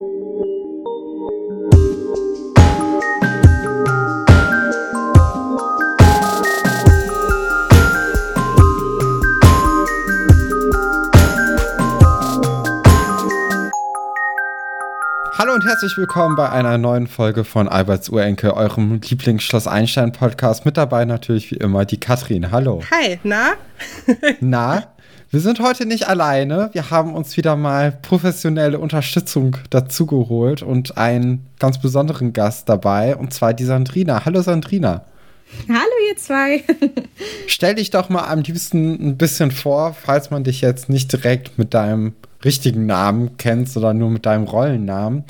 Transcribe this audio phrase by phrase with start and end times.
[0.00, 0.06] Hallo
[15.54, 20.64] und herzlich willkommen bei einer neuen Folge von Alberts Urenkel, eurem Lieblingsschloss Einstein Podcast.
[20.64, 22.50] Mit dabei natürlich wie immer die Katrin.
[22.50, 22.82] Hallo.
[22.90, 23.52] Hi, na?
[24.40, 24.93] na,
[25.34, 26.70] wir sind heute nicht alleine.
[26.74, 33.34] Wir haben uns wieder mal professionelle Unterstützung dazugeholt und einen ganz besonderen Gast dabei, und
[33.34, 34.24] zwar die Sandrina.
[34.24, 35.04] Hallo Sandrina.
[35.68, 36.62] Hallo ihr zwei.
[37.48, 41.58] Stell dich doch mal am liebsten ein bisschen vor, falls man dich jetzt nicht direkt
[41.58, 42.12] mit deinem
[42.44, 45.24] richtigen Namen kennst oder nur mit deinem Rollennamen.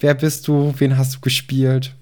[0.00, 0.74] Wer bist du?
[0.78, 1.94] Wen hast du gespielt?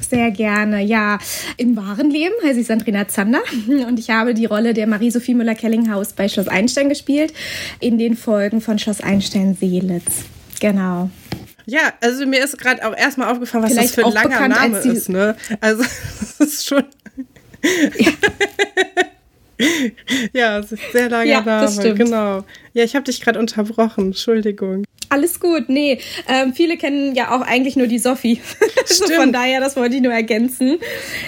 [0.00, 1.18] Sehr gerne, ja.
[1.56, 3.42] Im wahren Leben heiße ich Sandrina Zander
[3.86, 7.32] und ich habe die Rolle der Marie-Sophie Müller-Kellinghaus bei Schloss Einstein gespielt,
[7.80, 10.24] in den Folgen von Schloss Einstein-Seelitz.
[10.60, 11.10] Genau.
[11.66, 14.78] Ja, also mir ist gerade auch erstmal aufgefallen, was Vielleicht das für ein langer Name
[14.78, 15.36] ist, ne?
[15.60, 15.82] Also,
[16.38, 16.84] das ist schon.
[17.98, 18.12] Ja.
[20.32, 21.94] ja, sehr langer ja, Name.
[21.94, 22.44] Genau.
[22.72, 24.06] Ja, ich habe dich gerade unterbrochen.
[24.06, 24.84] Entschuldigung.
[25.12, 25.68] Alles gut.
[25.68, 28.40] Nee, ähm, viele kennen ja auch eigentlich nur die Sophie.
[28.86, 30.78] so von daher, das wollte ich nur ergänzen.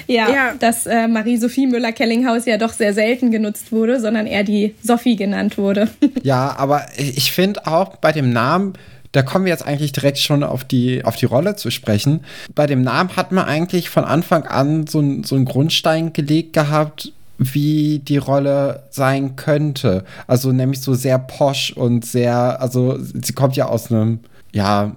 [0.07, 0.55] Ja, ja.
[0.59, 5.59] dass äh, Marie-Sophie Müller-Kellinghaus ja doch sehr selten genutzt wurde, sondern eher die Sophie genannt
[5.59, 5.91] wurde.
[6.23, 8.73] ja, aber ich finde auch bei dem Namen
[9.13, 12.25] da kommen wir jetzt eigentlich direkt schon auf die, auf die Rolle zu sprechen.
[12.57, 17.13] Bei dem Namen hat man eigentlich von Anfang an so, so einen Grundstein gelegt gehabt,
[17.39, 20.05] wie die Rolle sein könnte.
[20.27, 24.21] Also nämlich so sehr posch und sehr, also sie kommt ja aus einem,
[24.53, 24.95] ja,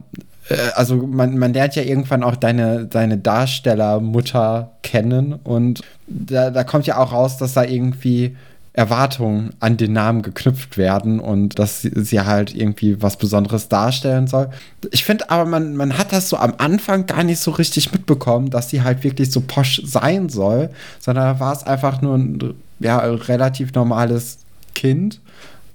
[0.50, 6.64] äh, also man, man lernt ja irgendwann auch deine, deine Darstellermutter kennen und da, da
[6.64, 8.38] kommt ja auch raus, dass da irgendwie
[8.78, 14.28] Erwartungen an den Namen geknüpft werden und dass sie, sie halt irgendwie was Besonderes darstellen
[14.28, 14.50] soll.
[14.92, 18.52] Ich finde aber, man, man hat das so am Anfang gar nicht so richtig mitbekommen,
[18.52, 20.70] dass sie halt wirklich so posch sein soll,
[21.00, 24.38] sondern war es einfach nur ein ja, relativ normales
[24.76, 25.22] Kind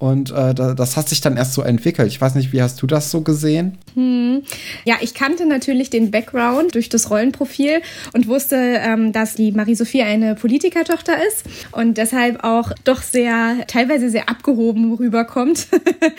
[0.03, 2.09] und äh, das hat sich dann erst so entwickelt.
[2.09, 3.79] Ich weiß nicht, wie hast du das so gesehen?
[3.95, 4.43] Hm.
[4.85, 7.83] Ja, ich kannte natürlich den Background durch das Rollenprofil
[8.13, 14.11] und wusste, ähm, dass die Marie-Sophie eine Politikertochter ist und deshalb auch doch sehr, teilweise
[14.11, 15.69] sehr abgehoben rüberkommt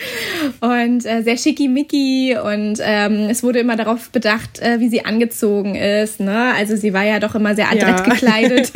[0.60, 5.74] und äh, sehr schickimicki und ähm, es wurde immer darauf bedacht, äh, wie sie angezogen
[5.74, 6.20] ist.
[6.20, 6.54] Ne?
[6.56, 8.00] Also sie war ja doch immer sehr adrett ja.
[8.14, 8.72] gekleidet.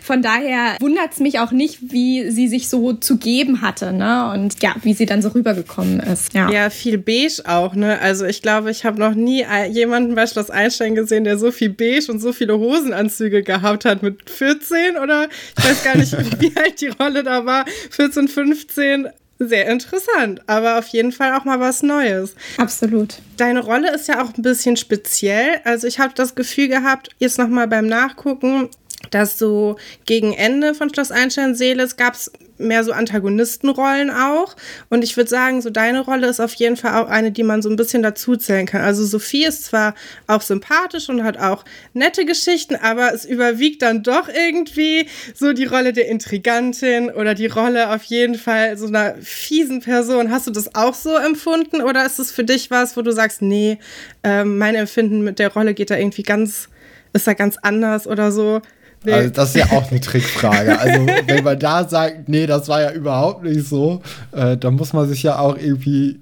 [0.00, 3.92] Von daher wundert es mich auch nicht, wie sie sich so zu geben hatte.
[3.92, 4.21] Ne?
[4.30, 6.32] Und ja, wie sie dann so rübergekommen ist.
[6.34, 7.98] Ja, ja viel beige auch, ne?
[8.00, 11.70] Also ich glaube, ich habe noch nie jemanden bei Schloss Einstein gesehen, der so viel
[11.70, 15.28] beige und so viele Hosenanzüge gehabt hat mit 14 oder
[15.58, 19.08] ich weiß gar nicht, wie alt die Rolle da war, 14, 15
[19.48, 22.34] sehr interessant, aber auf jeden Fall auch mal was Neues.
[22.58, 23.16] Absolut.
[23.36, 25.60] Deine Rolle ist ja auch ein bisschen speziell.
[25.64, 28.68] Also ich habe das Gefühl gehabt, jetzt nochmal beim Nachgucken,
[29.12, 34.56] dass so gegen Ende von Schloss Einstein-Seeles gab es mehr so Antagonistenrollen auch.
[34.88, 37.62] Und ich würde sagen, so deine Rolle ist auf jeden Fall auch eine, die man
[37.62, 38.80] so ein bisschen dazuzählen kann.
[38.80, 39.94] Also Sophie ist zwar
[40.26, 45.64] auch sympathisch und hat auch nette Geschichten, aber es überwiegt dann doch irgendwie so die
[45.64, 50.30] Rolle der Intrigantin oder die Rolle auf jeden Fall so einer fiesen Person.
[50.30, 53.42] Hast du das auch so empfunden oder ist es für dich was, wo du sagst,
[53.42, 53.78] nee,
[54.22, 56.68] äh, mein Empfinden mit der Rolle geht da irgendwie ganz,
[57.12, 58.62] ist da ganz anders oder so?
[59.04, 59.12] Nee.
[59.12, 60.78] Also das ist ja auch eine Trickfrage.
[60.78, 64.00] Also wenn man da sagt, nee, das war ja überhaupt nicht so,
[64.32, 66.20] äh, dann muss man sich ja auch irgendwie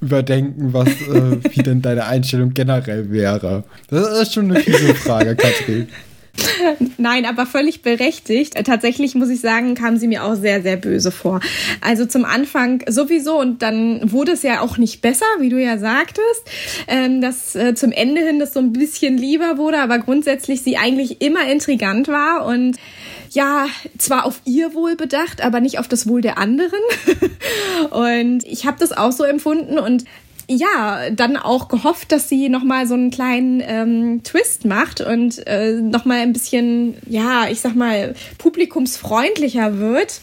[0.00, 3.64] überdenken, was äh, wie denn deine Einstellung generell wäre.
[3.88, 5.88] Das ist schon eine fiese Frage, Katrin.
[6.98, 8.54] Nein, aber völlig berechtigt.
[8.64, 11.40] Tatsächlich muss ich sagen, kam sie mir auch sehr, sehr böse vor.
[11.80, 15.78] Also zum Anfang sowieso und dann wurde es ja auch nicht besser, wie du ja
[15.78, 16.44] sagtest,
[16.88, 20.76] ähm, dass äh, zum Ende hin das so ein bisschen lieber wurde, aber grundsätzlich sie
[20.76, 22.76] eigentlich immer intrigant war und
[23.30, 23.66] ja,
[23.96, 26.80] zwar auf ihr Wohl bedacht, aber nicht auf das Wohl der anderen.
[27.90, 30.04] und ich habe das auch so empfunden und
[30.50, 35.74] ja, dann auch gehofft, dass sie nochmal so einen kleinen ähm, Twist macht und äh,
[35.74, 40.20] nochmal ein bisschen, ja, ich sag mal, publikumsfreundlicher wird.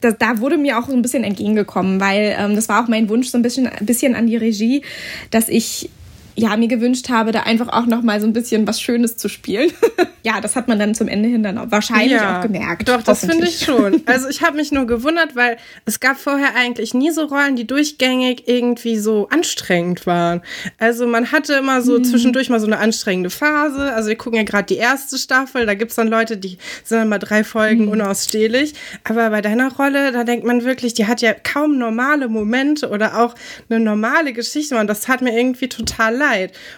[0.00, 3.08] Da, da wurde mir auch so ein bisschen entgegengekommen, weil ähm, das war auch mein
[3.08, 4.82] Wunsch so ein bisschen, ein bisschen an die Regie,
[5.30, 5.90] dass ich
[6.38, 9.28] ja, mir gewünscht habe, da einfach auch noch mal so ein bisschen was Schönes zu
[9.28, 9.72] spielen.
[10.22, 12.88] ja, das hat man dann zum Ende hin dann auch wahrscheinlich ja, auch gemerkt.
[12.88, 14.02] Doch, das finde ich schon.
[14.08, 17.66] Also ich habe mich nur gewundert, weil es gab vorher eigentlich nie so Rollen, die
[17.66, 20.40] durchgängig irgendwie so anstrengend waren.
[20.78, 22.04] Also man hatte immer so hm.
[22.04, 23.92] zwischendurch mal so eine anstrengende Phase.
[23.92, 26.98] Also wir gucken ja gerade die erste Staffel, da gibt es dann Leute, die sind
[26.98, 27.88] dann mal drei Folgen hm.
[27.88, 28.74] unausstehlich.
[29.04, 33.20] Aber bei deiner Rolle, da denkt man wirklich, die hat ja kaum normale Momente oder
[33.20, 33.34] auch
[33.68, 34.76] eine normale Geschichte.
[34.78, 36.27] Und das hat mir irgendwie total leid.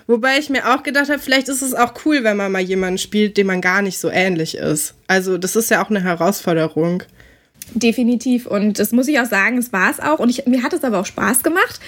[0.06, 2.98] Wobei ich mir auch gedacht habe, vielleicht ist es auch cool, wenn man mal jemanden
[2.98, 4.94] spielt, dem man gar nicht so ähnlich ist.
[5.06, 7.02] Also das ist ja auch eine Herausforderung.
[7.74, 8.46] Definitiv.
[8.46, 10.18] Und das muss ich auch sagen, es war es auch.
[10.18, 11.80] Und ich, mir hat es aber auch Spaß gemacht,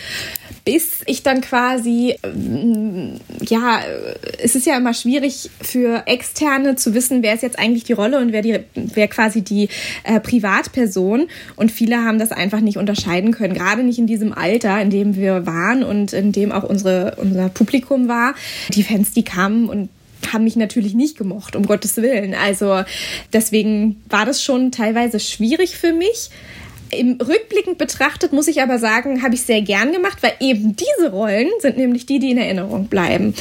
[0.64, 3.14] bis ich dann quasi, ähm,
[3.48, 3.80] ja,
[4.38, 8.18] es ist ja immer schwierig für Externe zu wissen, wer ist jetzt eigentlich die Rolle
[8.18, 9.68] und wer, die, wer quasi die
[10.04, 11.28] äh, Privatperson.
[11.56, 15.16] Und viele haben das einfach nicht unterscheiden können, gerade nicht in diesem Alter, in dem
[15.16, 18.34] wir waren und in dem auch unsere, unser Publikum war.
[18.70, 19.88] Die Fans, die kamen und
[20.32, 22.34] haben mich natürlich nicht gemocht, um Gottes Willen.
[22.34, 22.84] Also
[23.32, 26.30] deswegen war das schon teilweise schwierig für mich.
[26.92, 31.10] Im Rückblickend betrachtet muss ich aber sagen, habe ich sehr gern gemacht, weil eben diese
[31.10, 33.34] Rollen sind nämlich die, die in Erinnerung bleiben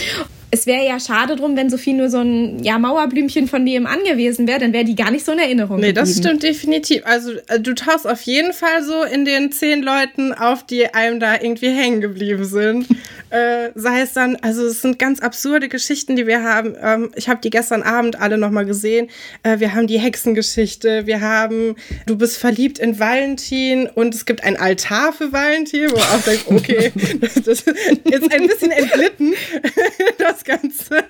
[0.51, 4.48] es wäre ja schade drum, wenn Sophie nur so ein ja, Mauerblümchen von nebenan gewesen
[4.48, 5.77] wäre, dann wäre die gar nicht so in Erinnerung.
[5.77, 6.06] Nee, geblieben.
[6.06, 7.06] das stimmt definitiv.
[7.06, 11.19] Also äh, du tauchst auf jeden Fall so in den zehn Leuten auf, die einem
[11.21, 12.86] da irgendwie hängen geblieben sind.
[13.31, 16.75] äh, sei es dann, also es sind ganz absurde Geschichten, die wir haben.
[16.81, 19.09] Ähm, ich habe die gestern Abend alle nochmal gesehen.
[19.44, 21.75] Äh, wir haben die Hexengeschichte, wir haben
[22.06, 26.45] Du bist verliebt in Valentin und es gibt ein Altar für Valentin, wo auch denkt,
[26.47, 29.33] okay, das, das ist jetzt ein bisschen entglitten.
[30.18, 31.04] das das Ganze.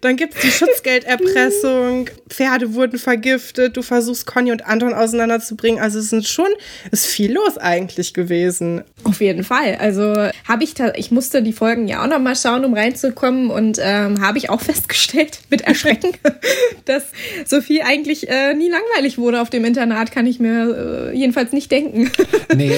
[0.00, 5.80] Dann gibt es die Schutzgelderpressung, Pferde wurden vergiftet, du versuchst Conny und Anton auseinanderzubringen.
[5.80, 6.48] Also es ist schon,
[6.90, 8.82] ist viel los eigentlich gewesen.
[9.04, 9.76] Auf jeden Fall.
[9.76, 10.02] Also
[10.48, 14.20] habe ich, ich musste die Folgen ja auch noch mal schauen, um reinzukommen und ähm,
[14.20, 16.12] habe ich auch festgestellt mit Erschrecken,
[16.84, 17.04] dass
[17.46, 21.70] Sophie eigentlich äh, nie langweilig wurde auf dem Internat, kann ich mir äh, jedenfalls nicht
[21.70, 22.10] denken.
[22.54, 22.72] nee.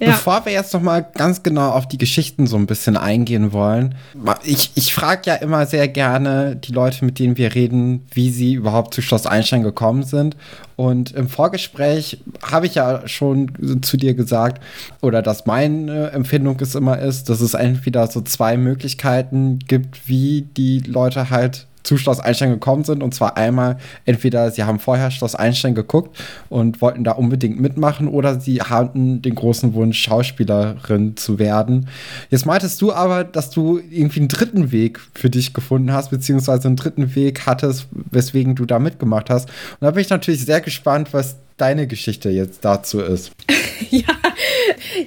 [0.00, 0.12] Ja.
[0.12, 3.96] Bevor wir jetzt noch mal ganz genau auf die Geschichten so ein bisschen eingehen wollen,
[4.44, 8.54] ich, ich frage ja immer sehr gerne die Leute, mit denen wir reden, wie sie
[8.54, 10.36] überhaupt zu Schloss Einstein gekommen sind.
[10.76, 14.62] Und im Vorgespräch habe ich ja schon zu dir gesagt,
[15.00, 20.42] oder dass meine Empfindung es immer ist, dass es entweder so zwei Möglichkeiten gibt, wie
[20.56, 23.02] die Leute halt zu Schloss Einstein gekommen sind.
[23.02, 26.16] Und zwar einmal, entweder sie haben vorher Schloss Einstein geguckt
[26.50, 31.88] und wollten da unbedingt mitmachen oder sie hatten den großen Wunsch, Schauspielerin zu werden.
[32.28, 36.68] Jetzt meintest du aber, dass du irgendwie einen dritten Weg für dich gefunden hast, beziehungsweise
[36.68, 39.48] einen dritten Weg hattest, weswegen du da mitgemacht hast.
[39.48, 43.32] Und da bin ich natürlich sehr gespannt, was deine Geschichte jetzt dazu ist.
[43.90, 44.02] ja,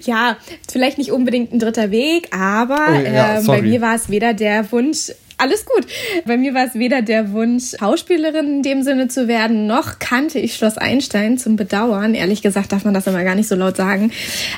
[0.01, 0.37] ja,
[0.69, 4.33] vielleicht nicht unbedingt ein dritter Weg, aber oh, ja, äh, bei mir war es weder
[4.33, 5.11] der Wunsch,
[5.41, 5.87] alles gut.
[6.25, 10.39] Bei mir war es weder der Wunsch, Schauspielerin in dem Sinne zu werden, noch kannte
[10.39, 12.13] ich Schloss Einstein zum Bedauern.
[12.13, 14.11] Ehrlich gesagt darf man das immer gar nicht so laut sagen.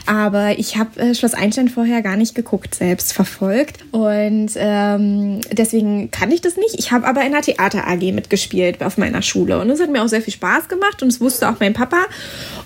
[0.06, 3.78] Aber ich habe äh, Schloss Einstein vorher gar nicht geguckt, selbst verfolgt.
[3.92, 6.78] Und ähm, deswegen kannte ich das nicht.
[6.78, 9.60] Ich habe aber in der Theater AG mitgespielt auf meiner Schule.
[9.60, 11.02] Und es hat mir auch sehr viel Spaß gemacht.
[11.02, 12.02] Und es wusste auch mein Papa.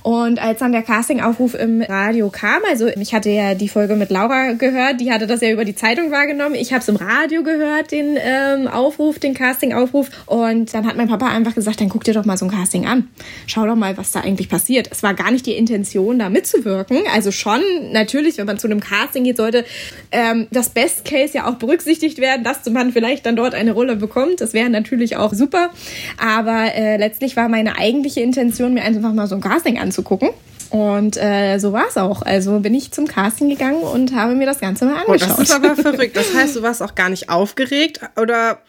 [0.02, 4.10] Und als dann der Castingaufruf im Radio kam, also ich hatte ja die Folge mit
[4.10, 6.56] Laura gehört, die hatte das ja über die Zeitung wahrgenommen.
[6.56, 10.10] Ich habe es im Radio gehört, den den ähm, Aufruf, den Casting-Aufruf.
[10.26, 12.86] Und dann hat mein Papa einfach gesagt, dann guck dir doch mal so ein Casting
[12.86, 13.10] an.
[13.46, 14.90] Schau doch mal, was da eigentlich passiert.
[14.92, 17.00] Es war gar nicht die Intention, da mitzuwirken.
[17.14, 17.62] Also schon,
[17.92, 19.66] natürlich, wenn man zu einem Casting geht, sollte
[20.12, 23.96] ähm, das Best Case ja auch berücksichtigt werden, dass man vielleicht dann dort eine Rolle
[23.96, 24.42] bekommt.
[24.42, 25.70] Das wäre natürlich auch super.
[26.18, 30.30] Aber äh, letztlich war meine eigentliche Intention, mir einfach mal so ein Casting anzugucken.
[30.70, 32.22] Und äh, so war es auch.
[32.22, 35.30] Also bin ich zum Casting gegangen und habe mir das Ganze mal angeschaut.
[35.34, 36.16] Oh, das ist aber verrückt.
[36.16, 38.60] Das heißt, du warst auch gar nicht aufgeregt oder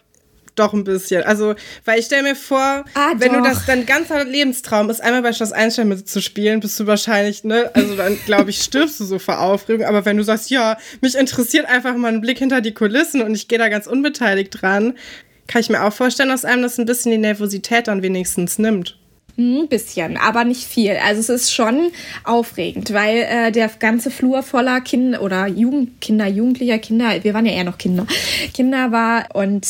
[0.59, 1.23] doch ein bisschen.
[1.23, 3.43] Also, weil ich stelle mir vor, ah, wenn doch.
[3.43, 7.71] du das dein ganzer Lebenstraum ist, einmal bei Schloss Einstein mitzuspielen, bist du wahrscheinlich, ne,
[7.75, 9.87] also dann glaube ich, stirbst du so vor Aufregung.
[9.87, 13.35] Aber wenn du sagst, ja, mich interessiert einfach mal ein Blick hinter die Kulissen und
[13.35, 14.95] ich gehe da ganz unbeteiligt dran,
[15.47, 18.98] kann ich mir auch vorstellen, dass einem das ein bisschen die Nervosität dann wenigstens nimmt.
[19.38, 20.97] Ein bisschen, aber nicht viel.
[20.97, 21.92] Also es ist schon
[22.25, 27.52] aufregend, weil äh, der ganze Flur voller Kinder oder Jugendkinder, Jugendlicher Kinder, wir waren ja
[27.52, 28.04] eher noch Kinder,
[28.52, 29.64] Kinder war und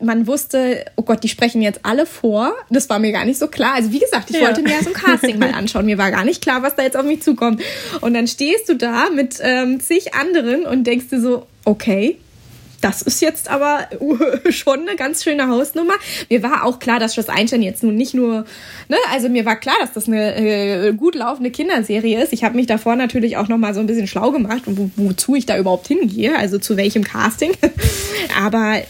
[0.00, 2.54] man wusste, oh Gott, die sprechen jetzt alle vor.
[2.70, 3.74] Das war mir gar nicht so klar.
[3.74, 4.46] Also wie gesagt, ich ja.
[4.46, 5.86] wollte mir so ein Casting mal anschauen.
[5.86, 7.62] Mir war gar nicht klar, was da jetzt auf mich zukommt.
[8.00, 12.18] Und dann stehst du da mit ähm, zig anderen und denkst dir so, okay,
[12.82, 13.88] das ist jetzt aber
[14.50, 15.94] schon eine ganz schöne Hausnummer.
[16.28, 18.44] Mir war auch klar, dass Schloss Einstein jetzt nun nicht nur,
[18.88, 22.32] ne, also mir war klar, dass das eine äh, gut laufende Kinderserie ist.
[22.32, 25.36] Ich habe mich davor natürlich auch noch mal so ein bisschen schlau gemacht, wo, wozu
[25.36, 27.52] ich da überhaupt hingehe, also zu welchem Casting.
[28.44, 28.82] aber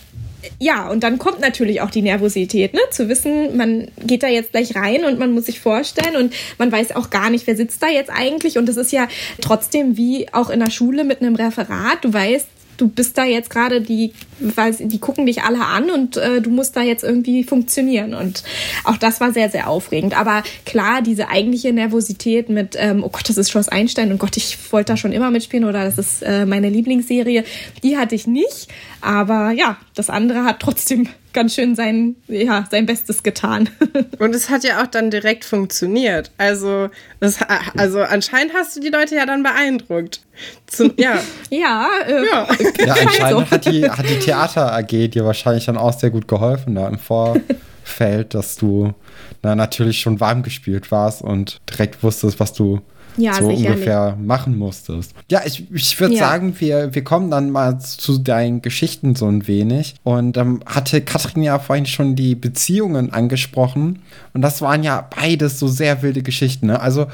[0.58, 2.80] ja, und dann kommt natürlich auch die Nervosität, ne?
[2.90, 6.72] Zu wissen, man geht da jetzt gleich rein und man muss sich vorstellen und man
[6.72, 8.58] weiß auch gar nicht, wer sitzt da jetzt eigentlich.
[8.58, 9.08] Und das ist ja
[9.40, 11.98] trotzdem wie auch in der Schule mit einem Referat.
[12.02, 12.46] Du weißt,
[12.82, 16.76] du bist da jetzt gerade, die, die gucken dich alle an und äh, du musst
[16.76, 18.12] da jetzt irgendwie funktionieren.
[18.12, 18.42] Und
[18.82, 20.18] auch das war sehr, sehr aufregend.
[20.18, 24.36] Aber klar, diese eigentliche Nervosität mit, ähm, oh Gott, das ist Schloss Einstein und Gott,
[24.36, 27.44] ich wollte da schon immer mitspielen oder das ist äh, meine Lieblingsserie,
[27.84, 28.68] die hatte ich nicht.
[29.00, 33.68] Aber ja, das andere hat trotzdem ganz schön sein, ja, sein Bestes getan.
[34.18, 36.30] Und es hat ja auch dann direkt funktioniert.
[36.38, 37.38] Also, das,
[37.76, 40.20] also anscheinend hast du die Leute ja dann beeindruckt.
[40.66, 41.18] Zum, ja.
[41.50, 42.48] ja, äh, ja.
[42.86, 46.74] ja, anscheinend hat die, hat die Theater AG dir wahrscheinlich dann auch sehr gut geholfen
[46.74, 48.94] da im Vorfeld, dass du
[49.42, 52.80] na, natürlich schon warm gespielt warst und direkt wusstest, was du
[53.16, 55.14] ja, so ungefähr machen musstest.
[55.30, 56.20] Ja, ich, ich würde ja.
[56.20, 59.94] sagen, wir, wir kommen dann mal zu deinen Geschichten so ein wenig.
[60.02, 64.00] Und ähm, hatte Katrin ja vorhin schon die Beziehungen angesprochen.
[64.32, 66.66] Und das waren ja beides so sehr wilde Geschichten.
[66.66, 66.80] Ne?
[66.80, 67.06] Also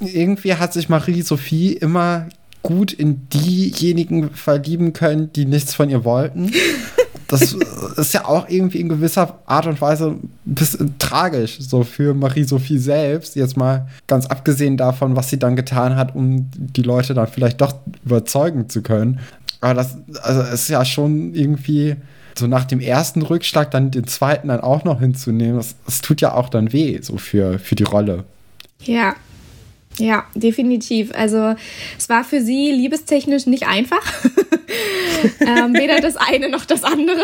[0.00, 2.28] irgendwie hat sich Marie-Sophie immer
[2.62, 6.52] gut in diejenigen verlieben können, die nichts von ihr wollten.
[7.32, 7.56] Das
[7.96, 12.76] ist ja auch irgendwie in gewisser Art und Weise ein bisschen tragisch, so für Marie-Sophie
[12.76, 13.36] selbst.
[13.36, 17.62] Jetzt mal ganz abgesehen davon, was sie dann getan hat, um die Leute dann vielleicht
[17.62, 17.74] doch
[18.04, 19.20] überzeugen zu können.
[19.62, 21.96] Aber das also ist ja schon irgendwie
[22.38, 25.56] so nach dem ersten Rückschlag dann den zweiten dann auch noch hinzunehmen.
[25.56, 28.24] Das, das tut ja auch dann weh, so für, für die Rolle.
[28.82, 29.14] Ja,
[29.98, 31.10] ja, definitiv.
[31.14, 31.54] Also
[31.98, 34.02] es war für sie liebestechnisch nicht einfach.
[35.40, 37.22] ähm, weder das eine noch das andere.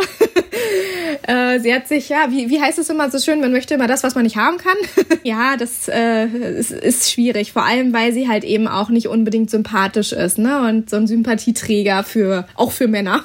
[1.22, 3.86] äh, sie hat sich, ja, wie, wie heißt es immer so schön, man möchte immer
[3.86, 4.76] das, was man nicht haben kann.
[5.22, 9.50] ja, das äh, ist, ist schwierig, vor allem weil sie halt eben auch nicht unbedingt
[9.50, 10.68] sympathisch ist, ne?
[10.68, 13.24] Und so ein Sympathieträger für auch für Männer.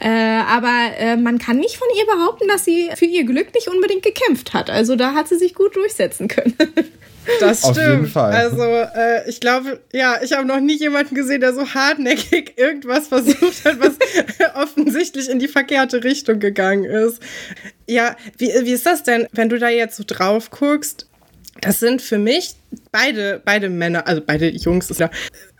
[0.00, 3.68] äh, aber äh, man kann nicht von ihr behaupten, dass sie für ihr Glück nicht
[3.68, 4.70] unbedingt gekämpft hat.
[4.70, 6.54] Also da hat sie sich gut durchsetzen können.
[7.38, 7.78] Das stimmt.
[7.78, 8.32] Auf jeden Fall.
[8.40, 13.08] Also äh, ich glaube, ja, ich habe noch nie jemanden gesehen, der so hartnäckig irgendwas
[13.08, 13.94] versucht hat, was
[14.54, 17.20] offensichtlich in die verkehrte Richtung gegangen ist.
[17.86, 21.06] Ja, wie, wie ist das denn, wenn du da jetzt so drauf guckst?
[21.60, 22.54] Das sind für mich
[22.90, 25.10] beide, beide Männer, also beide Jungs, ist ja,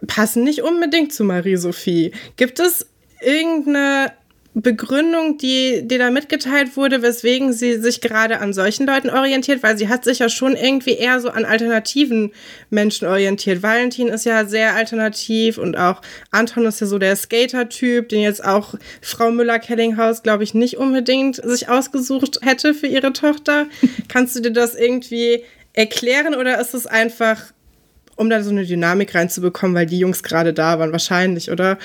[0.07, 2.13] passen nicht unbedingt zu Marie-Sophie.
[2.37, 2.87] Gibt es
[3.21, 4.13] irgendeine
[4.55, 9.79] Begründung, die dir da mitgeteilt wurde, weswegen sie sich gerade an solchen Leuten orientiert, weil
[9.79, 12.33] sie hat sich ja schon irgendwie eher so an alternativen
[12.69, 13.63] Menschen orientiert.
[13.63, 16.03] Valentin ist ja sehr alternativ und auch
[16.33, 21.37] Anton ist ja so der Skater-Typ, den jetzt auch Frau Müller-Kellinghaus, glaube ich, nicht unbedingt
[21.37, 23.67] sich ausgesucht hätte für ihre Tochter.
[24.09, 27.41] Kannst du dir das irgendwie erklären oder ist es einfach,
[28.17, 31.79] um da so eine Dynamik reinzubekommen, weil die Jungs gerade da waren, wahrscheinlich, oder?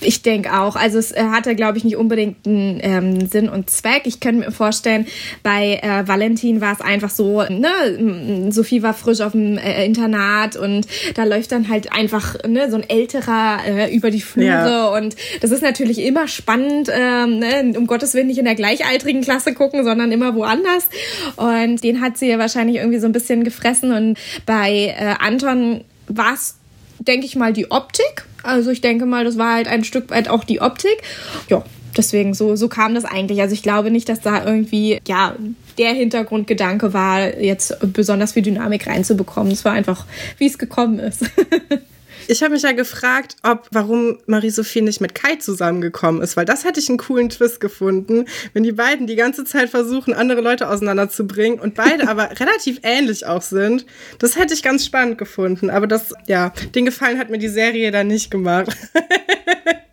[0.00, 0.76] Ich denke auch.
[0.76, 4.02] Also es äh, hatte, glaube ich, nicht unbedingt einen ähm, Sinn und Zweck.
[4.04, 5.06] Ich könnte mir vorstellen,
[5.42, 10.56] bei äh, Valentin war es einfach so, ne, Sophie war frisch auf dem äh, Internat
[10.56, 14.88] und da läuft dann halt einfach ne, so ein älterer äh, über die Flure ja.
[14.88, 19.22] und das ist natürlich immer spannend, ähm, ne, um Gottes Willen nicht in der gleichaltrigen
[19.22, 20.88] Klasse gucken, sondern immer woanders.
[21.36, 25.84] Und den hat sie ja wahrscheinlich irgendwie so ein bisschen gefressen und bei äh, Anton
[26.06, 26.59] war es
[27.00, 28.24] denke ich mal, die Optik.
[28.42, 31.02] Also ich denke mal, das war halt ein Stück weit auch die Optik.
[31.48, 31.64] Ja,
[31.96, 33.40] deswegen so, so kam das eigentlich.
[33.40, 35.34] Also ich glaube nicht, dass da irgendwie, ja,
[35.78, 39.52] der Hintergrundgedanke war, jetzt besonders viel Dynamik reinzubekommen.
[39.52, 40.06] Es war einfach,
[40.38, 41.24] wie es gekommen ist.
[42.30, 46.64] Ich habe mich ja gefragt, ob warum Marie-Sophie nicht mit Kai zusammengekommen ist, weil das
[46.64, 50.68] hätte ich einen coolen Twist gefunden, wenn die beiden die ganze Zeit versuchen, andere Leute
[50.68, 53.84] auseinanderzubringen und beide aber relativ ähnlich auch sind.
[54.20, 57.90] Das hätte ich ganz spannend gefunden, aber das, ja, den Gefallen hat mir die Serie
[57.90, 58.76] dann nicht gemacht.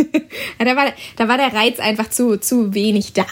[0.58, 3.26] ja, da, war, da war der Reiz einfach zu, zu wenig da.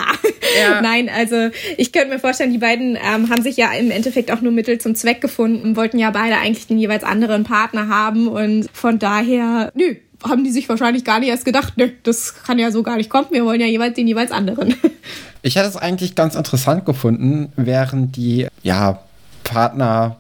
[0.61, 0.81] Ja.
[0.83, 4.41] Nein, also ich könnte mir vorstellen, die beiden ähm, haben sich ja im Endeffekt auch
[4.41, 8.69] nur Mittel zum Zweck gefunden, wollten ja beide eigentlich den jeweils anderen Partner haben und
[8.73, 12.71] von daher, nö, haben die sich wahrscheinlich gar nicht erst gedacht, nö, das kann ja
[12.71, 14.75] so gar nicht kommen, wir wollen ja jeweils den jeweils anderen.
[15.41, 18.99] Ich hätte es eigentlich ganz interessant gefunden, während die ja,
[19.45, 20.17] Partner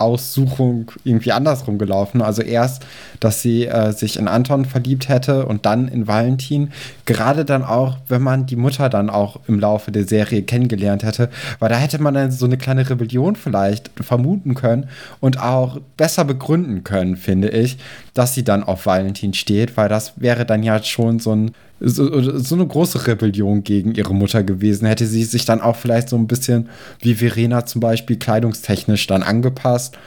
[0.00, 2.22] Aussuchung irgendwie andersrum gelaufen.
[2.22, 2.84] Also erst,
[3.20, 6.72] dass sie äh, sich in Anton verliebt hätte und dann in Valentin.
[7.04, 11.30] Gerade dann auch, wenn man die Mutter dann auch im Laufe der Serie kennengelernt hätte,
[11.58, 14.88] weil da hätte man dann so eine kleine Rebellion vielleicht vermuten können
[15.20, 17.78] und auch besser begründen können, finde ich,
[18.14, 22.38] dass sie dann auf Valentin steht, weil das wäre dann ja schon so ein so,
[22.38, 24.86] so eine große Rebellion gegen ihre Mutter gewesen.
[24.86, 26.68] Hätte sie sich dann auch vielleicht so ein bisschen
[27.00, 29.98] wie Verena zum Beispiel kleidungstechnisch dann angepasst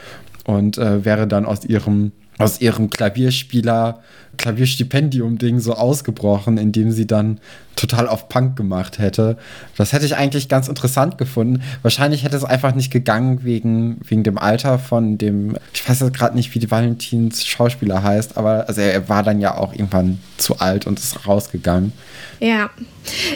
[0.44, 4.00] und äh, wäre dann aus ihrem aus ihrem Klavierspieler
[4.36, 7.40] Klavierstipendium-Ding so ausgebrochen, indem sie dann
[7.76, 9.36] total auf Punk gemacht hätte.
[9.76, 11.62] Das hätte ich eigentlich ganz interessant gefunden.
[11.82, 16.14] Wahrscheinlich hätte es einfach nicht gegangen wegen, wegen dem Alter von dem, ich weiß jetzt
[16.14, 20.20] gerade nicht, wie die Valentins Schauspieler heißt, aber also er war dann ja auch irgendwann
[20.36, 21.92] zu alt und ist rausgegangen.
[22.40, 22.70] Ja.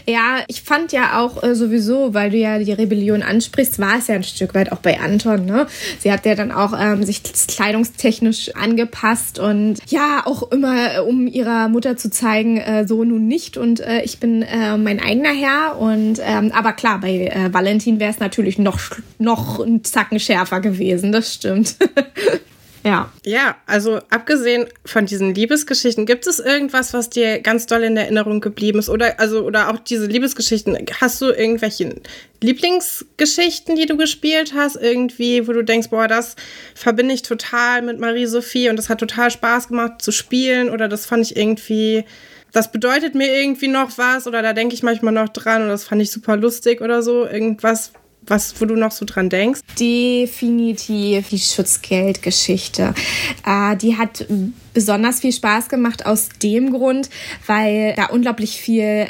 [0.07, 4.07] Ja, ich fand ja auch äh, sowieso, weil du ja die Rebellion ansprichst, war es
[4.07, 5.67] ja ein Stück weit auch bei Anton, ne?
[5.99, 11.27] Sie hat ja dann auch ähm, sich kleidungstechnisch angepasst und ja, auch immer, äh, um
[11.27, 13.57] ihrer Mutter zu zeigen, äh, so nun nicht.
[13.57, 15.79] Und äh, ich bin äh, mein eigener Herr.
[15.79, 18.81] Und ähm, aber klar, bei äh, Valentin wäre es natürlich noch,
[19.19, 21.77] noch ein Zacken schärfer gewesen, das stimmt.
[22.89, 23.13] Ja.
[23.23, 28.41] Ja, also abgesehen von diesen Liebesgeschichten, gibt es irgendwas, was dir ganz doll in Erinnerung
[28.41, 28.89] geblieben ist?
[28.89, 31.97] Oder, also, oder auch diese Liebesgeschichten, hast du irgendwelche
[32.41, 34.77] Lieblingsgeschichten, die du gespielt hast?
[34.77, 36.35] Irgendwie, wo du denkst, boah, das
[36.75, 41.05] verbinde ich total mit Marie-Sophie und das hat total Spaß gemacht zu spielen oder das
[41.05, 42.07] fand ich irgendwie
[42.53, 45.85] das bedeutet mir irgendwie noch was oder da denke ich manchmal noch dran und das
[45.85, 47.27] fand ich super lustig oder so.
[47.27, 47.93] Irgendwas,
[48.31, 49.61] was, wo du noch so dran denkst?
[49.79, 52.95] Definitiv die Schutzgeldgeschichte.
[53.47, 54.27] Äh, die hat
[54.75, 57.11] besonders viel Spaß gemacht aus dem Grund,
[57.47, 59.09] weil da unglaublich viel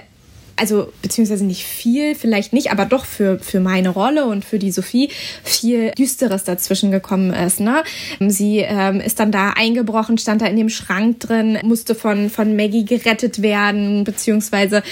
[0.58, 4.70] also beziehungsweise nicht viel, vielleicht nicht, aber doch für, für meine Rolle und für die
[4.70, 5.10] Sophie
[5.44, 7.60] viel Düsteres dazwischen gekommen ist.
[7.60, 7.82] Ne?
[8.20, 12.56] Sie ähm, ist dann da eingebrochen, stand da in dem Schrank drin, musste von, von
[12.56, 14.82] Maggie gerettet werden, beziehungsweise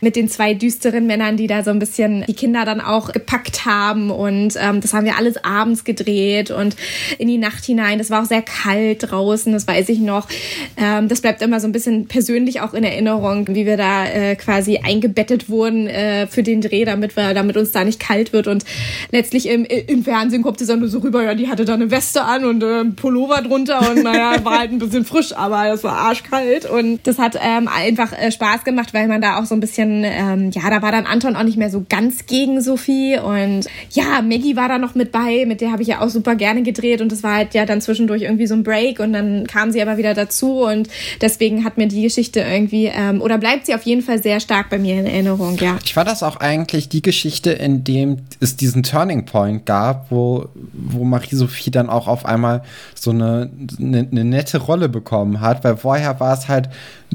[0.00, 3.66] mit den zwei düsteren Männern, die da so ein bisschen die Kinder dann auch gepackt
[3.66, 4.10] haben.
[4.10, 6.76] Und ähm, das haben wir alles abends gedreht und
[7.18, 7.98] in die Nacht hinein.
[7.98, 10.28] Das war auch sehr kalt draußen, das weiß ich noch.
[10.76, 14.36] Ähm, das bleibt immer so ein bisschen persönlich auch in Erinnerung, wie wir da äh,
[14.36, 18.32] quasi eingebrochen eingebettet wurden äh, für den Dreh, damit wir, damit uns da nicht kalt
[18.32, 18.46] wird.
[18.46, 18.64] Und
[19.10, 21.90] letztlich im, im Fernsehen kommt es dann nur so rüber, ja, die hatte da eine
[21.90, 25.84] Weste an und äh, Pullover drunter und naja, war halt ein bisschen frisch, aber das
[25.84, 26.68] war arschkalt.
[26.68, 30.04] Und das hat ähm, einfach äh, Spaß gemacht, weil man da auch so ein bisschen,
[30.04, 33.18] ähm, ja, da war dann Anton auch nicht mehr so ganz gegen Sophie.
[33.18, 36.36] Und ja, Maggie war da noch mit bei, mit der habe ich ja auch super
[36.36, 39.46] gerne gedreht und das war halt ja dann zwischendurch irgendwie so ein Break und dann
[39.46, 40.88] kam sie aber wieder dazu und
[41.20, 44.70] deswegen hat mir die Geschichte irgendwie, ähm, oder bleibt sie auf jeden Fall sehr stark
[44.70, 45.78] bei mir in Erinnerung, ja.
[45.84, 50.48] Ich war das auch eigentlich die Geschichte, in dem es diesen Turning Point gab, wo,
[50.72, 52.62] wo Marie-Sophie dann auch auf einmal
[52.94, 56.68] so eine, eine, eine nette Rolle bekommen hat, weil vorher war es halt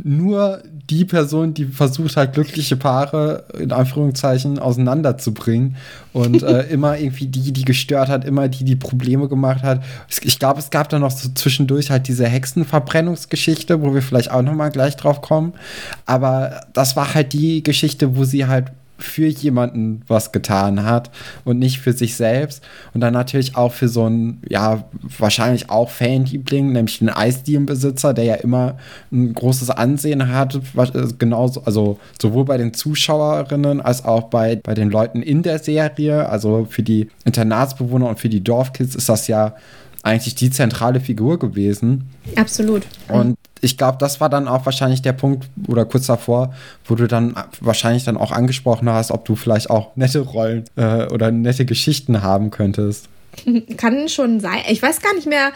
[0.04, 5.78] nur die Person, die versucht hat, glückliche Paare in Anführungszeichen auseinanderzubringen
[6.13, 9.84] und äh, immer irgendwie die, die gestört hat, immer die, die Probleme gemacht hat.
[10.21, 14.43] Ich glaube, es gab da noch so zwischendurch halt diese Hexenverbrennungsgeschichte, wo wir vielleicht auch
[14.43, 15.54] noch mal gleich drauf kommen.
[16.06, 21.12] Aber das war halt die Geschichte, wo sie halt für jemanden was getan hat
[21.43, 22.63] und nicht für sich selbst.
[22.93, 24.86] Und dann natürlich auch für so einen, ja,
[25.17, 28.77] wahrscheinlich auch Fanliebling, nämlich den Eisdielenbesitzer, der ja immer
[29.12, 30.60] ein großes Ansehen hat, äh,
[31.17, 36.29] genauso, also sowohl bei den Zuschauerinnen als auch bei, bei den Leuten in der Serie.
[36.29, 39.55] Also für die Internatsbewohner und für die Dorfkids ist das ja
[40.06, 42.10] eigentlich die zentrale Figur gewesen.
[42.36, 42.84] Absolut.
[43.08, 46.54] Und ich glaube, das war dann auch wahrscheinlich der Punkt oder kurz davor,
[46.86, 51.08] wo du dann wahrscheinlich dann auch angesprochen hast, ob du vielleicht auch nette Rollen äh,
[51.08, 53.10] oder nette Geschichten haben könntest.
[53.78, 54.60] Kann schon sein.
[54.69, 55.52] Ich weiß gar nicht mehr,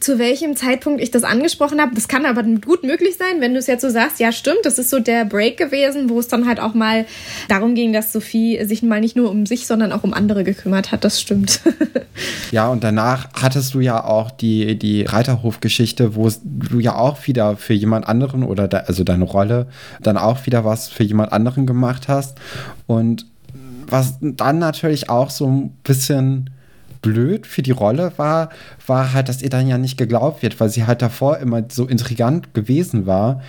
[0.00, 1.94] zu welchem Zeitpunkt ich das angesprochen habe.
[1.94, 4.18] Das kann aber gut möglich sein, wenn du es jetzt so sagst.
[4.18, 4.60] Ja, stimmt.
[4.64, 7.04] Das ist so der Break gewesen, wo es dann halt auch mal
[7.48, 10.90] darum ging, dass Sophie sich mal nicht nur um sich, sondern auch um andere gekümmert
[10.90, 11.04] hat.
[11.04, 11.60] Das stimmt.
[12.50, 17.56] ja, und danach hattest du ja auch die, die Reiterhof-Geschichte, wo du ja auch wieder
[17.56, 19.66] für jemand anderen oder de, also deine Rolle
[20.00, 22.38] dann auch wieder was für jemand anderen gemacht hast.
[22.86, 23.26] Und
[23.86, 26.50] was dann natürlich auch so ein bisschen
[27.02, 28.50] blöd für die Rolle war,
[28.86, 31.86] war halt, dass ihr dann ja nicht geglaubt wird, weil sie halt davor immer so
[31.86, 33.42] intrigant gewesen war.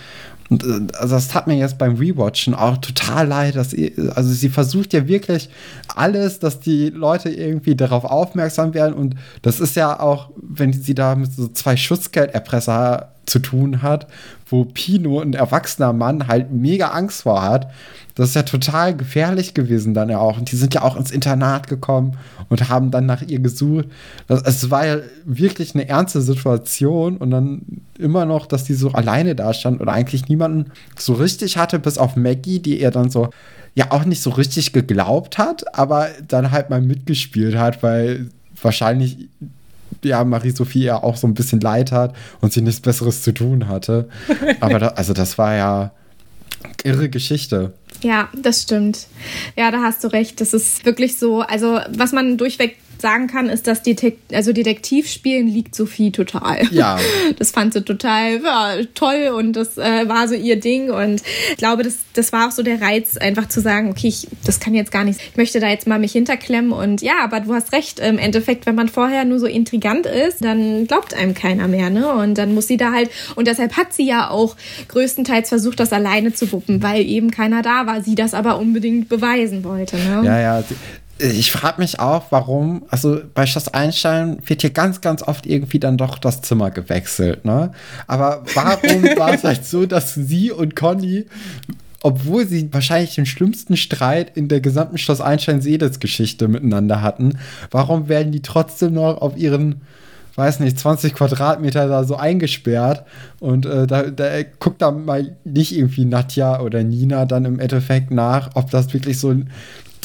[0.52, 4.30] Und äh, also das tat mir jetzt beim Rewatchen auch total leid, dass ihr, also
[4.30, 5.48] sie versucht ja wirklich
[5.94, 10.94] alles, dass die Leute irgendwie darauf aufmerksam werden und das ist ja auch, wenn sie
[10.94, 14.06] da mit so zwei Schutzgelderpresser zu tun hat,
[14.48, 17.70] wo Pino, ein erwachsener Mann, halt mega Angst vor hat.
[18.14, 20.38] Das ist ja total gefährlich gewesen dann ja auch.
[20.38, 23.86] Und die sind ja auch ins Internat gekommen und haben dann nach ihr gesucht.
[24.26, 27.62] Das, es war ja wirklich eine ernste Situation und dann
[27.98, 31.96] immer noch, dass die so alleine da stand oder eigentlich niemanden so richtig hatte, bis
[31.96, 33.30] auf Maggie, die ihr dann so
[33.74, 38.28] ja auch nicht so richtig geglaubt hat, aber dann halt mal mitgespielt hat, weil
[38.60, 39.28] wahrscheinlich
[40.04, 43.68] ja, Marie-Sophie ja auch so ein bisschen leid hat und sie nichts Besseres zu tun
[43.68, 44.08] hatte.
[44.60, 45.92] Aber da, also das war ja
[46.84, 47.72] irre Geschichte.
[48.02, 49.06] Ja, das stimmt.
[49.56, 50.40] Ja, da hast du recht.
[50.40, 51.40] Das ist wirklich so.
[51.40, 56.62] Also, was man durchweg sagen kann, ist, dass Detek also Detektivspielen liegt Sophie total.
[56.70, 56.98] Ja.
[57.38, 60.90] Das fand sie total ja, toll und das äh, war so ihr Ding.
[60.90, 64.28] Und ich glaube, das, das war auch so der Reiz, einfach zu sagen, okay, ich,
[64.44, 66.72] das kann jetzt gar nicht, ich möchte da jetzt mal mich hinterklemmen.
[66.72, 70.44] Und ja, aber du hast recht, im Endeffekt, wenn man vorher nur so intrigant ist,
[70.44, 71.90] dann glaubt einem keiner mehr.
[71.90, 72.12] Ne?
[72.12, 74.56] Und dann muss sie da halt, und deshalb hat sie ja auch
[74.88, 79.08] größtenteils versucht, das alleine zu wuppen, weil eben keiner da war, sie das aber unbedingt
[79.08, 79.96] beweisen wollte.
[79.96, 80.22] Ne?
[80.24, 80.64] Ja, ja.
[81.22, 85.78] Ich frage mich auch, warum, also bei Schloss Einstein wird hier ganz, ganz oft irgendwie
[85.78, 87.70] dann doch das Zimmer gewechselt, ne?
[88.08, 91.26] Aber warum war es halt so, dass sie und Conny,
[92.02, 97.38] obwohl sie wahrscheinlich den schlimmsten Streit in der gesamten Schloss Einstein-Seeles-Geschichte miteinander hatten,
[97.70, 99.82] warum werden die trotzdem noch auf ihren
[100.34, 103.04] weiß nicht, 20 Quadratmeter da so eingesperrt
[103.38, 108.10] und äh, da, da guckt da mal nicht irgendwie Nadja oder Nina dann im Endeffekt
[108.10, 109.34] nach, ob das wirklich so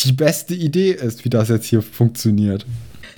[0.03, 2.65] die beste Idee ist, wie das jetzt hier funktioniert.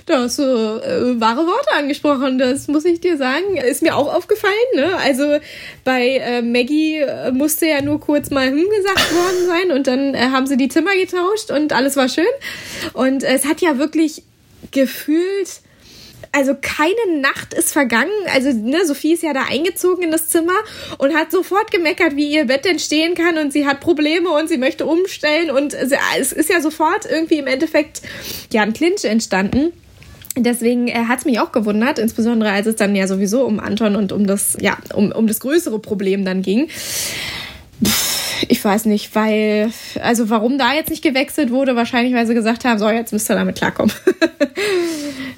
[0.06, 3.56] Da hast du äh, wahre Worte angesprochen, das muss ich dir sagen.
[3.56, 4.54] Ist mir auch aufgefallen.
[4.74, 4.96] Ne?
[4.96, 5.38] Also
[5.84, 10.14] bei äh, Maggie äh, musste ja nur kurz mal hm gesagt worden sein und dann
[10.14, 12.24] äh, haben sie die Zimmer getauscht und alles war schön.
[12.92, 14.24] Und es hat ja wirklich
[14.72, 15.60] gefühlt
[16.32, 18.10] also keine Nacht ist vergangen.
[18.32, 20.52] Also, ne, Sophie ist ja da eingezogen in das Zimmer
[20.98, 24.48] und hat sofort gemeckert, wie ihr Bett denn stehen kann und sie hat Probleme und
[24.48, 28.02] sie möchte umstellen und es ist ja sofort irgendwie im Endeffekt
[28.52, 29.72] ja ein Clinch entstanden.
[30.36, 33.96] Deswegen äh, hat es mich auch gewundert, insbesondere als es dann ja sowieso um Anton
[33.96, 36.68] und um das, ja, um, um das größere Problem dann ging.
[38.48, 42.64] Ich weiß nicht, weil, also warum da jetzt nicht gewechselt wurde, wahrscheinlich, weil sie gesagt
[42.64, 43.92] haben, so, jetzt müsst ihr damit klarkommen.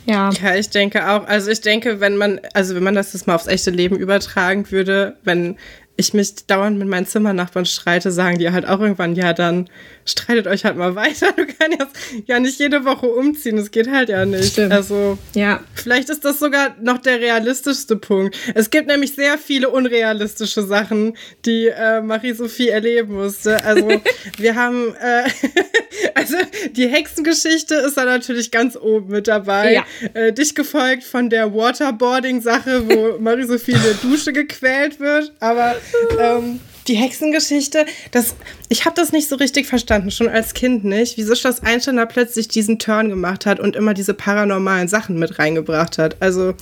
[0.07, 0.31] ja.
[0.31, 3.35] Ja, ich denke auch, also ich denke, wenn man, also wenn man das jetzt mal
[3.35, 5.57] aufs echte Leben übertragen würde, wenn
[5.97, 9.69] ich mich dauernd mit meinen Zimmernachbarn streite, sagen die halt auch irgendwann, ja, dann
[10.05, 11.33] streitet euch halt mal weiter.
[11.43, 13.57] Du kannst ja nicht jede Woche umziehen.
[13.57, 14.53] Das geht halt ja nicht.
[14.53, 14.73] Stimmt.
[14.73, 15.61] Also, ja.
[15.75, 18.37] Vielleicht ist das sogar noch der realistischste Punkt.
[18.55, 23.65] Es gibt nämlich sehr viele unrealistische Sachen, die äh, Marie-Sophie erleben musste.
[23.65, 23.89] Also,
[24.39, 25.29] wir haben, äh,
[26.15, 26.37] also,
[26.73, 29.73] die Hexengeschichte ist da natürlich ganz oben mit dabei.
[29.73, 29.85] Ja.
[30.15, 35.33] Äh, dich gefolgt von der Waterboarding-Sache, wo Marie-Sophie in der Dusche gequält wird.
[35.41, 35.77] Aber,
[36.19, 38.35] ähm, die Hexengeschichte, das,
[38.69, 42.07] ich habe das nicht so richtig verstanden, schon als Kind nicht, wieso Schloss Einstein da
[42.07, 46.17] plötzlich diesen Turn gemacht hat und immer diese paranormalen Sachen mit reingebracht hat.
[46.21, 46.55] Also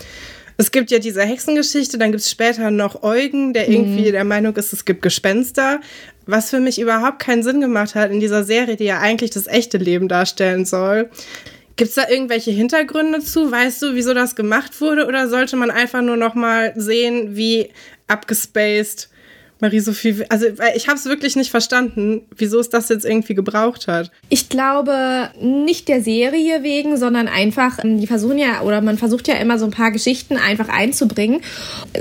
[0.56, 4.12] es gibt ja diese Hexengeschichte, dann gibt es später noch Eugen, der irgendwie mhm.
[4.12, 5.80] der Meinung ist, es gibt Gespenster,
[6.26, 9.46] was für mich überhaupt keinen Sinn gemacht hat in dieser Serie, die ja eigentlich das
[9.46, 11.08] echte Leben darstellen soll.
[11.76, 13.50] Gibt es da irgendwelche Hintergründe zu?
[13.50, 15.06] Weißt du, wieso das gemacht wurde?
[15.06, 17.70] Oder sollte man einfach nur noch mal sehen, wie
[18.06, 19.08] abgespaced
[19.60, 24.10] Marie-Sophie, also ich habe es wirklich nicht verstanden, wieso es das jetzt irgendwie gebraucht hat.
[24.28, 29.28] Ich glaube nicht der Serie wegen, sondern einfach, ähm, die versuchen ja, oder man versucht
[29.28, 31.40] ja immer so ein paar Geschichten einfach einzubringen.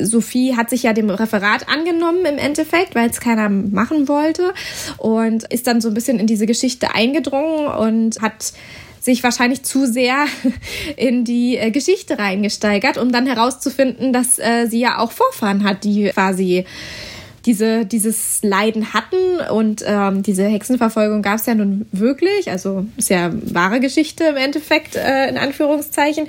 [0.02, 4.54] Sophie hat sich ja dem Referat angenommen im Endeffekt, weil es keiner machen wollte
[4.98, 8.54] und ist dann so ein bisschen in diese Geschichte eingedrungen und hat
[9.00, 10.26] sich wahrscheinlich zu sehr
[10.98, 15.84] in die äh, Geschichte reingesteigert, um dann herauszufinden, dass äh, sie ja auch Vorfahren hat,
[15.84, 16.66] die quasi
[17.50, 19.40] diese, dieses Leiden hatten.
[19.52, 22.52] Und ähm, diese Hexenverfolgung gab es ja nun wirklich.
[22.52, 26.28] Also ist ja wahre Geschichte im Endeffekt, äh, in Anführungszeichen.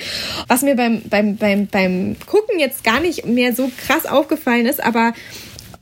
[0.49, 4.83] Was mir beim, beim, beim, beim Gucken jetzt gar nicht mehr so krass aufgefallen ist,
[4.83, 5.13] aber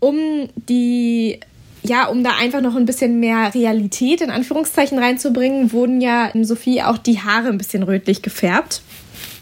[0.01, 1.39] um die
[1.85, 6.83] ja, um da einfach noch ein bisschen mehr Realität in Anführungszeichen reinzubringen, wurden ja Sophie
[6.83, 8.83] auch die Haare ein bisschen rötlich gefärbt.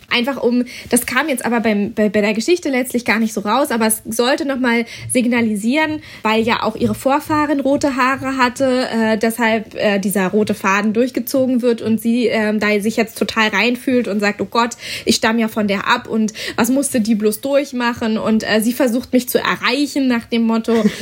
[0.09, 3.41] Einfach um, das kam jetzt aber beim, bei, bei der Geschichte letztlich gar nicht so
[3.41, 9.19] raus, aber es sollte nochmal signalisieren, weil ja auch ihre Vorfahren rote Haare hatte, äh,
[9.19, 14.09] deshalb äh, dieser rote Faden durchgezogen wird und sie äh, da sich jetzt total reinfühlt
[14.09, 17.41] und sagt, oh Gott, ich stamme ja von der ab und was musste die bloß
[17.41, 20.85] durchmachen und äh, sie versucht mich zu erreichen nach dem Motto.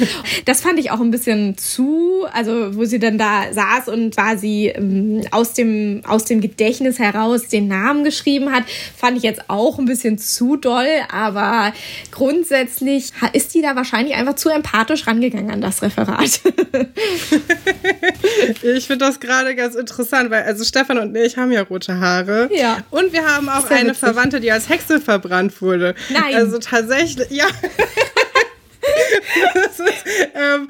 [0.47, 4.73] Das fand ich auch ein bisschen zu, also wo sie dann da saß und quasi
[4.75, 8.65] ähm, aus, dem, aus dem Gedächtnis heraus den Namen geschrieben hat,
[9.05, 11.75] fand ich jetzt auch ein bisschen zu doll, aber
[12.11, 16.41] grundsätzlich ist die da wahrscheinlich einfach zu empathisch rangegangen an das Referat.
[18.63, 22.49] ich finde das gerade ganz interessant, weil also Stefan und ich haben ja rote Haare.
[22.51, 22.79] Ja.
[22.91, 23.99] Und wir haben auch eine witzig.
[23.99, 25.95] Verwandte, die als Hexe verbrannt wurde.
[26.09, 26.37] Nein.
[26.37, 27.45] Also tatsächlich, ja.
[29.55, 29.83] ist,
[30.35, 30.69] ähm,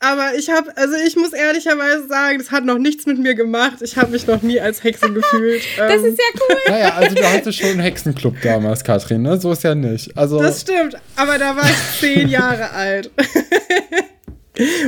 [0.00, 3.76] aber ich habe, also ich muss ehrlicherweise sagen, das hat noch nichts mit mir gemacht.
[3.80, 5.62] Ich habe mich noch nie als Hexe gefühlt.
[5.78, 6.56] Ähm, das ist ja cool.
[6.68, 9.40] Naja, also du hattest schon einen Hexenclub damals, Katrin, ne?
[9.40, 10.16] So ist ja nicht.
[10.16, 13.10] Also das stimmt, aber da war ich zehn Jahre alt.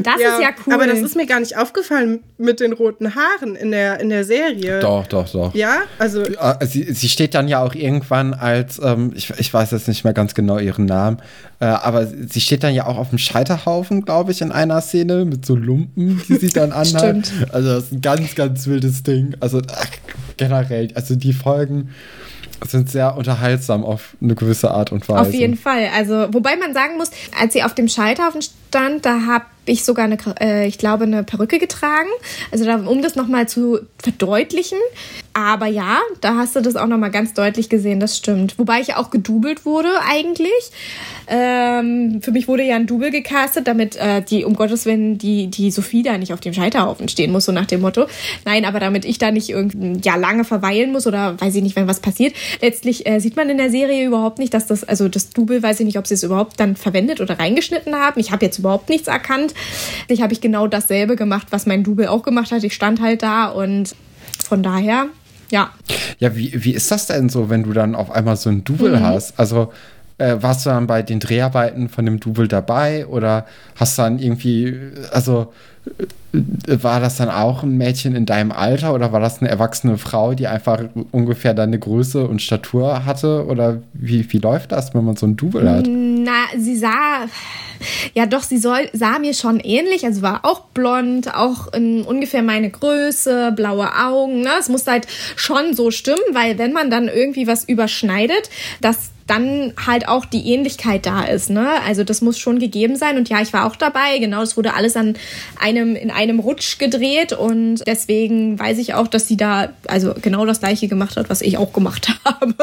[0.02, 0.74] Das ja, ist ja cool.
[0.74, 4.24] Aber das ist mir gar nicht aufgefallen mit den roten Haaren in der, in der
[4.24, 4.80] Serie.
[4.80, 5.54] Doch, doch, doch.
[5.54, 6.22] Ja, also.
[6.66, 10.12] Sie, sie steht dann ja auch irgendwann als, ähm, ich, ich weiß jetzt nicht mehr
[10.12, 11.18] ganz genau ihren Namen,
[11.60, 15.24] äh, aber sie steht dann ja auch auf dem Scheiterhaufen, glaube ich, in einer Szene
[15.24, 17.26] mit so Lumpen, die sie dann anhat.
[17.26, 17.32] Stimmt.
[17.52, 19.36] Also das ist ein ganz, ganz wildes Ding.
[19.40, 19.86] Also ach,
[20.36, 21.90] generell, also die Folgen
[22.66, 25.28] sind sehr unterhaltsam auf eine gewisse Art und Weise.
[25.28, 25.88] Auf jeden Fall.
[25.94, 30.04] Also, wobei man sagen muss, als sie auf dem Scheiterhaufen stand, da habe ich sogar
[30.04, 32.08] eine, äh, ich glaube, eine Perücke getragen.
[32.50, 34.78] Also, da, um das nochmal zu verdeutlichen.
[35.32, 38.58] Aber ja, da hast du das auch nochmal ganz deutlich gesehen, das stimmt.
[38.58, 40.50] Wobei ich auch gedoubelt wurde eigentlich.
[41.28, 45.46] Ähm, für mich wurde ja ein Double gecastet, damit äh, die, um Gottes Willen, die,
[45.46, 48.06] die Sophie da nicht auf dem Scheiterhaufen stehen muss, so nach dem Motto.
[48.44, 51.76] Nein, aber damit ich da nicht irgendwie ja, lange verweilen muss oder weiß ich nicht,
[51.76, 52.34] wenn was passiert.
[52.60, 55.78] Letztlich äh, sieht man in der Serie überhaupt nicht, dass das, also das Double, weiß
[55.78, 58.18] ich nicht, ob sie es überhaupt dann verwendet oder reingeschnitten haben.
[58.18, 59.54] Ich habe jetzt überhaupt nichts erkannt.
[60.08, 62.64] Ich habe ich genau dasselbe gemacht, was mein Double auch gemacht hat.
[62.64, 63.94] Ich stand halt da und
[64.44, 65.06] von daher
[65.50, 65.70] ja.
[66.18, 68.96] Ja, wie, wie ist das denn so, wenn du dann auf einmal so ein Double
[68.96, 69.02] mhm.
[69.02, 69.38] hast?
[69.38, 69.72] Also
[70.18, 73.46] äh, warst du dann bei den Dreharbeiten von dem Double dabei oder
[73.76, 74.76] hast du dann irgendwie,
[75.12, 75.52] also
[76.32, 79.98] äh, war das dann auch ein Mädchen in deinem Alter oder war das eine erwachsene
[79.98, 83.46] Frau, die einfach ungefähr deine Größe und Statur hatte?
[83.46, 85.86] Oder wie, wie läuft das, wenn man so ein Double hat?
[86.24, 87.28] Na, sie sah,
[88.14, 92.70] ja doch, sie soll, sah mir schon ähnlich, also war auch blond, auch ungefähr meine
[92.70, 94.42] Größe, blaue Augen.
[94.42, 94.50] Ne?
[94.58, 95.06] Es muss halt
[95.36, 100.52] schon so stimmen, weil wenn man dann irgendwie was überschneidet, das dann halt auch die
[100.52, 101.50] Ähnlichkeit da ist.
[101.50, 101.68] Ne?
[101.86, 103.16] Also das muss schon gegeben sein.
[103.16, 104.18] Und ja, ich war auch dabei.
[104.18, 105.14] Genau, es wurde alles an
[105.58, 107.32] einem, in einem Rutsch gedreht.
[107.32, 111.42] Und deswegen weiß ich auch, dass sie da also genau das gleiche gemacht hat, was
[111.42, 112.54] ich auch gemacht habe.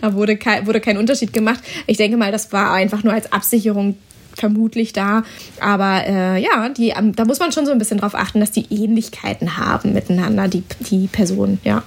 [0.00, 1.60] da wurde kein, wurde kein Unterschied gemacht.
[1.86, 3.96] Ich denke mal, das war einfach nur als Absicherung
[4.34, 5.22] vermutlich da.
[5.60, 8.52] Aber äh, ja, die, ähm, da muss man schon so ein bisschen drauf achten, dass
[8.52, 11.82] die Ähnlichkeiten haben miteinander, die, die Personen, ja.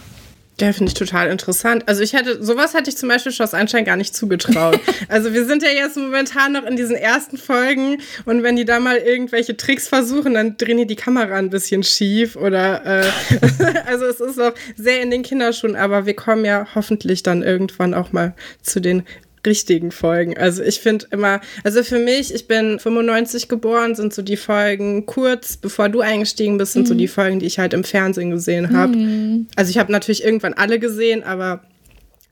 [0.62, 1.88] Ja, finde ich total interessant.
[1.88, 4.80] Also ich hätte, sowas hätte ich zum Beispiel Schloss Einstein gar nicht zugetraut.
[5.08, 8.80] also wir sind ja jetzt momentan noch in diesen ersten Folgen und wenn die da
[8.80, 13.06] mal irgendwelche Tricks versuchen, dann drehen die die Kamera ein bisschen schief oder äh,
[13.86, 17.94] also es ist noch sehr in den Kinderschuhen, aber wir kommen ja hoffentlich dann irgendwann
[17.94, 19.04] auch mal zu den
[19.46, 20.38] richtigen Folgen.
[20.38, 25.06] Also ich finde immer, also für mich, ich bin 95 geboren, sind so die Folgen
[25.06, 26.88] kurz, bevor du eingestiegen bist, sind mhm.
[26.88, 28.96] so die Folgen, die ich halt im Fernsehen gesehen habe.
[28.96, 29.48] Mhm.
[29.56, 31.62] Also ich habe natürlich irgendwann alle gesehen, aber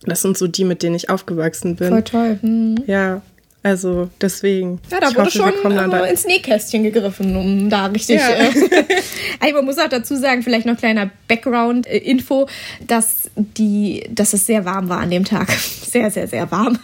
[0.06, 1.89] das sind so die, mit denen ich aufgewachsen bin.
[1.89, 2.39] Voll toll.
[2.41, 2.84] Mhm.
[2.88, 3.22] Ja.
[3.67, 4.80] Also deswegen.
[4.89, 8.15] Ja, da wurde hoffe, schon äh, ins Nähkästchen gegriffen, um da richtig.
[8.15, 8.30] Ja.
[8.30, 12.47] Äh, man muss auch dazu sagen, vielleicht noch kleiner Background-Info,
[12.88, 15.49] dass die, dass es sehr warm war an dem Tag.
[15.88, 16.77] Sehr, sehr, sehr warm.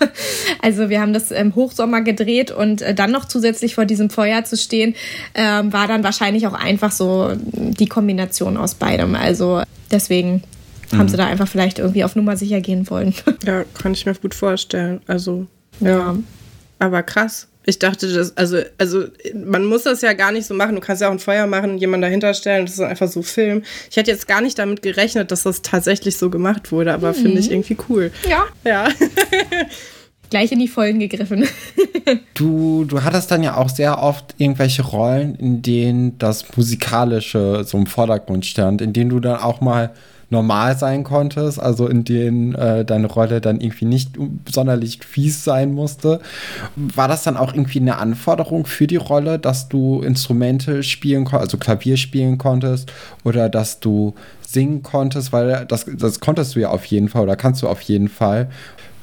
[0.62, 4.46] Also wir haben das im Hochsommer gedreht und äh, dann noch zusätzlich vor diesem Feuer
[4.46, 4.96] zu stehen,
[5.36, 9.16] ähm, war dann wahrscheinlich auch einfach so die Kombination aus beidem.
[9.16, 10.42] Also deswegen
[10.92, 10.98] mhm.
[10.98, 13.14] haben sie da einfach vielleicht irgendwie auf Nummer sicher gehen wollen.
[13.46, 15.02] Ja, kann ich mir gut vorstellen.
[15.06, 15.48] Also
[15.82, 15.90] ja.
[15.90, 16.16] ja.
[16.80, 17.48] Aber krass.
[17.66, 20.76] Ich dachte, das, also, also man muss das ja gar nicht so machen.
[20.76, 23.64] Du kannst ja auch ein Feuer machen, jemanden dahinter stellen das ist einfach so filmen.
[23.90, 27.16] Ich hätte jetzt gar nicht damit gerechnet, dass das tatsächlich so gemacht wurde, aber mhm.
[27.16, 28.12] finde ich irgendwie cool.
[28.30, 28.44] Ja.
[28.66, 28.90] Ja.
[30.30, 31.48] Gleich in die Vollen gegriffen.
[32.34, 37.78] du, du hattest dann ja auch sehr oft irgendwelche Rollen, in denen das Musikalische so
[37.78, 39.92] im Vordergrund stand, in denen du dann auch mal
[40.34, 44.18] normal sein konntest, also in denen äh, deine Rolle dann irgendwie nicht
[44.52, 46.20] sonderlich fies sein musste.
[46.76, 51.54] War das dann auch irgendwie eine Anforderung für die Rolle, dass du Instrumente spielen konntest,
[51.54, 52.92] also Klavier spielen konntest
[53.24, 54.16] oder dass du
[54.46, 57.82] singen konntest, weil das, das konntest du ja auf jeden Fall oder kannst du auf
[57.82, 58.50] jeden Fall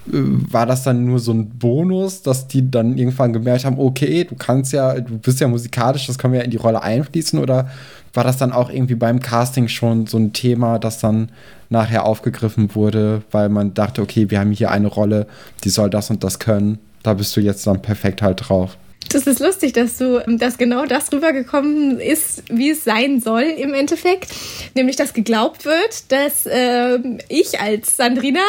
[0.08, 4.24] äh, war das dann nur so ein Bonus, dass die dann irgendwann gemerkt haben, okay,
[4.24, 7.70] du kannst ja, du bist ja musikalisch, das kann ja in die Rolle einfließen oder
[8.14, 11.30] war das dann auch irgendwie beim Casting schon so ein Thema, das dann
[11.68, 15.26] nachher aufgegriffen wurde, weil man dachte, okay, wir haben hier eine Rolle,
[15.64, 16.78] die soll das und das können.
[17.02, 18.76] Da bist du jetzt dann perfekt halt drauf.
[19.08, 23.74] Das ist lustig, dass du, dass genau das rübergekommen ist, wie es sein soll im
[23.74, 24.30] Endeffekt.
[24.74, 28.40] Nämlich, dass geglaubt wird, dass äh, ich als Sandrina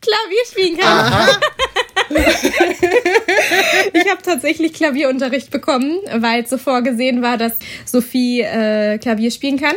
[0.00, 1.28] Klavier spielen kann.
[3.92, 9.58] ich habe tatsächlich Klavierunterricht bekommen, weil es so vorgesehen war, dass Sophie äh, Klavier spielen
[9.60, 9.74] kann.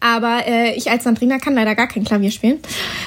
[0.00, 2.60] Aber äh, ich als Sandrina kann leider gar kein Klavier spielen.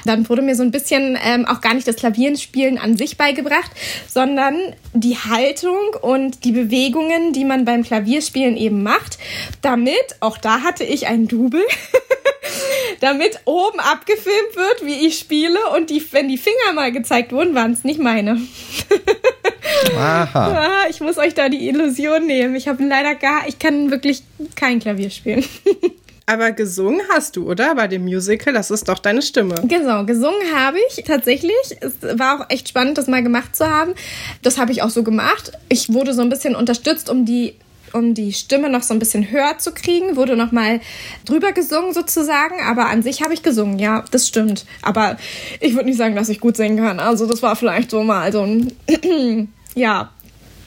[0.06, 3.72] Dann wurde mir so ein bisschen ähm, auch gar nicht das Klavierspielen an sich beigebracht,
[4.08, 4.58] sondern
[4.94, 9.17] die Haltung und die Bewegungen, die man beim Klavierspielen eben macht,
[9.62, 11.63] damit, auch da hatte ich ein Double,
[13.00, 17.56] damit oben abgefilmt wird, wie ich spiele und die, wenn die Finger mal gezeigt wurden,
[17.56, 18.41] waren es nicht meine.
[19.96, 20.84] Aha.
[20.84, 22.56] Ah, ich muss euch da die Illusion nehmen.
[22.56, 24.24] Ich habe leider gar, ich kann wirklich
[24.56, 25.46] kein Klavier spielen.
[26.25, 27.75] Aber gesungen hast du, oder?
[27.75, 29.55] Bei dem Musical, das ist doch deine Stimme.
[29.63, 31.51] Genau, gesungen habe ich tatsächlich.
[31.81, 33.93] Es war auch echt spannend, das mal gemacht zu haben.
[34.41, 35.51] Das habe ich auch so gemacht.
[35.67, 37.55] Ich wurde so ein bisschen unterstützt, um die
[37.93, 40.79] um die Stimme noch so ein bisschen höher zu kriegen, wurde noch mal
[41.25, 44.65] drüber gesungen sozusagen, aber an sich habe ich gesungen, ja, das stimmt.
[44.81, 45.17] Aber
[45.60, 47.01] ich würde nicht sagen, dass ich gut singen kann.
[47.01, 48.71] Also das war vielleicht so mal so ein,
[49.75, 50.10] ja,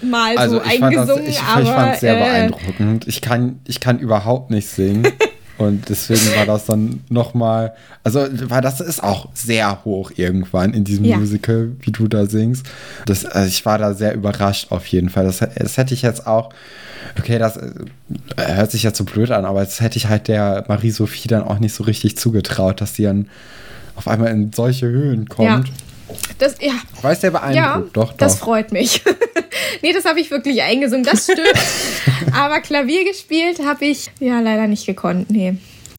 [0.02, 3.08] mal Also so ich fand, das, eingesungen, ich, aber ich fand sehr äh, beeindruckend.
[3.08, 5.06] Ich kann, ich kann überhaupt nicht singen.
[5.56, 10.84] Und deswegen war das dann nochmal, also, weil das ist auch sehr hoch irgendwann in
[10.84, 11.16] diesem Ja.
[11.16, 12.66] Musical, wie du da singst.
[13.06, 15.24] Das, also ich war da sehr überrascht auf jeden Fall.
[15.24, 16.50] Das, das hätte ich jetzt auch,
[17.18, 17.70] okay, das äh,
[18.36, 21.60] hört sich jetzt so blöd an, aber das hätte ich halt der Marie-Sophie dann auch
[21.60, 23.28] nicht so richtig zugetraut, dass sie dann
[23.94, 25.70] auf einmal in solche Höhen kommt.
[26.38, 26.72] Das, ja,
[27.12, 28.44] ich sehr beeindruckt, Ja, doch, das doch.
[28.46, 29.02] freut mich.
[29.82, 31.40] nee, das habe ich wirklich eingesungen, das stimmt.
[32.34, 35.56] Aber Klavier gespielt habe ich ja leider nicht gekonnt, nee.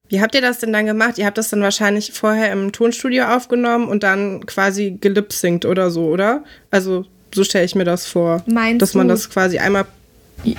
[0.10, 1.18] Wie habt ihr das denn dann gemacht?
[1.18, 6.06] Ihr habt das dann wahrscheinlich vorher im Tonstudio aufgenommen und dann quasi gelipsingt oder so,
[6.06, 6.44] oder?
[6.70, 8.44] Also so stelle ich mir das vor.
[8.46, 9.86] Meinst dass man du- das quasi einmal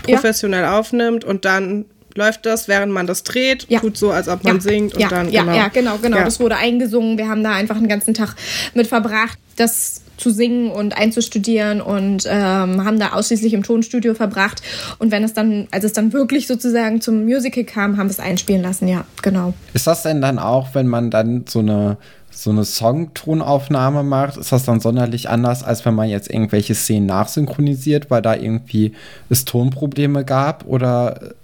[0.03, 1.85] professionell aufnimmt und dann
[2.17, 3.81] läuft das, während man das dreht, Ja.
[3.81, 5.57] tut so, als ob man ja, singt und ja, dann ja, genau.
[5.57, 6.17] ja, genau, genau.
[6.19, 6.25] Ja.
[6.25, 7.19] Das wurde eingesungen.
[7.19, 8.35] Wir haben da einfach einen ganzen Tag
[8.75, 14.63] mit verbracht, das zu singen und einzustudieren und ähm, haben da ausschließlich im Tonstudio verbracht.
[14.99, 18.21] Und wenn es dann, als es dann wirklich sozusagen zum Musical kam, haben wir es
[18.21, 18.89] einspielen lassen.
[18.89, 19.53] Ja, genau.
[19.75, 21.99] Ist das denn dann auch, wenn man dann so eine
[22.31, 27.07] so eine Songtonaufnahme macht, ist das dann sonderlich anders, als wenn man jetzt irgendwelche Szenen
[27.07, 28.93] nachsynchronisiert, weil da irgendwie
[29.31, 30.67] es Tonprobleme gab?
[30.67, 31.35] Oder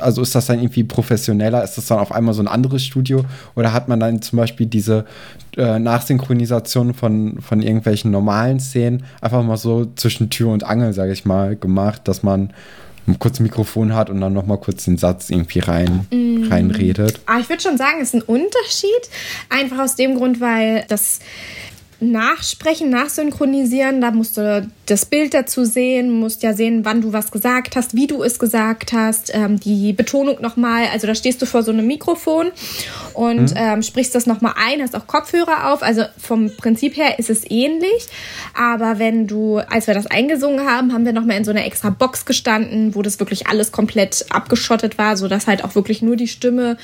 [0.00, 1.62] also ist das dann irgendwie professioneller?
[1.64, 3.24] Ist das dann auf einmal so ein anderes Studio?
[3.54, 5.04] Oder hat man dann zum Beispiel diese
[5.56, 11.12] äh, Nachsynchronisation von, von irgendwelchen normalen Szenen einfach mal so zwischen Tür und Angel, sage
[11.12, 12.52] ich mal, gemacht, dass man
[13.18, 16.06] kurz ein Mikrofon hat und dann noch mal kurz den Satz irgendwie rein,
[16.48, 17.20] reinredet?
[17.26, 18.90] Ah, ich würde schon sagen, es ist ein Unterschied.
[19.48, 21.18] Einfach aus dem Grund, weil das
[22.02, 27.30] Nachsprechen, Nachsynchronisieren, da musst du das Bild dazu sehen, musst ja sehen, wann du was
[27.30, 31.46] gesagt hast, wie du es gesagt hast, ähm, die Betonung nochmal, also da stehst du
[31.46, 32.50] vor so einem Mikrofon
[33.14, 37.30] und ähm, sprichst das nochmal ein, hast auch Kopfhörer auf, also vom Prinzip her ist
[37.30, 38.08] es ähnlich,
[38.54, 41.90] aber wenn du, als wir das eingesungen haben, haben wir nochmal in so einer extra
[41.90, 46.28] Box gestanden, wo das wirklich alles komplett abgeschottet war, sodass halt auch wirklich nur die
[46.28, 46.76] Stimme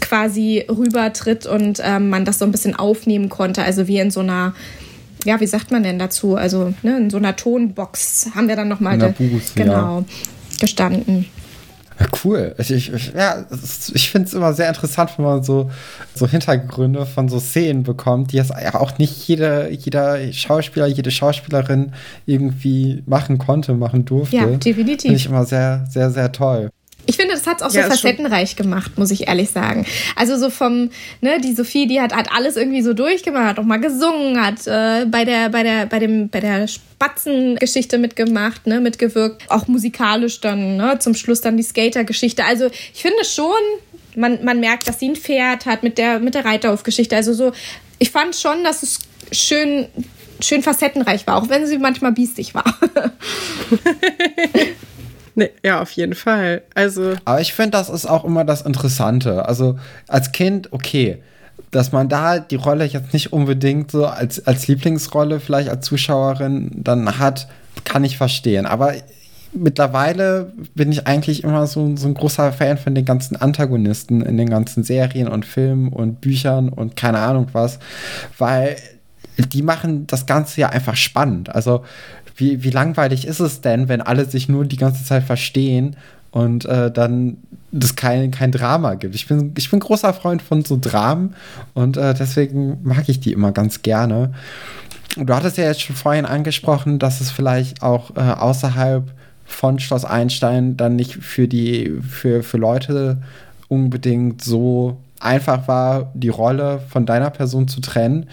[0.00, 4.20] quasi rübertritt und ähm, man das so ein bisschen aufnehmen konnte, also wie in so
[4.20, 4.54] einer
[5.24, 6.36] ja, wie sagt man denn dazu?
[6.36, 9.64] Also ne, in so einer Tonbox haben wir dann nochmal einer Booth, ja.
[9.64, 10.04] genau
[10.60, 11.26] gestanden.
[11.98, 12.54] Ja, cool.
[12.58, 15.70] Ich, ich, ja, es ich finde es immer sehr interessant, wenn man so,
[16.14, 21.10] so Hintergründe von so Szenen bekommt, die jetzt ja auch nicht jeder, jeder Schauspieler, jede
[21.12, 21.92] Schauspielerin
[22.26, 24.36] irgendwie machen konnte, machen durfte.
[24.36, 25.02] Ja, definitiv.
[25.02, 26.70] Finde ich immer sehr, sehr, sehr toll.
[27.06, 29.84] Ich finde, das hat es auch so Ja, schon- facettenreich gemacht, muss ich ehrlich sagen.
[30.16, 30.90] Also so vom,
[31.20, 34.66] ne, die Sophie, die hat, hat alles irgendwie so durchgemacht, hat auch mal gesungen, hat
[34.66, 40.40] äh, bei der, bei der, bei dem, bei der Spatzengeschichte mitgemacht, ne, mitgewirkt, auch musikalisch
[40.40, 42.44] dann, ne, zum Schluss dann die Skater-Geschichte.
[42.44, 43.52] Also ich finde schon,
[44.16, 47.14] man, man merkt, dass sie ein Pferd hat mit der, mit der Reiterhofgeschichte.
[47.16, 47.52] Also so,
[47.98, 49.86] ich fand schon, dass es schön,
[50.40, 52.64] schön facettenreich war, auch wenn sie manchmal biestig war.
[55.34, 56.62] Nee, ja, auf jeden Fall.
[56.74, 59.46] Also, Aber ich finde, das ist auch immer das Interessante.
[59.46, 61.22] Also als Kind, okay,
[61.70, 66.70] dass man da die Rolle jetzt nicht unbedingt so als, als Lieblingsrolle vielleicht als Zuschauerin
[66.74, 67.48] dann hat,
[67.84, 68.66] kann ich verstehen.
[68.66, 68.94] Aber
[69.52, 74.36] mittlerweile bin ich eigentlich immer so, so ein großer Fan von den ganzen Antagonisten in
[74.36, 77.78] den ganzen Serien und Filmen und Büchern und keine Ahnung was,
[78.38, 78.76] weil
[79.36, 81.54] die machen das Ganze ja einfach spannend.
[81.54, 81.84] Also
[82.36, 85.96] wie, wie langweilig ist es denn, wenn alle sich nur die ganze Zeit verstehen
[86.30, 87.36] und äh, dann
[87.70, 89.14] das kein, kein Drama gibt.
[89.14, 91.34] Ich bin, ich bin großer Freund von so Dramen
[91.74, 94.32] und äh, deswegen mag ich die immer ganz gerne.
[95.16, 99.12] Du hattest ja jetzt schon vorhin angesprochen, dass es vielleicht auch äh, außerhalb
[99.44, 103.18] von Schloss Einstein dann nicht für die, für, für Leute
[103.68, 108.28] unbedingt so einfach war, die Rolle von deiner Person zu trennen.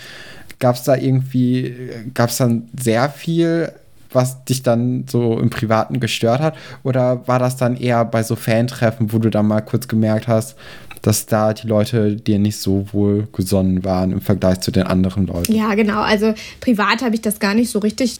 [0.59, 1.75] Gab es da irgendwie,
[2.13, 3.71] gab es dann sehr viel,
[4.13, 6.55] was dich dann so im Privaten gestört hat?
[6.83, 10.55] Oder war das dann eher bei so Fantreffen, wo du dann mal kurz gemerkt hast,
[11.01, 15.27] dass da die Leute dir nicht so wohl gesonnen waren im Vergleich zu den anderen
[15.27, 15.53] Leuten?
[15.53, 16.01] Ja, genau.
[16.01, 18.19] Also privat habe ich das gar nicht so richtig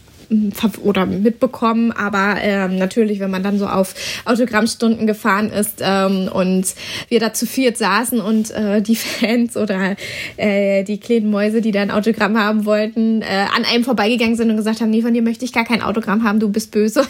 [0.84, 3.94] oder mitbekommen, aber ähm, natürlich, wenn man dann so auf
[4.26, 6.66] Autogrammstunden gefahren ist ähm, und
[7.10, 9.96] wir da zu viert saßen und äh, die Fans oder
[10.38, 14.50] äh, die kleinen Mäuse, die da ein Autogramm haben wollten, äh, an einem vorbeigegangen sind
[14.50, 17.06] und gesagt haben, nee, von dir möchte ich gar kein Autogramm haben, du bist böse.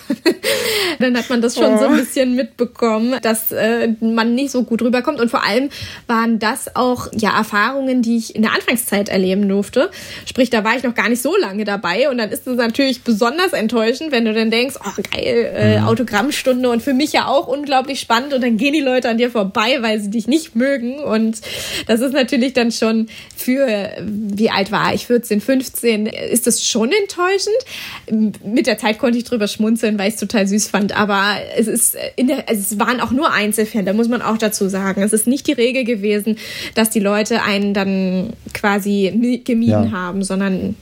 [1.00, 1.78] dann hat man das schon oh.
[1.78, 5.70] so ein bisschen mitbekommen, dass äh, man nicht so gut rüberkommt und vor allem
[6.08, 9.90] waren das auch ja Erfahrungen, die ich in der Anfangszeit erleben durfte.
[10.26, 13.04] Sprich, da war ich noch gar nicht so lange dabei und dann ist es natürlich
[13.12, 15.88] besonders enttäuschend, wenn du dann denkst, oh geil, äh, mhm.
[15.88, 19.30] Autogrammstunde und für mich ja auch unglaublich spannend und dann gehen die Leute an dir
[19.30, 21.42] vorbei, weil sie dich nicht mögen und
[21.88, 26.90] das ist natürlich dann schon für, wie alt war ich, 14, 15, ist das schon
[26.94, 28.40] enttäuschend.
[28.46, 31.68] Mit der Zeit konnte ich drüber schmunzeln, weil ich es total süß fand, aber es
[31.68, 35.02] ist in der, es waren auch nur Einzelfälle, da muss man auch dazu sagen.
[35.02, 36.38] Es ist nicht die Regel gewesen,
[36.76, 39.92] dass die Leute einen dann quasi gemieden ja.
[39.92, 40.76] haben, sondern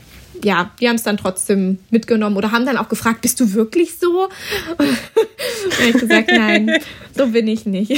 [0.44, 3.98] ja, die haben es dann trotzdem mitgenommen oder haben dann auch gefragt, bist du wirklich
[4.00, 4.28] so?
[4.78, 6.72] Und ich gesagt, nein,
[7.16, 7.94] so bin ich nicht.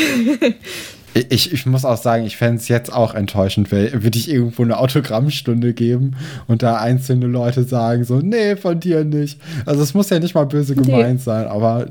[1.30, 4.78] Ich, ich muss auch sagen, ich fände es jetzt auch enttäuschend, würde ich irgendwo eine
[4.78, 6.16] Autogrammstunde geben
[6.48, 9.40] und da einzelne Leute sagen so, nee, von dir nicht.
[9.66, 11.24] Also es muss ja nicht mal böse gemeint nee.
[11.24, 11.88] sein, aber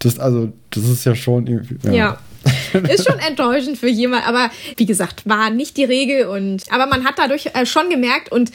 [0.00, 1.76] das, also, das ist ja schon irgendwie.
[1.84, 1.92] Ja.
[1.92, 2.18] ja.
[2.88, 7.04] ist schon enttäuschend für jemand, aber wie gesagt, war nicht die Regel und aber man
[7.04, 8.50] hat dadurch äh, schon gemerkt und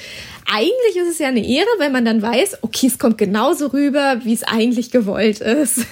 [0.51, 4.21] eigentlich ist es ja eine Ehre, wenn man dann weiß, okay, es kommt genauso rüber,
[4.23, 5.85] wie es eigentlich gewollt ist.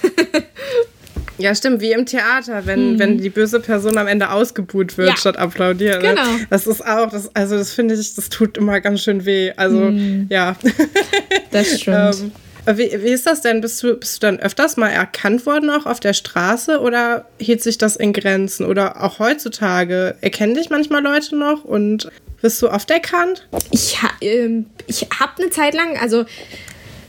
[1.38, 2.98] Ja, stimmt, wie im Theater, wenn, mhm.
[2.98, 5.16] wenn die böse Person am Ende ausgebuht wird, ja.
[5.16, 6.02] statt applaudiert.
[6.02, 6.10] Ne?
[6.10, 6.28] Genau.
[6.50, 9.52] Das ist auch, das, also das finde ich, das tut immer ganz schön weh.
[9.56, 10.26] Also, mhm.
[10.30, 10.56] ja.
[11.50, 11.96] Das stimmt.
[12.22, 12.32] ähm,
[12.66, 13.60] wie, wie ist das denn?
[13.60, 17.62] Bist du, bist du dann öfters mal erkannt worden auch auf der Straße oder hielt
[17.62, 18.66] sich das in Grenzen?
[18.66, 22.10] Oder auch heutzutage erkennen dich manchmal Leute noch und
[22.40, 23.48] wirst du oft erkannt?
[23.70, 26.24] Ich, ähm, ich habe eine Zeit lang, also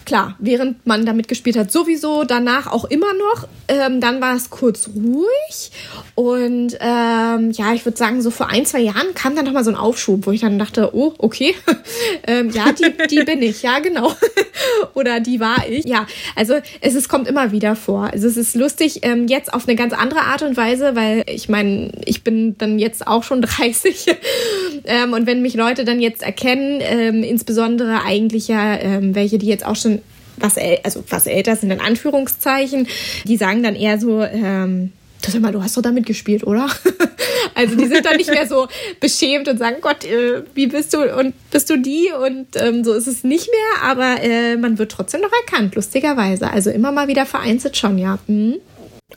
[0.06, 3.48] klar, während man damit gespielt hat, sowieso, danach auch immer noch.
[3.68, 5.72] Ähm, dann war es kurz ruhig
[6.16, 9.72] und ähm, ja, ich würde sagen, so vor ein, zwei Jahren kam dann nochmal so
[9.72, 11.56] ein Aufschub, wo ich dann dachte, oh, okay,
[12.28, 14.14] ähm, ja, die, die bin ich, ja, genau.
[14.94, 15.86] Oder die war ich.
[15.86, 18.12] Ja, also es, es kommt immer wieder vor.
[18.12, 21.50] Also es ist lustig, ähm, jetzt auf eine ganz andere Art und Weise, weil ich
[21.50, 24.06] meine, ich bin dann jetzt auch schon 30
[24.86, 29.48] ähm, und wenn mich Leute dann jetzt erkennen, ähm, insbesondere eigentlich ja ähm, welche, die
[29.48, 30.03] jetzt auch schon
[30.38, 32.88] was, also was älter sind, in Anführungszeichen,
[33.26, 34.92] die sagen dann eher so, ähm,
[35.32, 36.68] sag mal, du hast doch damit gespielt, oder?
[37.56, 38.68] also die sind dann nicht mehr so
[39.00, 42.10] beschämt und sagen, Gott, äh, wie bist du und bist du die?
[42.12, 46.50] Und ähm, so ist es nicht mehr, aber äh, man wird trotzdem noch erkannt, lustigerweise.
[46.50, 48.20] Also immer mal wieder vereinzelt schon, ja.
[48.28, 48.56] Mhm.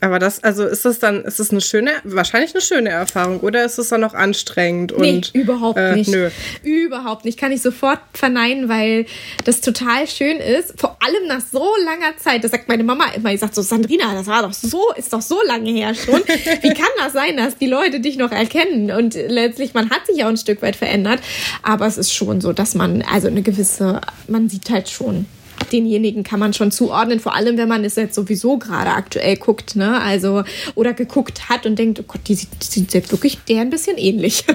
[0.01, 3.65] Aber das, also ist das dann, ist das eine schöne, wahrscheinlich eine schöne Erfahrung oder
[3.65, 4.91] ist es dann noch anstrengend?
[4.91, 6.09] Und, nee, überhaupt äh, nicht.
[6.09, 6.29] Nö.
[6.63, 7.39] Überhaupt nicht.
[7.39, 9.05] Kann ich sofort verneinen, weil
[9.45, 10.79] das total schön ist.
[10.79, 12.43] Vor allem nach so langer Zeit.
[12.43, 13.33] Das sagt meine Mama immer.
[13.33, 16.21] Ich sagt so, Sandrina, das war doch so, ist doch so lange her schon.
[16.61, 18.91] Wie kann das sein, dass die Leute dich noch erkennen?
[18.91, 21.21] Und letztlich, man hat sich auch ein Stück weit verändert.
[21.63, 25.25] Aber es ist schon so, dass man, also eine gewisse, man sieht halt schon,
[25.71, 29.75] denjenigen kann man schon zuordnen, vor allem wenn man es jetzt sowieso gerade aktuell guckt,
[29.75, 30.01] ne?
[30.01, 30.43] Also,
[30.75, 33.69] oder geguckt hat und denkt, oh Gott, die sieht, die sieht jetzt wirklich der ein
[33.69, 34.45] bisschen ähnlich.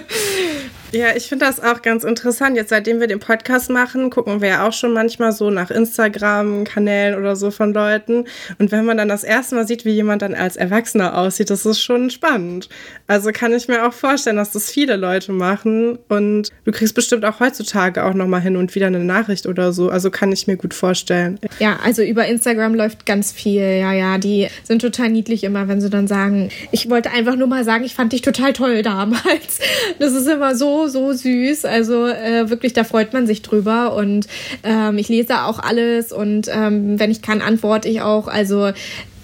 [0.95, 2.55] Ja, ich finde das auch ganz interessant.
[2.55, 7.18] Jetzt, seitdem wir den Podcast machen, gucken wir ja auch schon manchmal so nach Instagram-Kanälen
[7.18, 8.26] oder so von Leuten.
[8.59, 11.64] Und wenn man dann das erste Mal sieht, wie jemand dann als Erwachsener aussieht, das
[11.64, 12.68] ist schon spannend.
[13.07, 15.99] Also kann ich mir auch vorstellen, dass das viele Leute machen.
[16.09, 19.88] Und du kriegst bestimmt auch heutzutage auch nochmal hin und wieder eine Nachricht oder so.
[19.88, 21.38] Also kann ich mir gut vorstellen.
[21.59, 23.62] Ja, also über Instagram läuft ganz viel.
[23.62, 27.49] Ja, ja, die sind total niedlich immer, wenn sie dann sagen, ich wollte einfach nur
[27.49, 29.59] mal sagen, ich fand dich total toll damals.
[29.99, 31.64] Das ist immer so so, süß.
[31.64, 33.95] Also äh, wirklich, da freut man sich drüber.
[33.95, 34.26] Und
[34.62, 38.28] ähm, ich lese auch alles und ähm, wenn ich kann, antworte ich auch.
[38.28, 38.72] Also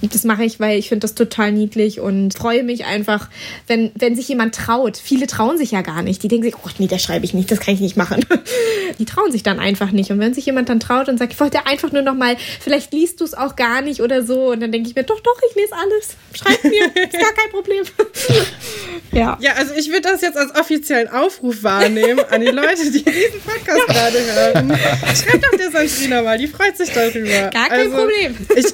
[0.03, 3.29] das mache ich, weil ich finde das total niedlich und freue mich einfach,
[3.67, 4.97] wenn, wenn sich jemand traut.
[4.97, 6.23] Viele trauen sich ja gar nicht.
[6.23, 8.25] Die denken sich, oh nee, das schreibe ich nicht, das kann ich nicht machen.
[8.99, 10.11] Die trauen sich dann einfach nicht.
[10.11, 12.93] Und wenn sich jemand dann traut und sagt, ich wollte einfach nur noch mal, vielleicht
[12.93, 14.51] liest du es auch gar nicht oder so.
[14.51, 16.17] Und dann denke ich mir, doch, doch, ich lese alles.
[16.35, 17.85] Schreib mir, ist gar kein Problem.
[19.13, 19.37] ja.
[19.41, 23.41] Ja, also ich würde das jetzt als offiziellen Aufruf wahrnehmen an die Leute, die diesen
[23.45, 23.95] Podcast ja.
[23.95, 24.79] gerade hören.
[25.15, 27.51] Schreibt doch der Sandrina mal, die freut sich darüber.
[27.51, 28.37] Gar kein also, Problem.
[28.57, 28.67] Ich,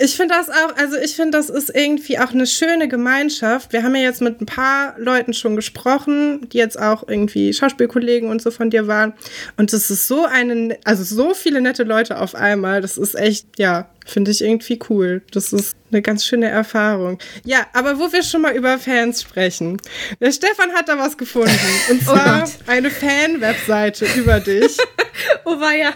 [0.00, 3.72] ich finde finde das auch, also ich finde, das ist irgendwie auch eine schöne Gemeinschaft.
[3.72, 8.28] Wir haben ja jetzt mit ein paar Leuten schon gesprochen, die jetzt auch irgendwie Schauspielkollegen
[8.28, 9.12] und so von dir waren.
[9.56, 12.80] Und es ist so eine, also so viele nette Leute auf einmal.
[12.80, 15.22] Das ist echt, ja, finde ich irgendwie cool.
[15.32, 17.18] Das ist eine ganz schöne Erfahrung.
[17.44, 19.78] Ja, aber wo wir schon mal über Fans sprechen.
[20.20, 21.50] Der Stefan hat da was gefunden.
[21.90, 22.50] Und Oh zwar Gott.
[22.66, 24.76] eine Fan-Webseite über dich.
[25.46, 25.92] Oh weia.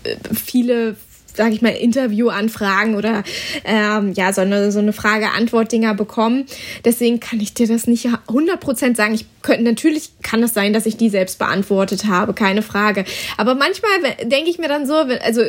[0.03, 0.95] äh, viele,
[1.38, 3.24] sag ich mal, Interviewanfragen oder
[3.64, 6.46] ähm, ja, so eine, so eine Frage-Antwort-Dinger bekommen.
[6.84, 9.14] Deswegen kann ich dir das nicht 100% sagen.
[9.14, 13.06] Ich könnte, natürlich kann es sein, dass ich die selbst beantwortet habe, keine Frage.
[13.38, 13.90] Aber manchmal
[14.24, 15.44] denke ich mir dann so, also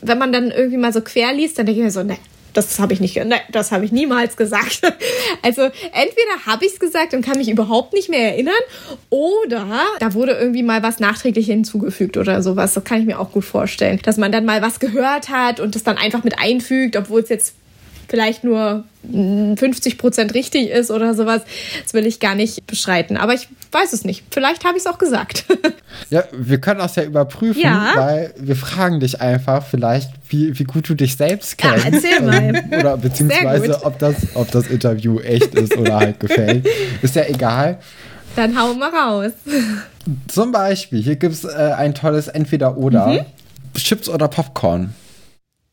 [0.00, 2.18] wenn man dann irgendwie mal so quer liest, dann denke ich mir so, ne,
[2.54, 4.80] das habe ich nicht, ne, das habe ich niemals gesagt.
[5.42, 8.54] Also entweder habe ich es gesagt und kann mich überhaupt nicht mehr erinnern,
[9.10, 9.66] oder
[9.98, 12.72] da wurde irgendwie mal was nachträglich hinzugefügt oder sowas.
[12.72, 15.74] Das kann ich mir auch gut vorstellen, dass man dann mal was gehört hat und
[15.74, 17.54] das dann einfach mit einfügt, obwohl es jetzt
[18.08, 21.42] vielleicht nur mm, 50 Prozent richtig ist oder sowas.
[21.82, 23.16] Das will ich gar nicht beschreiten.
[23.16, 24.24] Aber ich weiß es nicht.
[24.30, 25.44] Vielleicht habe ich es auch gesagt.
[26.10, 27.92] ja, wir können das ja überprüfen, Ja.
[27.96, 32.04] weil wir fragen dich einfach vielleicht, wie, wie gut du dich selbst Ja, kennst.
[32.04, 32.64] erzähl mal.
[32.78, 36.66] Oder beziehungsweise, ob das, ob das Interview echt ist oder halt gefällt.
[37.02, 37.78] Ist ja egal.
[38.36, 39.32] dann hau mal raus.
[40.28, 43.06] Zum Beispiel, hier gibt es äh, ein tolles Entweder-Oder.
[43.06, 43.20] Mhm.
[43.74, 44.94] Chips oder Popcorn.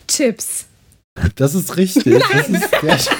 [0.07, 0.65] Chips.
[1.35, 2.21] Das ist richtig.
[2.31, 3.11] Das ist sehr sch-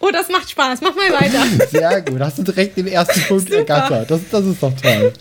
[0.00, 0.80] Oh, das macht Spaß.
[0.80, 1.44] Mach mal weiter.
[1.70, 2.20] Sehr gut.
[2.20, 4.10] Hast du direkt den ersten Punkt ergattert.
[4.10, 5.12] Das, das ist doch toll.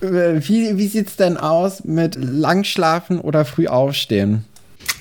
[0.00, 4.44] Äh, Wie, wie sieht es denn aus mit Langschlafen oder früh aufstehen?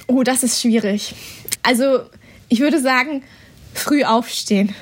[0.05, 1.15] Oh, das ist schwierig.
[1.63, 2.01] Also,
[2.47, 3.23] ich würde sagen,
[3.73, 4.75] früh aufstehen.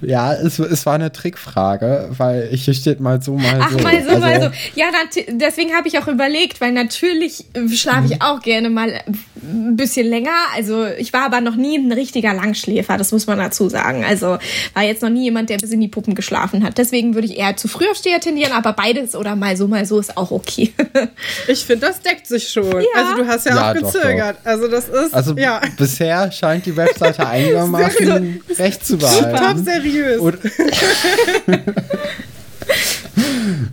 [0.00, 3.78] Ja, es, es war eine Trickfrage, weil hier steht mal so, mal Ach, so.
[3.78, 4.50] mal so, Also, mal so.
[4.74, 4.86] Ja,
[5.28, 7.44] deswegen habe ich auch überlegt, weil natürlich
[7.74, 9.00] schlafe ich auch gerne mal
[9.42, 10.30] ein bisschen länger.
[10.56, 14.04] Also ich war aber noch nie ein richtiger Langschläfer, das muss man dazu sagen.
[14.04, 14.38] Also
[14.74, 16.78] war jetzt noch nie jemand, der bis in die Puppen geschlafen hat.
[16.78, 20.16] Deswegen würde ich eher zu Frühaufsteher tendieren, aber beides oder mal so, mal so ist
[20.16, 20.72] auch okay.
[21.48, 22.80] Ich finde, das deckt sich schon.
[22.80, 22.86] Ja.
[22.96, 24.36] Also du hast ja, Ja, auch doch, gezögert.
[24.44, 29.82] Also das ist also ja bisher scheint die Webseite einigermaßen recht zu top behalten.
[29.82, 30.20] seriös.
[30.20, 30.38] Und,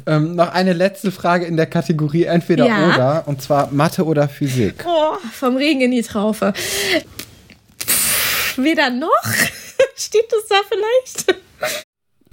[0.07, 2.88] ähm, noch eine letzte Frage in der Kategorie entweder Ja.
[2.93, 4.84] oder, und zwar Mathe oder Physik.
[4.86, 6.53] oh, vom Regen in die Traufe.
[7.79, 9.09] Pff, Weder noch.
[9.95, 11.36] Steht das da vielleicht?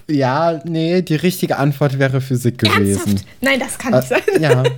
[0.09, 2.99] Ja, nee, die richtige Antwort wäre Physik gewesen.
[2.99, 3.25] Ernsthaft?
[3.41, 4.21] Nein, das kann nicht sein.
[4.35, 4.63] Äh, ja,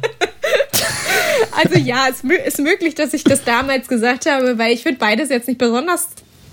[1.64, 5.30] Also ja, es ist möglich, dass ich das damals gesagt habe, weil ich finde beides
[5.30, 6.08] jetzt nicht besonders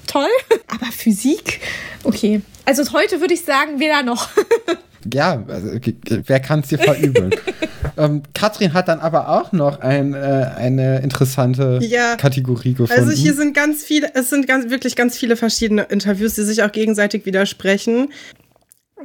[0.09, 0.29] toll.
[0.69, 1.61] Aber Physik,
[2.05, 2.43] okay.
[2.65, 4.29] Also heute würde ich sagen, weder noch.
[5.13, 5.71] ja, also,
[6.27, 7.35] wer kann es dir verübeln?
[7.97, 10.17] ähm, Katrin hat dann aber auch noch ein, äh,
[10.57, 12.17] eine interessante Ja.
[12.17, 12.93] Kategorie gefunden.
[12.93, 16.63] Also hier sind ganz viele, es sind ganz, wirklich ganz viele verschiedene Interviews, die sich
[16.63, 18.13] auch gegenseitig widersprechen.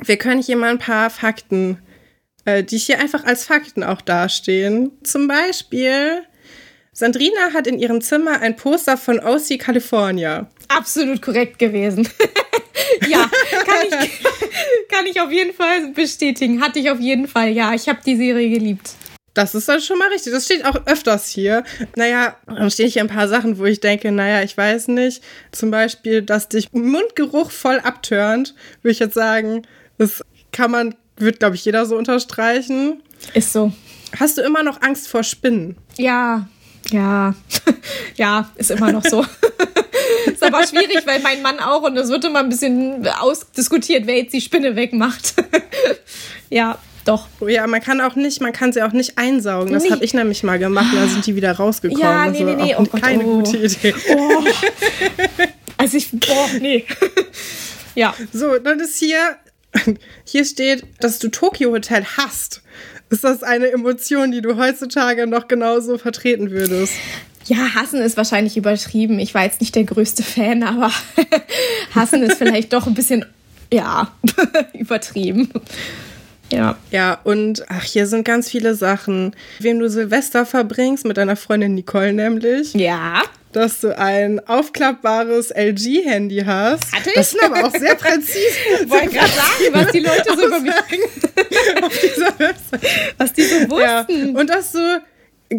[0.03, 1.77] Wir können hier mal ein paar Fakten,
[2.45, 4.91] äh, die hier einfach als Fakten auch dastehen.
[5.03, 6.23] Zum Beispiel,
[6.91, 10.47] Sandrina hat in ihrem Zimmer ein Poster von OC California.
[10.75, 12.07] Absolut korrekt gewesen.
[13.09, 13.29] ja,
[13.65, 14.21] kann ich,
[14.89, 16.61] kann ich auf jeden Fall bestätigen.
[16.61, 17.49] Hatte ich auf jeden Fall.
[17.49, 18.91] Ja, ich habe die Serie geliebt.
[19.33, 20.31] Das ist dann schon mal richtig.
[20.31, 21.63] Das steht auch öfters hier.
[21.95, 25.23] Naja, dann stehen hier ein paar Sachen, wo ich denke, naja, ich weiß nicht.
[25.51, 29.63] Zum Beispiel, dass dich Mundgeruch voll abturnt, würde ich jetzt sagen,
[29.97, 33.01] das kann man, wird, glaube ich, jeder so unterstreichen.
[33.33, 33.73] Ist so.
[34.19, 35.77] Hast du immer noch Angst vor Spinnen?
[35.97, 36.47] Ja,
[36.91, 37.33] ja,
[38.15, 39.25] ja, ist immer noch so.
[40.43, 44.17] Ist aber schwierig, weil mein Mann auch und es wird immer ein bisschen ausdiskutiert, wer
[44.17, 45.33] jetzt die Spinne wegmacht.
[46.49, 47.27] ja, doch.
[47.45, 49.73] Ja, man kann auch nicht, man kann sie auch nicht einsaugen.
[49.73, 49.91] Das Nee.
[49.91, 52.01] habe ich nämlich mal gemacht und dann sind die wieder rausgekommen.
[52.01, 52.75] Ja, das nee, war nee, nee.
[52.77, 53.39] Oh Gott, keine oh.
[53.39, 53.93] gute Idee.
[54.09, 54.43] Oh.
[55.77, 56.85] Also ich, boah, nee.
[57.95, 58.13] ja.
[58.31, 59.35] So, dann ist hier,
[60.23, 62.61] hier steht, dass du Tokyo Hotel hast.
[63.09, 66.93] Ist das eine Emotion, die du heutzutage noch genauso vertreten würdest?
[67.45, 69.19] Ja, hassen ist wahrscheinlich übertrieben.
[69.19, 70.91] Ich war jetzt nicht der größte Fan, aber
[71.95, 73.25] hassen ist vielleicht doch ein bisschen,
[73.71, 74.11] ja,
[74.73, 75.49] übertrieben.
[76.51, 76.77] Ja.
[76.91, 79.35] Ja, und ach, hier sind ganz viele Sachen.
[79.59, 82.73] Wem du Silvester verbringst, mit deiner Freundin Nicole nämlich.
[82.75, 83.21] Ja.
[83.53, 86.91] Dass du ein aufklappbares LG-Handy hast.
[86.91, 87.15] Hatte ich?
[87.15, 88.39] Das sind aber auch sehr präzise.
[88.87, 90.73] Wollte gerade sagen, was die Leute so über mich
[91.83, 93.13] auf dieser Website.
[93.17, 94.07] was die so Ja.
[94.07, 94.35] wussten.
[94.35, 95.01] Und dass du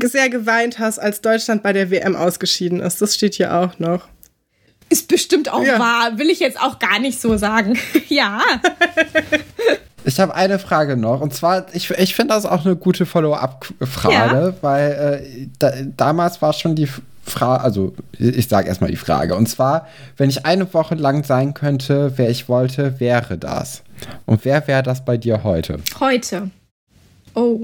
[0.02, 3.00] sehr geweint hast, als Deutschland bei der WM ausgeschieden ist.
[3.02, 4.08] Das steht hier auch noch.
[4.90, 5.78] Ist bestimmt auch Ja.
[5.78, 6.18] wahr.
[6.18, 7.78] Will ich jetzt auch gar nicht so sagen.
[8.08, 8.40] ja.
[10.04, 11.20] Ich habe eine Frage noch.
[11.20, 14.90] Und zwar, ich, ich finde das auch eine gute Follow-up-Frage, weil
[15.24, 16.88] äh, da, damals war schon die
[17.26, 19.34] Frage, also ich sage erstmal die Frage.
[19.34, 19.88] Und zwar,
[20.18, 23.82] wenn ich eine Woche lang sein könnte, wer ich wollte, wäre das.
[24.26, 25.78] Und wer wäre das bei dir heute?
[26.00, 26.50] Heute.
[27.34, 27.60] Oh.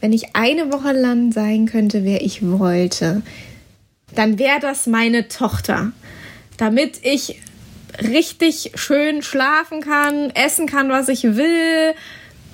[0.00, 3.22] Wenn ich eine Woche lang sein könnte, wer ich wollte,
[4.14, 5.92] dann wäre das meine Tochter.
[6.56, 7.40] Damit ich
[8.02, 11.94] richtig schön schlafen kann, essen kann, was ich will,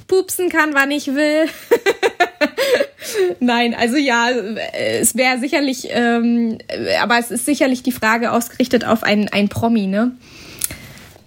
[0.07, 1.49] pupsen kann, wann ich will.
[3.41, 6.59] Nein, also ja, es wäre sicherlich, ähm,
[7.01, 10.13] aber es ist sicherlich die Frage ausgerichtet auf ein, ein Promi, ne?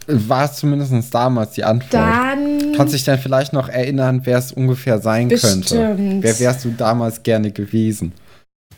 [0.08, 1.94] War es zumindest damals die Antwort?
[1.94, 2.74] Dann.
[2.76, 5.96] Kannst dich dann vielleicht noch erinnern, wer es ungefähr sein könnte?
[5.96, 6.24] Bestimmt.
[6.24, 8.12] Wer wärst du damals gerne gewesen?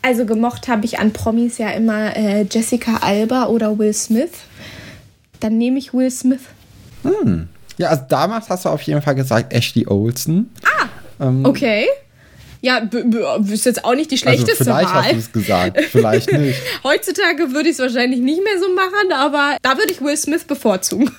[0.00, 4.30] Also gemocht habe ich an Promis ja immer äh, Jessica Alba oder Will Smith.
[5.40, 6.40] Dann nehme ich Will Smith.
[7.76, 10.50] Ja, also damals hast du auf jeden Fall gesagt Ashley Olsen.
[11.20, 11.86] Ähm, Okay.
[12.60, 12.78] Ja,
[13.52, 15.18] ist jetzt auch nicht die Also schlechteste vielleicht hast du Wahl.
[15.18, 16.58] es gesagt, vielleicht nicht.
[16.82, 20.44] Heutzutage würde ich es wahrscheinlich nicht mehr so machen, aber da würde ich Will Smith
[20.44, 21.10] bevorzugen.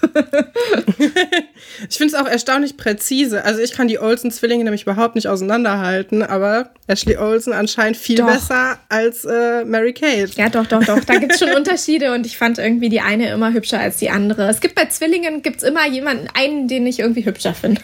[1.90, 3.46] Ich finde es auch erstaunlich präzise.
[3.46, 8.26] Also ich kann die Olsen-Zwillinge nämlich überhaupt nicht auseinanderhalten, aber Ashley Olsen anscheinend viel Doch.
[8.28, 10.32] besser als äh, Mary Kate.
[10.36, 11.00] ja, doch, doch, doch.
[11.06, 14.10] Da gibt es schon Unterschiede und ich fand irgendwie die eine immer hübscher als die
[14.10, 14.50] andere.
[14.50, 17.82] Es gibt bei Zwillingen gibt's immer jemanden, einen, den ich irgendwie hübscher finde.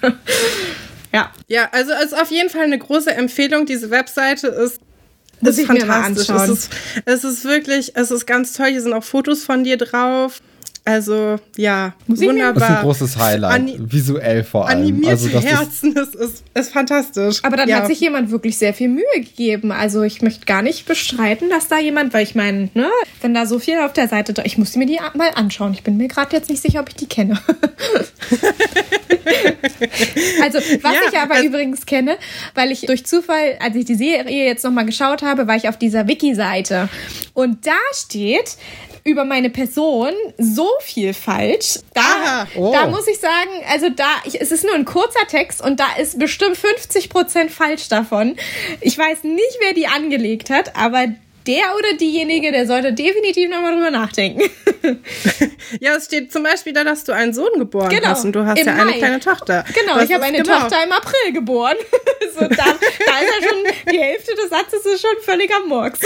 [1.15, 1.31] Ja.
[1.47, 3.65] Ja, also es ist auf jeden Fall eine große Empfehlung.
[3.65, 4.79] Diese Webseite ist
[5.41, 6.29] ist fantastisch.
[6.29, 6.69] Es ist,
[7.05, 8.67] es ist wirklich, es ist ganz toll.
[8.67, 10.41] Hier sind auch Fotos von dir drauf.
[10.87, 12.53] Also ja, Muss wunderbar.
[12.53, 14.81] Das ist ein großes Highlight, Ani- visuell vor allem.
[14.81, 17.39] Animierte Also das ist, Herzen, das ist, ist fantastisch.
[17.43, 17.77] Aber dann ja.
[17.77, 19.71] hat sich jemand wirklich sehr viel Mühe gegeben.
[19.71, 22.87] Also ich möchte gar nicht bestreiten, dass da jemand, weil ich meine, ne,
[23.21, 25.73] wenn da so viel auf der Seite, da- ich muss mir die mal anschauen.
[25.73, 27.39] Ich bin mir gerade jetzt nicht sicher, ob ich die kenne.
[30.43, 32.17] also was Ja, ich aber also- übrigens kenne,
[32.53, 35.67] weil ich durch Zufall, als ich die Serie jetzt noch mal geschaut habe, war ich
[35.67, 36.89] auf dieser Wiki-Seite
[37.33, 38.57] und da steht
[39.05, 41.79] über meine Person so viel falsch.
[41.93, 42.47] Da, Aha.
[42.57, 42.73] Oh.
[42.73, 45.85] da muss ich sagen, also da, ich, es ist nur ein kurzer Text und da
[45.99, 48.35] ist bestimmt 50 Prozent falsch davon.
[48.81, 51.05] Ich weiß nicht, wer die angelegt hat, aber
[51.45, 54.41] der oder diejenige, der sollte definitiv nochmal drüber nachdenken.
[55.79, 58.45] Ja, es steht zum Beispiel da, dass du einen Sohn geboren Genau, hast und du
[58.45, 58.97] hast ja eine Mai.
[58.99, 59.65] kleine Tochter.
[59.73, 60.59] Genau, Das ich habe eine genau.
[60.59, 61.75] Tochter im April geboren.
[62.35, 65.99] so, da, da ist ja schon, die Hälfte des Satzes ist schon völlig am Murks.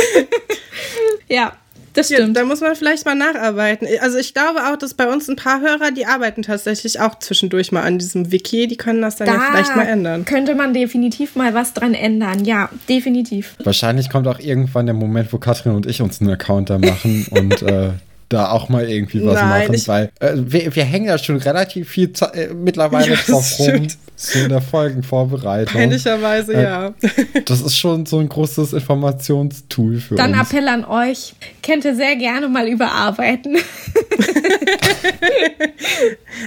[1.27, 1.57] ja,
[1.99, 2.37] das Ja, stimmt.
[2.37, 3.87] da muss man vielleicht mal nacharbeiten.
[4.01, 7.71] Also ich glaube auch, dass bei uns ein paar Hörer, die arbeiten tatsächlich auch zwischendurch
[7.71, 8.67] mal an diesem Wiki.
[8.67, 10.25] Die können das dann ja vielleicht mal ändern.
[10.25, 12.45] könnte man definitiv mal was dran ändern.
[12.45, 13.55] Ja, definitiv.
[13.63, 17.27] wahrscheinlich kommt auch irgendwann der Moment, wo Katrin und ich uns einen Account da machen
[17.31, 17.91] und äh,
[18.29, 21.89] da auch mal irgendwie was Nein, machen, weil äh, wir, wir hängen ja schon relativ
[21.89, 25.73] viel Ze äh, mittlerweile Ja, drauf rum, so in der Folgenvorbereitung.
[25.73, 26.93] Peinlicherweise, Äh, ja.
[27.45, 30.51] Das ist schon so ein großes Informationstool für Dann uns.
[30.51, 31.33] Appell an euch.
[31.63, 33.57] Könnt ihr sehr gerne mal überarbeiten.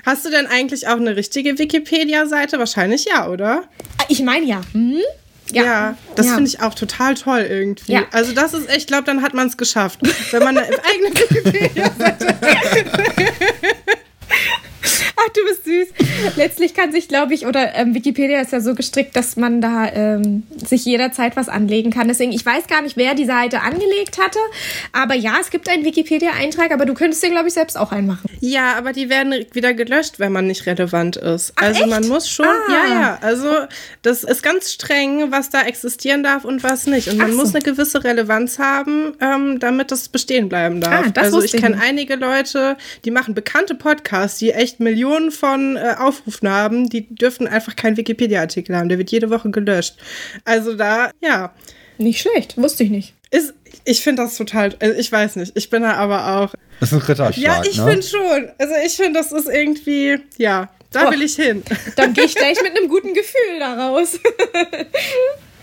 [0.05, 2.59] Hast du denn eigentlich auch eine richtige Wikipedia-Seite?
[2.59, 3.64] Wahrscheinlich ja, oder?
[4.09, 4.61] Ich meine ja.
[4.72, 5.01] Hm?
[5.55, 6.35] Ja, das Ja.
[6.35, 7.93] finde ich auch total toll irgendwie.
[7.93, 8.05] Ja.
[8.13, 10.01] Also das ist echt, ich glaube, dann hat man es geschafft.
[10.31, 12.35] Wenn man eine eigene Wikipedia-Seite
[15.25, 16.37] Ach, du bist süß.
[16.37, 19.87] Letztlich kann sich, glaube ich, oder ähm, Wikipedia ist ja so gestrickt, dass man da
[19.93, 22.09] ähm, sich jederzeit was anlegen kann.
[22.09, 24.39] Deswegen, ich weiß gar nicht, wer die Seite angelegt hatte.
[24.93, 28.29] Aber ja, es gibt einen Wikipedia-Eintrag, aber du könntest den, glaube ich, selbst auch einmachen.
[28.41, 31.53] Ja, aber die werden wieder gelöscht, wenn man nicht relevant ist.
[31.57, 31.91] also echt?
[31.91, 32.73] man muss schon, Ah.
[32.89, 33.18] ja, ja.
[33.23, 33.49] Also
[34.03, 37.09] das ist ganz streng, was da existieren darf und was nicht.
[37.09, 37.37] Und man Ach so.
[37.39, 41.07] muss eine gewisse Relevanz haben, ähm, damit das bestehen bleiben darf.
[41.07, 45.77] Ah, das also ich kenne einige Leute, die machen bekannte Podcasts, die echt Millionen von
[45.77, 48.89] äh, Aufrufen haben, die dürfen einfach keinen Wikipedia-Artikel haben.
[48.89, 49.97] Der wird jede Woche gelöscht.
[50.45, 51.53] Also da, ja.
[51.99, 53.15] Nicht schlecht, wusste ich nicht.
[53.31, 53.55] Ist,
[53.85, 56.55] ich finde das total, also ich weiß nicht, ich bin da aber auch.
[56.81, 57.85] Das ist ein Ritterschlag, Ja, ich ne?
[57.91, 58.51] finde schon.
[58.59, 61.11] Also ich finde, das ist irgendwie, ja, da Oh.
[61.13, 61.63] will ich hin.
[61.97, 64.19] Dann gehe ich gleich mit einem guten Gefühl da raus.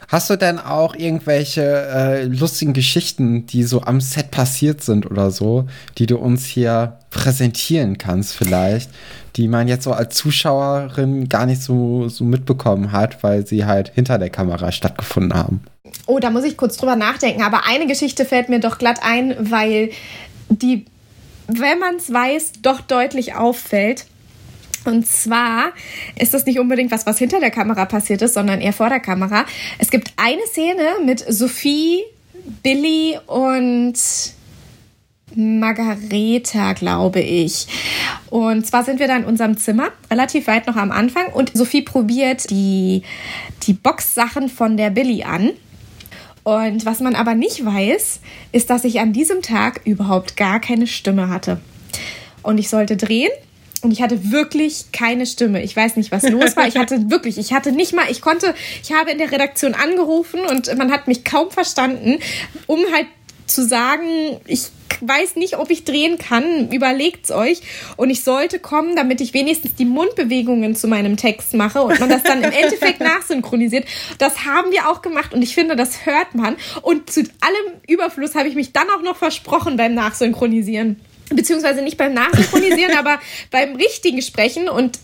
[0.09, 5.29] Hast du denn auch irgendwelche äh, lustigen Geschichten, die so am Set passiert sind oder
[5.29, 5.67] so,
[5.99, 8.89] die du uns hier präsentieren kannst vielleicht,
[9.35, 13.91] die man jetzt so als Zuschauerin gar nicht so, so mitbekommen hat, weil sie halt
[13.93, 15.61] hinter der Kamera stattgefunden haben?
[16.07, 17.43] Oh, da muss ich kurz drüber nachdenken.
[17.43, 19.91] Aber eine Geschichte fällt mir doch glatt ein, weil
[20.49, 20.85] die,
[21.47, 24.07] wenn man es weiß, doch deutlich auffällt.
[24.85, 25.71] Und zwar
[26.17, 28.99] ist das nicht unbedingt was, was hinter der Kamera passiert ist, sondern eher vor der
[28.99, 29.45] Kamera.
[29.77, 32.03] Es gibt eine Szene mit Sophie,
[32.63, 33.97] Billy und
[35.35, 37.67] Margareta, glaube ich.
[38.29, 41.27] Und zwar sind wir da in unserem Zimmer, relativ weit noch am Anfang.
[41.33, 43.03] Und Sophie probiert die,
[43.63, 45.51] die Boxsachen von der Billy an.
[46.43, 48.21] Und was man aber nicht weiß,
[48.51, 51.59] ist, dass ich an diesem Tag überhaupt gar keine Stimme hatte.
[52.41, 53.29] Und ich sollte drehen
[53.81, 55.63] und ich hatte wirklich keine Stimme.
[55.63, 56.67] Ich weiß nicht, was los war.
[56.67, 58.53] Ich hatte wirklich, ich hatte nicht mal, ich konnte,
[58.83, 62.19] ich habe in der Redaktion angerufen und man hat mich kaum verstanden,
[62.67, 63.07] um halt
[63.47, 64.67] zu sagen, ich
[65.01, 67.61] weiß nicht, ob ich drehen kann, überlegt's euch.
[67.95, 72.09] Und ich sollte kommen, damit ich wenigstens die Mundbewegungen zu meinem Text mache und man
[72.09, 73.85] das dann im Endeffekt nachsynchronisiert.
[74.17, 76.55] Das haben wir auch gemacht und ich finde, das hört man.
[76.81, 80.99] Und zu allem Überfluss habe ich mich dann auch noch versprochen beim Nachsynchronisieren
[81.29, 83.19] beziehungsweise nicht beim Nachsynchronisieren, aber
[83.51, 84.69] beim richtigen Sprechen.
[84.69, 84.99] Und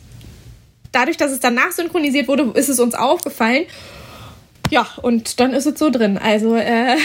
[0.91, 3.65] dadurch, dass es dann nachsynchronisiert wurde, ist es uns aufgefallen.
[4.71, 6.17] Ja, und dann ist es so drin.
[6.17, 6.97] Also, äh,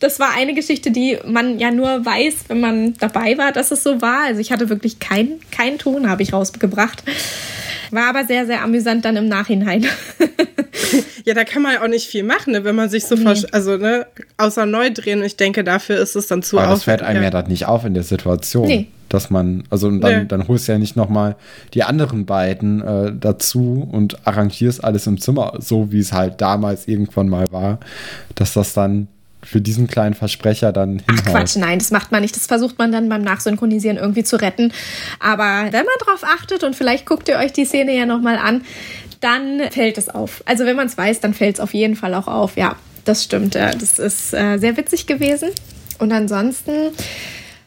[0.00, 3.82] das war eine Geschichte, die man ja nur weiß, wenn man dabei war, dass es
[3.82, 4.24] so war.
[4.26, 7.04] Also ich hatte wirklich keinen kein Ton, habe ich rausgebracht.
[7.90, 9.84] War aber sehr, sehr amüsant dann im Nachhinein.
[11.24, 13.42] ja, da kann man ja auch nicht viel machen, ne, wenn man sich so nee.
[13.52, 14.06] also ne,
[14.38, 15.22] außer neu drehen.
[15.22, 17.84] Ich denke, dafür ist es dann zu Aber das fällt einem ja dann nicht auf
[17.84, 18.66] in der Situation.
[18.66, 18.88] Nee.
[19.10, 20.24] Dass man, also dann, nee.
[20.26, 21.34] dann holst du ja nicht nochmal
[21.74, 26.86] die anderen beiden äh, dazu und arrangierst alles im Zimmer, so wie es halt damals
[26.86, 27.80] irgendwann mal war,
[28.36, 29.08] dass das dann
[29.42, 31.24] für diesen kleinen Versprecher dann hinhaut.
[31.26, 32.36] Ach Quatsch, nein, das macht man nicht.
[32.36, 34.72] Das versucht man dann beim Nachsynchronisieren irgendwie zu retten.
[35.18, 38.62] Aber wenn man drauf achtet und vielleicht guckt ihr euch die Szene ja nochmal an,
[39.20, 40.42] dann fällt es auf.
[40.46, 42.56] Also wenn man es weiß, dann fällt es auf jeden Fall auch auf.
[42.56, 43.54] Ja, das stimmt.
[43.54, 45.50] Das ist äh, sehr witzig gewesen.
[45.98, 46.72] Und ansonsten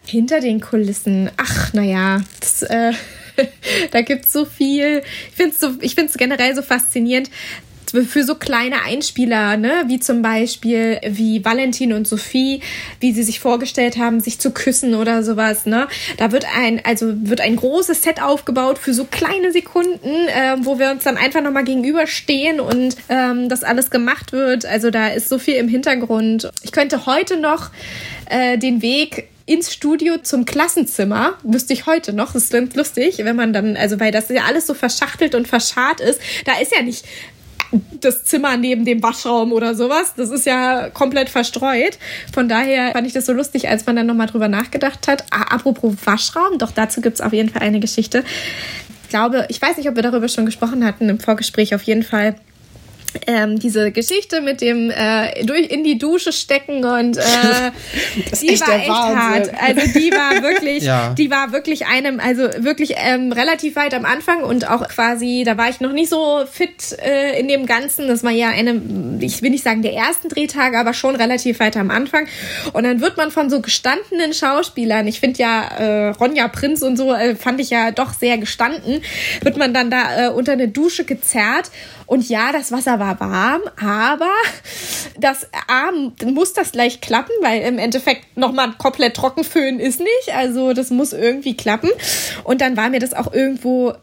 [0.05, 2.93] hinter den Kulissen, ach, naja, das, äh,
[3.91, 5.03] da gibt es so viel.
[5.29, 7.29] Ich finde es so, ich generell so faszinierend,
[8.01, 12.61] für so kleine Einspieler, ne, wie zum Beispiel wie Valentin und Sophie,
[12.99, 15.87] wie sie sich vorgestellt haben, sich zu küssen oder sowas, ne.
[16.17, 20.79] Da wird ein, also wird ein großes Set aufgebaut für so kleine Sekunden, äh, wo
[20.79, 24.65] wir uns dann einfach nochmal gegenüberstehen und ähm, das alles gemacht wird.
[24.65, 26.49] Also da ist so viel im Hintergrund.
[26.63, 27.69] Ich könnte heute noch
[28.29, 32.31] äh, den Weg ins Studio zum Klassenzimmer, wüsste ich heute noch.
[32.31, 35.99] Das ist lustig, wenn man dann, also weil das ja alles so verschachtelt und verscharrt
[35.99, 36.21] ist.
[36.45, 37.03] Da ist ja nicht
[38.01, 40.13] das Zimmer neben dem Waschraum oder sowas.
[40.15, 41.97] Das ist ja komplett verstreut.
[42.33, 45.25] Von daher fand ich das so lustig, als man dann nochmal drüber nachgedacht hat.
[45.31, 48.23] Ah, apropos Waschraum, doch dazu gibt es auf jeden Fall eine Geschichte.
[49.03, 52.03] Ich glaube, ich weiß nicht, ob wir darüber schon gesprochen hatten im Vorgespräch, auf jeden
[52.03, 52.35] Fall
[53.27, 57.21] ähm, diese Geschichte mit dem äh, durch in die Dusche stecken und äh,
[58.41, 59.19] die echt war echt Wahnsinn.
[59.19, 59.51] hart.
[59.61, 61.13] Also die war wirklich, ja.
[61.13, 65.57] die war wirklich einem, also wirklich ähm, relativ weit am Anfang und auch quasi, da
[65.57, 68.07] war ich noch nicht so fit äh, in dem Ganzen.
[68.07, 68.81] Das war ja eine,
[69.19, 72.27] ich will nicht sagen der ersten Drehtage, aber schon relativ weit am Anfang.
[72.73, 76.97] Und dann wird man von so gestandenen Schauspielern, ich finde ja äh, Ronja Prinz und
[76.97, 79.01] so, äh, fand ich ja doch sehr gestanden,
[79.41, 81.71] wird man dann da äh, unter eine Dusche gezerrt
[82.05, 84.31] und ja, das Wasser war warm, aber
[85.19, 90.35] das Arm muss das gleich klappen, weil im Endeffekt nochmal komplett trocken föhnen ist nicht.
[90.35, 91.89] Also das muss irgendwie klappen.
[92.43, 93.93] Und dann war mir das auch irgendwo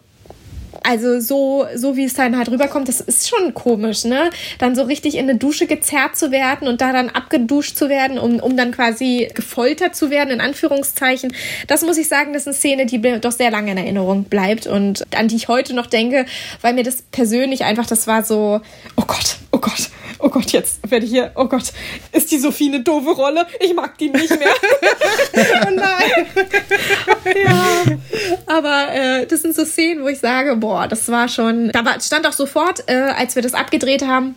[0.82, 4.30] also so, so wie es dann halt rüberkommt, das ist schon komisch, ne?
[4.58, 8.18] Dann so richtig in eine Dusche gezerrt zu werden und da dann abgeduscht zu werden,
[8.18, 11.32] um, um dann quasi gefoltert zu werden, in Anführungszeichen.
[11.66, 14.24] Das muss ich sagen, das ist eine Szene, die mir doch sehr lange in Erinnerung
[14.24, 16.26] bleibt und an die ich heute noch denke,
[16.62, 18.60] weil mir das persönlich einfach, das war so,
[18.96, 21.72] oh Gott, Gott, oh Gott, jetzt werde ich hier, oh Gott,
[22.12, 23.46] ist die Sophie eine doofe Rolle?
[23.60, 24.48] Ich mag die nicht mehr.
[25.66, 26.26] oh nein.
[27.44, 27.84] ja.
[28.46, 32.26] Aber äh, das sind so Szenen, wo ich sage, boah, das war schon, da stand
[32.26, 34.34] auch sofort, äh, als wir das abgedreht haben,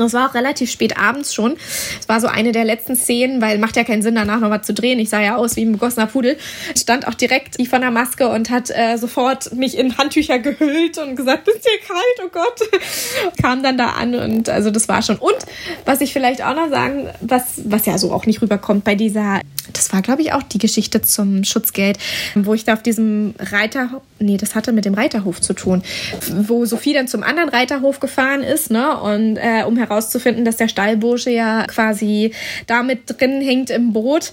[0.00, 1.56] das war auch relativ spät abends schon.
[2.00, 4.66] Es war so eine der letzten Szenen, weil macht ja keinen Sinn, danach noch was
[4.66, 4.98] zu drehen.
[4.98, 6.36] Ich sah ja aus wie ein begossener Pudel.
[6.76, 10.98] Stand auch direkt die von der Maske und hat äh, sofort mich in Handtücher gehüllt
[10.98, 13.32] und gesagt, ist dir kalt, oh Gott.
[13.42, 15.16] Kam dann da an und also das war schon.
[15.16, 15.36] Und
[15.84, 19.40] was ich vielleicht auch noch sagen, was, was ja so auch nicht rüberkommt bei dieser,
[19.72, 21.98] das war glaube ich auch die Geschichte zum Schutzgeld,
[22.34, 25.82] wo ich da auf diesem Reiter, nee, das hatte mit dem Reiterhof zu tun,
[26.28, 30.68] wo Sophie dann zum anderen Reiterhof gefahren ist, ne, und äh, um herauszufinden, dass der
[30.68, 32.32] Stallbursche ja quasi
[32.66, 34.32] damit drin hängt im Boot.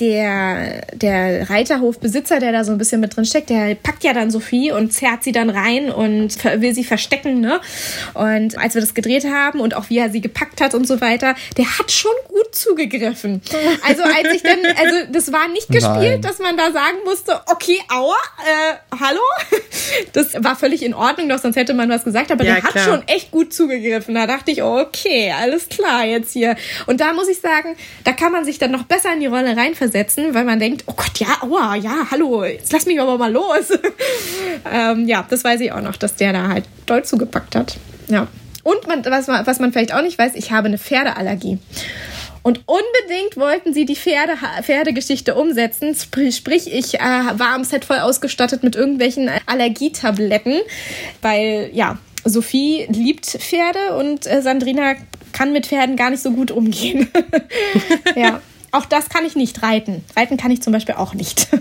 [0.00, 4.30] Der, der Reiterhofbesitzer, der da so ein bisschen mit drin steckt, der packt ja dann
[4.30, 7.40] Sophie und zerrt sie dann rein und will sie verstecken.
[7.40, 7.60] Ne?
[8.14, 11.00] Und als wir das gedreht haben und auch wie er sie gepackt hat und so
[11.00, 13.42] weiter, der hat schon gut zugegriffen.
[13.86, 16.22] Also als ich dann, also das war nicht gespielt, Nein.
[16.22, 19.20] dass man da sagen musste, okay, aua, äh, hallo.
[20.12, 22.74] Das war völlig in Ordnung, doch sonst hätte man was gesagt, aber ja, der klar.
[22.74, 24.14] hat schon echt gut zugegriffen.
[24.14, 26.56] Da dachte ich, okay, alles klar jetzt hier.
[26.86, 29.56] Und da muss ich sagen, da kann man sich dann noch besser in die Rolle
[29.56, 33.32] reinversetzen, weil man denkt, oh Gott, ja, aua, ja, hallo, jetzt lass mich aber mal
[33.32, 33.70] los.
[34.72, 37.76] ähm, ja, das weiß ich auch noch, dass der da halt doll zugepackt hat.
[38.08, 38.28] Ja.
[38.62, 41.58] Und man, was, man, was man vielleicht auch nicht weiß, ich habe eine Pferdeallergie.
[42.42, 45.94] Und unbedingt wollten sie die Pferde, Pferdegeschichte umsetzen.
[45.94, 50.60] Sprich, ich äh, war am Set voll ausgestattet mit irgendwelchen Allergietabletten,
[51.22, 54.94] weil ja, Sophie liebt Pferde und äh, Sandrina
[55.32, 57.08] kann mit Pferden gar nicht so gut umgehen.
[58.16, 60.04] ja, auch das kann ich nicht reiten.
[60.16, 61.48] Reiten kann ich zum Beispiel auch nicht.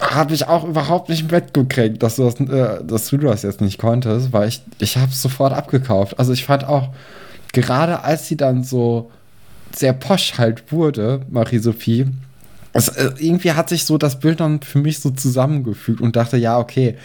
[0.00, 3.78] habe ich auch überhaupt nicht mitgekriegt, dass du das, äh, dass du das jetzt nicht
[3.78, 6.18] konntest, weil ich, ich habe es sofort abgekauft.
[6.18, 6.88] Also ich fand auch,
[7.52, 9.10] gerade als sie dann so
[9.74, 12.06] sehr posch halt wurde, Marie-Sophie,
[12.72, 12.80] äh,
[13.18, 16.96] irgendwie hat sich so das Bild dann für mich so zusammengefügt und dachte, ja, okay,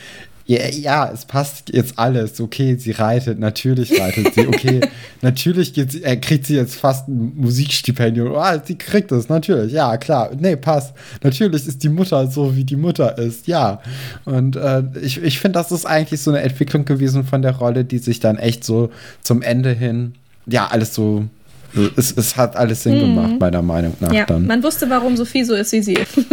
[0.47, 2.39] ja, ja, es passt jetzt alles.
[2.39, 4.47] Okay, sie reitet, natürlich reitet sie.
[4.47, 4.79] Okay,
[5.21, 8.33] natürlich sie, äh, kriegt sie jetzt fast ein Musikstipendium.
[8.33, 9.73] Ah, sie kriegt es, natürlich.
[9.73, 10.31] Ja, klar.
[10.39, 10.93] Nee, passt.
[11.21, 13.47] Natürlich ist die Mutter so, wie die Mutter ist.
[13.47, 13.81] Ja.
[14.23, 17.83] Und äh, ich, ich finde, das ist eigentlich so eine Entwicklung gewesen von der Rolle,
[17.83, 18.89] die sich dann echt so
[19.21, 20.13] zum Ende hin,
[20.45, 21.25] ja, alles so
[21.95, 23.15] es, es, hat alles Sinn mhm.
[23.15, 24.11] gemacht, meiner Meinung nach.
[24.11, 24.47] Ja, dann.
[24.47, 26.17] man wusste, warum Sophie so ist, wie sie ist.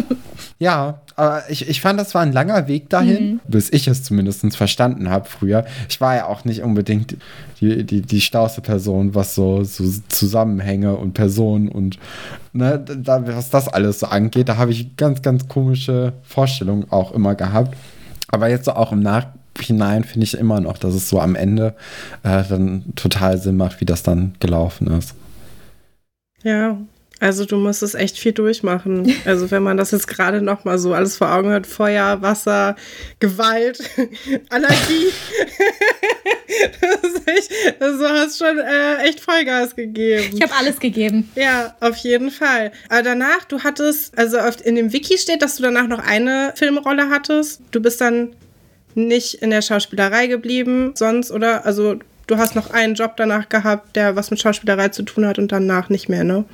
[0.58, 3.40] Ja, aber ich, ich fand, das war ein langer Weg dahin, mhm.
[3.46, 5.64] bis ich es zumindest verstanden habe früher.
[5.88, 7.16] Ich war ja auch nicht unbedingt
[7.60, 11.98] die, die, die stauste Person, was so, so Zusammenhänge und Personen und
[12.52, 14.48] ne, da, was das alles so angeht.
[14.48, 17.76] Da habe ich ganz, ganz komische Vorstellungen auch immer gehabt.
[18.28, 21.74] Aber jetzt so auch im Nachhinein finde ich immer noch, dass es so am Ende
[22.22, 25.14] äh, dann total Sinn macht, wie das dann gelaufen ist.
[26.44, 26.78] Ja,
[27.20, 29.14] also du musst es echt viel durchmachen.
[29.24, 32.76] Also wenn man das jetzt gerade noch mal so alles vor Augen hat, Feuer, Wasser,
[33.20, 33.78] Gewalt,
[34.50, 35.08] Allergie.
[36.80, 40.36] das echt, also du hast schon äh, echt Vollgas gegeben.
[40.36, 41.30] Ich habe alles gegeben.
[41.34, 42.72] Ja, auf jeden Fall.
[42.88, 47.08] Aber danach, du hattest, also in dem Wiki steht, dass du danach noch eine Filmrolle
[47.10, 47.62] hattest.
[47.70, 48.34] Du bist dann
[48.94, 51.64] nicht in der Schauspielerei geblieben, sonst, oder?
[51.64, 55.38] Also du hast noch einen Job danach gehabt, der was mit Schauspielerei zu tun hat
[55.38, 56.44] und danach nicht mehr, ne?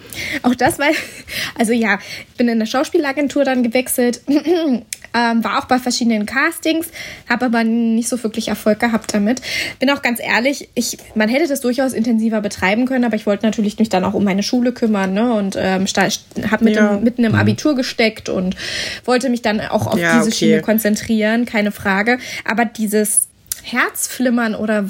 [0.42, 0.92] Auch das, weil,
[1.58, 1.98] also ja,
[2.28, 6.88] ich bin in der Schauspielagentur dann gewechselt, ähm, war auch bei verschiedenen Castings,
[7.28, 9.42] habe aber nicht so wirklich Erfolg gehabt damit.
[9.78, 13.46] Bin auch ganz ehrlich, ich, man hätte das durchaus intensiver betreiben können, aber ich wollte
[13.46, 15.32] natürlich mich dann auch um meine Schule kümmern, ne?
[15.34, 15.86] Und ähm,
[16.50, 16.98] habe mit ja.
[16.98, 17.38] mitten im mhm.
[17.38, 18.56] Abitur gesteckt und
[19.04, 20.36] wollte mich dann auch auf ja, diese okay.
[20.36, 22.18] Schiene konzentrieren, keine Frage.
[22.44, 23.28] Aber dieses
[23.62, 24.86] Herzflimmern oder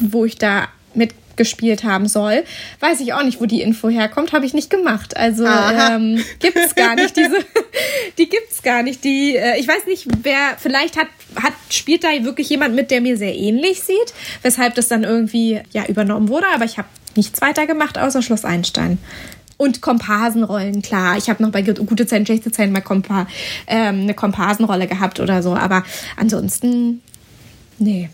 [0.00, 2.44] wo ich da mitgespielt haben soll.
[2.80, 5.16] Weiß ich auch nicht, wo die Info herkommt, habe ich nicht gemacht.
[5.16, 7.16] Also ähm, gibt es gar nicht.
[7.16, 7.36] Diese,
[8.18, 9.04] die gibt es gar nicht.
[9.04, 13.00] Die, äh, ich weiß nicht, wer, vielleicht hat, hat, spielt da wirklich jemand mit, der
[13.00, 17.40] mir sehr ähnlich sieht, weshalb das dann irgendwie ja übernommen wurde, aber ich habe nichts
[17.40, 18.98] weiter gemacht, außer Schloss Einstein.
[19.56, 21.16] Und Komparsenrollen, klar.
[21.16, 23.28] Ich habe noch bei Gute Zeiten, Schlechte Zeiten mal Kompa
[23.68, 25.54] ähm, eine Komparsenrolle gehabt oder so.
[25.54, 25.84] Aber
[26.16, 27.02] ansonsten,
[27.78, 28.10] nee,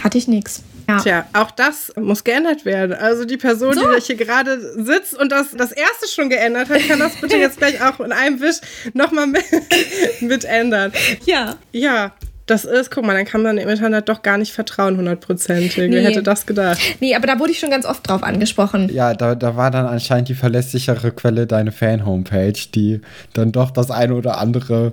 [0.00, 0.62] hatte ich nichts.
[0.88, 1.00] Ja.
[1.00, 2.94] Tja, auch das muss geändert werden.
[2.94, 3.80] Also die Person, so.
[3.80, 7.58] die hier gerade sitzt und das, das erste schon geändert hat, kann das bitte jetzt
[7.58, 8.58] gleich auch in einem Wisch
[8.94, 9.44] nochmal mit,
[10.20, 10.92] mit ändern.
[11.24, 11.56] Ja.
[11.72, 12.12] Ja,
[12.46, 15.76] das ist, guck mal, dann kann man im Internet doch gar nicht vertrauen, hundertprozentig.
[15.76, 15.90] Nee.
[15.90, 16.78] Wer hätte das gedacht?
[17.00, 18.88] Nee, aber da wurde ich schon ganz oft drauf angesprochen.
[18.92, 23.00] Ja, da, da war dann anscheinend die verlässlichere Quelle deine Fan-Homepage, die
[23.32, 24.92] dann doch das eine oder andere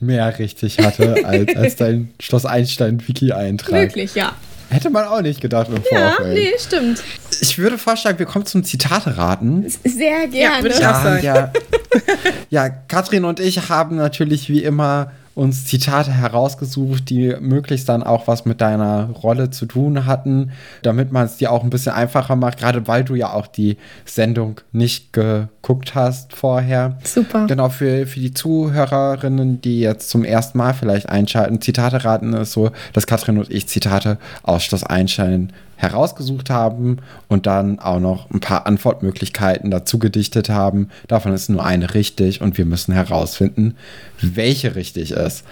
[0.00, 3.72] mehr richtig hatte als, als dein Schloss Einstein-Wiki-Eintrag.
[3.72, 4.32] Wirklich, ja.
[4.70, 5.92] Hätte man auch nicht gedacht im Vorfeld.
[5.92, 7.02] Ja, nee, stimmt.
[7.40, 9.68] Ich würde vorschlagen, wir kommen zum Zitate-Raten.
[9.68, 10.56] Sehr gerne.
[10.58, 11.24] Ja, würde ich auch sagen.
[11.24, 11.52] Ja,
[12.50, 18.28] ja, Katrin und ich haben natürlich wie immer uns Zitate herausgesucht, die möglichst dann auch
[18.28, 22.36] was mit deiner Rolle zu tun hatten, damit man es dir auch ein bisschen einfacher
[22.36, 26.98] macht, gerade weil du ja auch die Sendung nicht geguckt hast vorher.
[27.02, 27.46] Super.
[27.46, 32.52] Genau, für, für die Zuhörerinnen, die jetzt zum ersten Mal vielleicht einschalten, Zitate raten ist
[32.52, 36.98] so, dass Katrin und ich Zitate aus Schloss Einstein herausgesucht haben
[37.28, 40.90] und dann auch noch ein paar Antwortmöglichkeiten dazu gedichtet haben.
[41.08, 43.76] Davon ist nur eine richtig und wir müssen herausfinden,
[44.20, 45.44] welche richtig ist.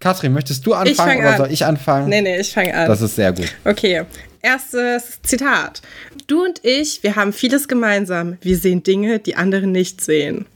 [0.00, 1.38] Katrin, möchtest du anfangen oder an.
[1.38, 2.08] soll ich anfangen?
[2.08, 2.88] Nee, nee, ich fange an.
[2.88, 3.52] Das ist sehr gut.
[3.64, 4.04] Okay.
[4.42, 5.82] erstes Zitat.
[6.26, 8.36] Du und ich, wir haben vieles gemeinsam.
[8.40, 10.46] Wir sehen Dinge, die andere nicht sehen.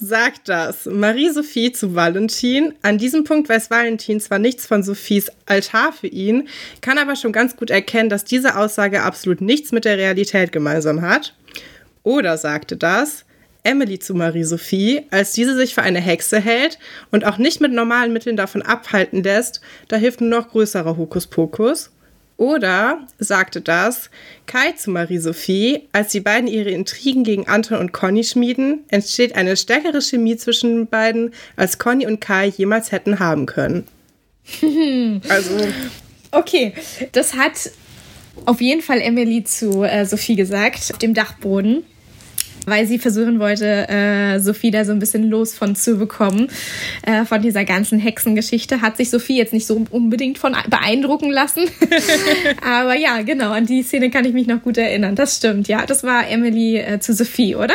[0.00, 2.74] Sagt das Marie-Sophie zu Valentin.
[2.82, 6.48] An diesem Punkt weiß Valentin zwar nichts von Sophies Altar für ihn,
[6.80, 11.00] kann aber schon ganz gut erkennen, dass diese Aussage absolut nichts mit der Realität gemeinsam
[11.00, 11.36] hat.
[12.02, 13.24] Oder sagte das
[13.62, 16.80] Emily zu Marie-Sophie, als diese sich für eine Hexe hält
[17.12, 21.93] und auch nicht mit normalen Mitteln davon abhalten lässt, da hilft nur noch größerer Hokuspokus.
[22.36, 24.10] Oder sagte das
[24.46, 29.56] Kai zu Marie-Sophie, als die beiden ihre Intrigen gegen Anton und Conny schmieden, entsteht eine
[29.56, 33.86] stärkere Chemie zwischen den beiden, als Conny und Kai jemals hätten haben können.
[35.28, 35.68] also.
[36.32, 36.74] Okay,
[37.12, 37.70] das hat
[38.46, 41.84] auf jeden Fall Emily zu äh, Sophie gesagt, auf dem Dachboden
[42.66, 46.48] weil sie versuchen wollte, äh, Sophie da so ein bisschen los von zu bekommen,
[47.02, 48.80] äh, von dieser ganzen Hexengeschichte.
[48.80, 51.64] Hat sich Sophie jetzt nicht so unbedingt von beeindrucken lassen.
[52.66, 55.14] Aber ja, genau, an die Szene kann ich mich noch gut erinnern.
[55.14, 55.86] Das stimmt, ja.
[55.86, 57.74] Das war Emily äh, zu Sophie, oder?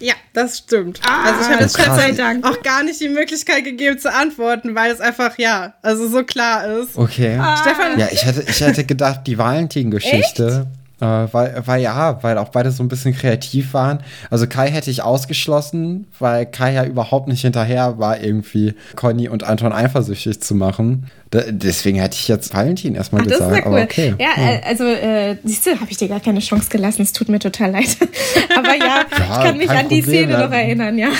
[0.00, 1.00] Ja, das stimmt.
[1.06, 4.10] Ah, also ich habe jetzt Gott sei Dank auch gar nicht die Möglichkeit gegeben zu
[4.10, 6.96] antworten, weil es einfach, ja, also so klar ist.
[6.96, 7.36] Okay.
[7.38, 7.56] Ah.
[7.58, 7.98] Stefan.
[7.98, 10.66] Ja, ich hätte, ich hätte gedacht, die Valentin-Geschichte
[11.00, 14.00] äh, weil, weil ja, weil auch beide so ein bisschen kreativ waren.
[14.30, 19.44] Also Kai hätte ich ausgeschlossen, weil Kai ja überhaupt nicht hinterher war, irgendwie Conny und
[19.44, 21.10] Anton eifersüchtig zu machen.
[21.30, 23.50] Da, deswegen hätte ich jetzt Valentin erstmal Ach, gesagt.
[23.50, 23.80] Das ist ja cool.
[23.82, 24.14] okay.
[24.18, 24.60] Ja, hm.
[24.64, 27.02] also äh, siehst du, habe ich dir gar keine Chance gelassen.
[27.02, 27.96] Es tut mir total leid.
[28.56, 30.46] Aber ja, ja ich kann mich an die Problem, Szene ja.
[30.46, 31.10] noch erinnern, ja.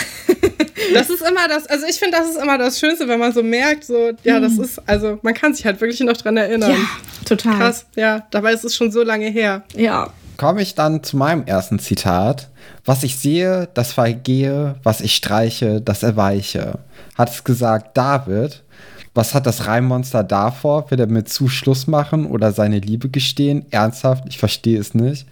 [0.94, 3.42] Das ist immer das, also ich finde, das ist immer das Schönste, wenn man so
[3.42, 4.64] merkt, so, ja, das hm.
[4.64, 6.72] ist, also man kann sich halt wirklich noch dran erinnern.
[6.72, 6.78] Ja,
[7.26, 7.58] total.
[7.58, 9.62] Krass, ja, dabei ist es schon so lange her.
[9.76, 10.08] Ja.
[10.36, 12.48] Komme ich dann zu meinem ersten Zitat.
[12.84, 16.78] Was ich sehe, das vergehe, was ich streiche, das erweiche.
[17.16, 18.62] Hat es gesagt David.
[19.14, 20.90] Was hat das Reimmonster davor?
[20.90, 23.66] Will er mit zu Schluss machen oder seine Liebe gestehen?
[23.70, 25.26] Ernsthaft, ich verstehe es nicht.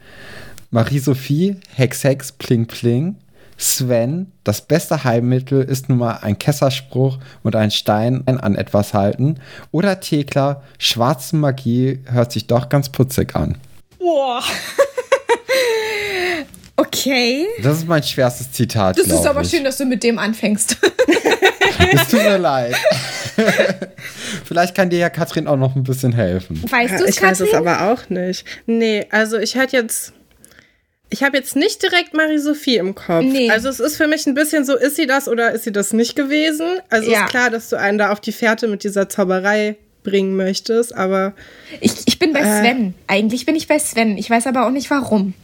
[0.70, 3.16] Marie-Sophie, Hex, Hex, Pling, Pling.
[3.60, 9.40] Sven, das beste Heilmittel ist nun mal ein Kesserspruch und ein Stein an etwas halten.
[9.72, 13.58] Oder Thekla, schwarze Magie hört sich doch ganz putzig an.
[13.98, 14.42] Boah.
[16.76, 17.46] okay.
[17.62, 18.96] Das ist mein schwerstes Zitat.
[18.96, 19.50] Das ist aber ich.
[19.50, 20.76] schön, dass du mit dem anfängst.
[21.92, 22.74] Es tut mir leid.
[24.44, 26.62] Vielleicht kann dir ja Katrin auch noch ein bisschen helfen.
[26.68, 27.30] Weißt du es, Ich Katrin?
[27.30, 28.44] weiß es aber auch nicht.
[28.66, 30.12] Nee, also ich hätte jetzt
[31.10, 33.24] ich habe jetzt nicht direkt Marie-Sophie im Kopf.
[33.24, 33.50] Nee.
[33.50, 35.92] Also es ist für mich ein bisschen so, ist sie das oder ist sie das
[35.92, 36.66] nicht gewesen?
[36.90, 37.24] Also ja.
[37.24, 41.34] ist klar, dass du einen da auf die Fährte mit dieser Zauberei bringen möchtest, aber.
[41.80, 42.94] Ich, ich bin bei äh, Sven.
[43.06, 44.18] Eigentlich bin ich bei Sven.
[44.18, 45.34] Ich weiß aber auch nicht warum.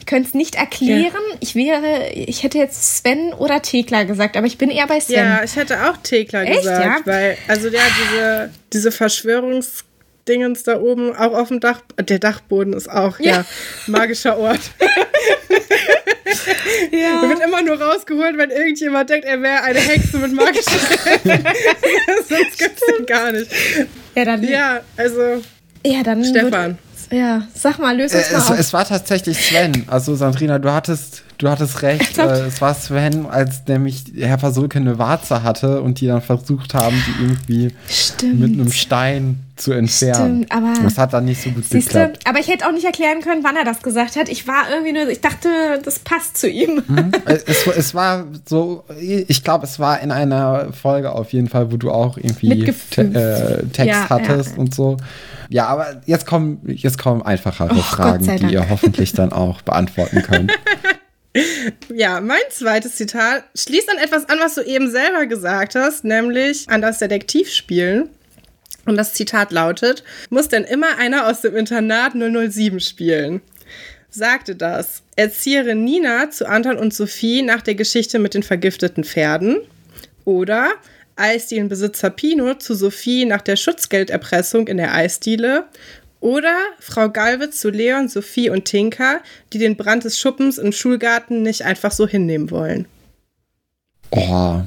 [0.00, 1.12] Ich könnte es nicht erklären.
[1.12, 1.36] Ja.
[1.40, 5.16] Ich wäre, ich hätte jetzt Sven oder Thekla gesagt, aber ich bin eher bei Sven.
[5.16, 7.12] Ja, ich hätte auch Thekla Echt, gesagt, ja?
[7.12, 9.84] weil, also ja, diese, diese Verschwörungs-
[10.28, 11.80] Dingens da oben, auch auf dem Dach.
[11.98, 13.44] Der Dachboden ist auch, ja, ja
[13.86, 14.60] magischer Ort.
[16.92, 17.22] ja.
[17.22, 20.78] Er wird immer nur rausgeholt, wenn irgendjemand denkt, er wäre eine Hexe mit magischen.
[22.28, 23.50] Sonst gibt es ihn gar nicht.
[24.14, 24.42] Ja, dann.
[24.44, 25.42] Ja, also.
[25.84, 26.24] Ja, dann.
[26.24, 26.52] Stefan.
[26.52, 26.76] Wird,
[27.10, 28.58] ja, sag mal, löse es äh, mal es, auf.
[28.58, 29.84] es war tatsächlich Sven.
[29.88, 32.18] Also, Sandrina, du hattest Du hattest recht.
[32.18, 36.74] Äh, es war Sven, als nämlich Herr Versulke eine Warze hatte und die dann versucht
[36.74, 38.40] haben, die irgendwie Stimmt.
[38.40, 40.44] mit einem Stein zu entfernen.
[40.44, 42.18] Stimmt, aber das hat dann nicht so gut geklappt.
[42.24, 44.28] Du, aber ich hätte auch nicht erklären können, wann er das gesagt hat.
[44.28, 45.48] Ich war irgendwie nur, ich dachte,
[45.82, 46.82] das passt zu ihm.
[46.86, 47.12] Mhm.
[47.24, 51.78] Es, es, war so, ich glaube, es war in einer Folge auf jeden Fall, wo
[51.78, 54.58] du auch irgendwie te äh, Text ja, hattest ja.
[54.58, 54.98] und so.
[55.50, 60.22] Ja, aber jetzt kommen, jetzt kommen einfachere oh, Fragen, die ihr hoffentlich dann auch beantworten
[60.22, 60.52] könnt.
[61.94, 66.68] Ja, mein zweites Zitat schließt an etwas an, was du eben selber gesagt hast, nämlich
[66.68, 68.10] an das Detektivspielen.
[68.84, 73.42] Und das Zitat lautet: Muss denn immer einer aus dem Internat 007 spielen?
[74.08, 79.58] Sagte das Erzieherin Nina zu Anton und Sophie nach der Geschichte mit den vergifteten Pferden?
[80.24, 80.72] Oder
[81.20, 85.66] Eisdielenbesitzer Pino zu Sophie nach der Schutzgelderpressung in der Eisdiele?
[86.20, 89.20] Oder Frau Galwitz zu Leon, Sophie und Tinka,
[89.52, 92.86] die den Brand des Schuppens im Schulgarten nicht einfach so hinnehmen wollen.
[94.10, 94.60] Oh.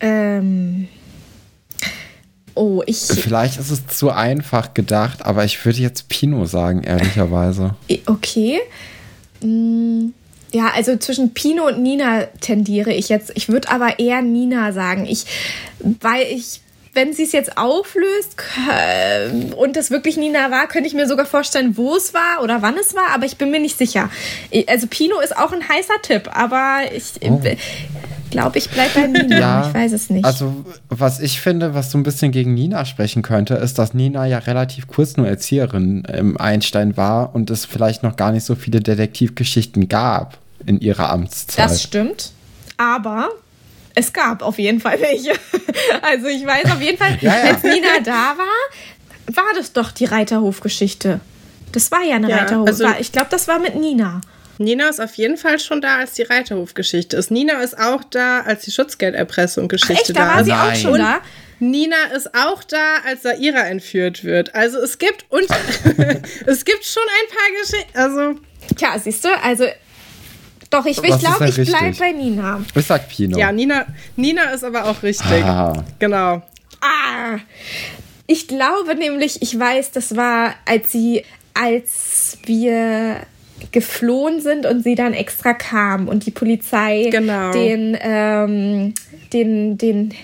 [0.00, 0.88] Ähm.
[2.54, 2.98] Oh, ich.
[2.98, 7.74] Vielleicht ist es zu einfach gedacht, aber ich würde jetzt Pino sagen, ehrlicherweise.
[8.06, 8.60] Okay.
[9.42, 10.10] Mm,
[10.52, 13.32] ja, also zwischen Pino und Nina tendiere ich jetzt.
[13.34, 15.06] Ich würde aber eher Nina sagen.
[15.06, 15.24] Ich,
[16.00, 16.60] weil ich
[16.94, 18.36] wenn sie es jetzt auflöst
[19.56, 22.76] und das wirklich Nina war, könnte ich mir sogar vorstellen, wo es war oder wann
[22.76, 24.10] es war, aber ich bin mir nicht sicher.
[24.66, 27.04] Also Pino ist auch ein heißer Tipp, aber ich.
[27.22, 27.40] Oh.
[28.30, 29.38] glaube, ich bleibe bei Nina.
[29.40, 30.24] Ja, ich weiß es nicht.
[30.24, 34.26] Also, was ich finde, was so ein bisschen gegen Nina sprechen könnte, ist, dass Nina
[34.26, 38.54] ja relativ kurz nur Erzieherin im Einstein war und es vielleicht noch gar nicht so
[38.54, 41.64] viele Detektivgeschichten gab in ihrer Amtszeit.
[41.64, 42.32] Das stimmt.
[42.76, 43.30] Aber
[43.94, 45.32] es gab auf jeden Fall welche.
[46.02, 47.54] Also ich weiß auf jeden Fall, ja, ja.
[47.54, 51.20] als Nina da war, war das doch die Reiterhofgeschichte.
[51.72, 52.66] Das war ja eine ja, Reiterhof.
[52.66, 54.20] Also ich glaube, das war mit Nina.
[54.58, 57.30] Nina ist auf jeden Fall schon da, als die Reiterhofgeschichte ist.
[57.30, 60.16] Nina ist auch da, als die Schutzgelderpressung-Geschichte echt?
[60.16, 61.20] da, da war sie auch schon da.
[61.58, 64.54] Nina ist auch da, als Saira entführt wird.
[64.54, 65.44] Also es gibt und
[66.46, 67.98] es gibt schon ein paar Geschichten.
[67.98, 68.40] Also
[68.76, 69.64] Tja, siehst du, also
[70.72, 72.60] doch, ich, ich glaube, ich bleibe bei Nina.
[72.74, 73.38] Ich sag Pino.
[73.38, 75.44] Ja, Nina, Nina ist aber auch richtig.
[75.44, 75.84] Ah.
[75.98, 76.42] Genau.
[76.80, 77.38] Ah.
[78.26, 83.18] Ich glaube nämlich, ich weiß, das war, als sie, als wir
[83.70, 87.52] geflohen sind und sie dann extra kam und die Polizei genau.
[87.52, 88.94] den, ähm,
[89.32, 90.14] den, den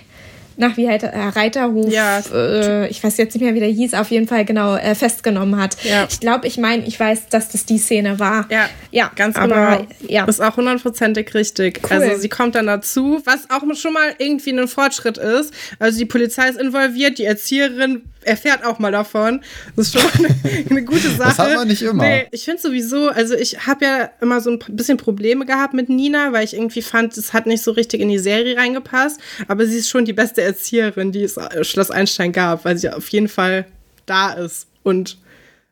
[0.58, 2.20] nach wie halt äh, Reiterhof, ja.
[2.34, 5.60] äh, ich weiß jetzt nicht mehr, wie der hieß, auf jeden Fall genau äh, festgenommen
[5.60, 5.76] hat.
[5.84, 6.06] Ja.
[6.10, 8.46] Ich glaube, ich meine, ich weiß, dass das die Szene war.
[8.50, 9.86] Ja, ja ganz aber, genau.
[10.08, 10.26] Ja.
[10.26, 11.80] Das ist auch hundertprozentig richtig.
[11.84, 12.02] Cool.
[12.02, 15.54] Also sie kommt dann dazu, was auch schon mal irgendwie ein Fortschritt ist.
[15.78, 19.42] Also die Polizei ist involviert, die Erzieherin erfährt auch mal davon.
[19.76, 20.34] Das ist schon eine,
[20.70, 21.28] eine gute Sache.
[21.28, 22.02] Das hat man nicht immer.
[22.02, 25.88] Nee, ich finde sowieso, also ich habe ja immer so ein bisschen Probleme gehabt mit
[25.88, 29.20] Nina, weil ich irgendwie fand, es hat nicht so richtig in die Serie reingepasst.
[29.46, 32.90] Aber sie ist schon die beste Erzieherin, die es äh, Schloss Einstein gab, weil sie
[32.90, 33.66] auf jeden Fall
[34.06, 35.18] da ist und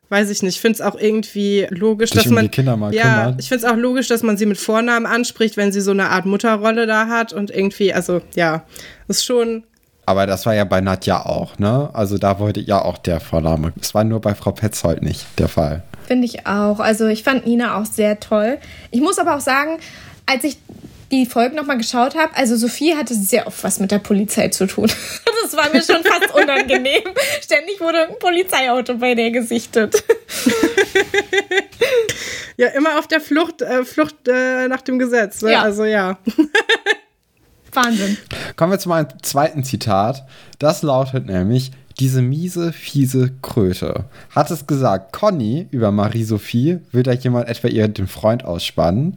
[0.09, 2.77] weiß ich nicht, ich finde es auch irgendwie logisch, Dich dass man um die Kinder
[2.77, 3.37] mal ja, kümmern.
[3.41, 6.11] ich finde es auch logisch, dass man sie mit Vornamen anspricht, wenn sie so eine
[6.11, 8.65] Art Mutterrolle da hat und irgendwie, also ja,
[9.09, 9.65] ist schon
[10.07, 11.91] aber das war ja bei Nadja auch, ne?
[11.93, 13.73] Also da wollte ja auch der Vorname.
[13.77, 15.83] Das war nur bei Frau Petzold nicht der Fall.
[16.07, 16.79] Finde ich auch.
[16.79, 18.59] Also ich fand Nina auch sehr toll.
[18.93, 19.79] Ich muss aber auch sagen,
[20.25, 20.59] als ich
[21.11, 24.67] die Folge nochmal geschaut habe, also Sophie hatte sehr oft was mit der Polizei zu
[24.67, 24.91] tun.
[25.43, 27.05] Das war mir schon fast unangenehm.
[27.41, 30.03] Ständig wurde ein Polizeiauto bei der gesichtet.
[32.57, 35.43] ja, immer auf der Flucht, äh, Flucht äh, nach dem Gesetz.
[35.43, 35.53] Ne?
[35.53, 35.63] Ja.
[35.63, 36.19] Also ja.
[37.77, 38.17] Wahnsinn.
[38.57, 40.27] Kommen wir zu meinem zweiten Zitat.
[40.59, 44.05] Das lautet nämlich, diese miese, fiese Kröte.
[44.31, 49.17] Hat es gesagt, Conny über Marie-Sophie, will da jemand etwa ihr den Freund ausspannen?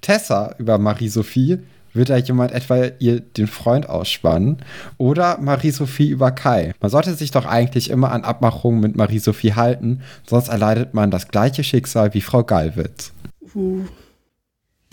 [0.00, 1.58] Tessa über Marie-Sophie,
[1.94, 4.58] will da jemand etwa ihr den Freund ausspannen?
[4.98, 6.72] Oder Marie-Sophie über Kai?
[6.80, 11.28] Man sollte sich doch eigentlich immer an Abmachungen mit Marie-Sophie halten, sonst erleidet man das
[11.28, 13.12] gleiche Schicksal wie Frau Gallwitz.
[13.54, 13.84] Uh.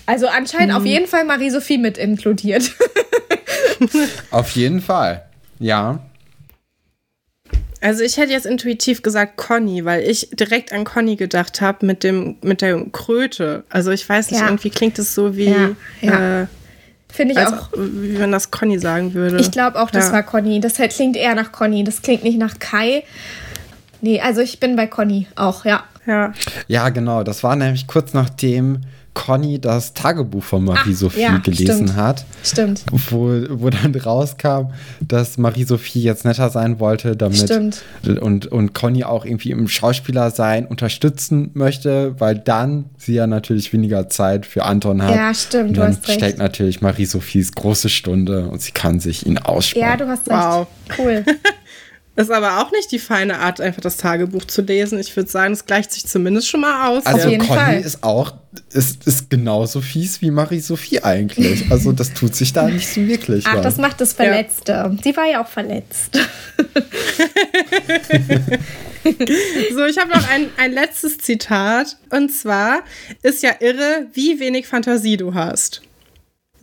[0.05, 0.77] Also anscheinend hm.
[0.77, 2.71] auf jeden Fall Marie-Sophie mit inkludiert.
[4.31, 5.25] auf jeden Fall,
[5.59, 5.99] ja.
[7.81, 12.03] Also ich hätte jetzt intuitiv gesagt Conny, weil ich direkt an Conny gedacht habe mit
[12.03, 13.65] dem mit der Kröte.
[13.69, 14.47] Also ich weiß nicht, ja.
[14.47, 15.69] irgendwie klingt es so wie ja,
[16.01, 16.43] ja.
[16.43, 16.47] Äh,
[17.13, 17.69] Finde ich auch.
[17.75, 19.37] Wie man das Conny sagen würde.
[19.37, 20.59] Ich glaube auch, das war Conny.
[20.59, 21.83] Das halt klingt eher nach Conny.
[21.83, 23.03] Das klingt nicht nach Kai.
[24.01, 25.83] Nee, also ich bin bei Conny auch, ja.
[26.07, 26.33] Ja,
[26.67, 27.23] ja genau.
[27.23, 28.81] Das war nämlich kurz nachdem
[29.13, 31.95] Conny das Tagebuch von Marie-Sophie ja, gelesen stimmt.
[31.95, 32.25] hat.
[32.43, 32.83] Stimmt.
[32.91, 37.83] Wo, wo dann rauskam, dass Marie-Sophie jetzt netter sein wollte, damit stimmt.
[38.03, 43.71] und, und Conny auch irgendwie im Schauspieler sein unterstützen möchte, weil dann sie ja natürlich
[43.71, 45.15] weniger Zeit für Anton hat.
[45.15, 45.69] Ja, stimmt.
[45.69, 46.19] Und dann du hast recht.
[46.19, 49.87] steckt natürlich Marie-Sophies große Stunde und sie kann sich ihn aussprechen.
[49.87, 50.39] Ja, du hast recht.
[50.39, 50.67] Wow.
[50.97, 51.23] Cool.
[52.15, 54.99] Ist aber auch nicht die feine Art, einfach das Tagebuch zu lesen.
[54.99, 57.03] Ich würde sagen, es gleicht sich zumindest schon mal aus.
[57.07, 57.81] Also Conny Fall.
[57.81, 58.35] ist auch,
[58.71, 61.65] ist, ist genauso fies wie Marie-Sophie eigentlich.
[61.73, 63.45] Also das tut sich da nicht so wirklich.
[63.47, 63.63] Ach, was.
[63.63, 64.73] das macht das Verletzte.
[64.73, 64.91] Ja.
[65.03, 66.19] Sie war ja auch verletzt.
[69.73, 71.97] so, ich habe noch ein, ein letztes Zitat.
[72.11, 72.83] Und zwar
[73.23, 75.81] ist ja irre, wie wenig Fantasie du hast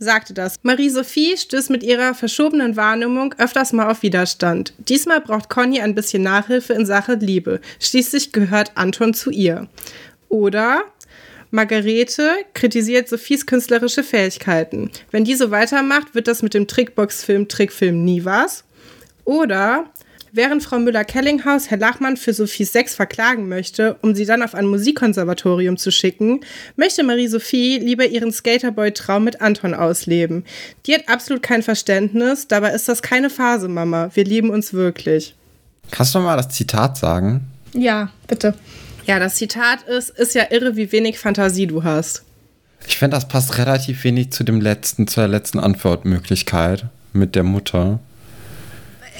[0.01, 0.55] sagte das.
[0.63, 4.73] Marie-Sophie stößt mit ihrer verschobenen Wahrnehmung öfters mal auf Widerstand.
[4.79, 7.61] Diesmal braucht Conny ein bisschen Nachhilfe in Sache Liebe.
[7.79, 9.67] Schließlich gehört Anton zu ihr.
[10.27, 10.83] Oder
[11.51, 14.89] Margarete kritisiert Sophies künstlerische Fähigkeiten.
[15.11, 18.63] Wenn die so weitermacht, wird das mit dem Trickbox-Film Trickfilm nie was.
[19.23, 19.85] Oder
[20.33, 24.65] Während Frau Müller-Kellinghaus Herr Lachmann für Sophies Sex verklagen möchte, um sie dann auf ein
[24.65, 26.39] Musikkonservatorium zu schicken,
[26.77, 30.45] möchte Marie-Sophie lieber ihren Skaterboy-Traum mit Anton ausleben.
[30.85, 34.09] Die hat absolut kein Verständnis, dabei ist das keine Phase, Mama.
[34.13, 35.35] Wir lieben uns wirklich.
[35.91, 37.41] Kannst du mal das Zitat sagen?
[37.73, 38.53] Ja, bitte.
[39.05, 42.23] Ja, das Zitat ist, ist ja irre, wie wenig Fantasie du hast.
[42.87, 47.99] Ich finde, das passt relativ wenig zu dem letzten, zur letzten Antwortmöglichkeit mit der Mutter.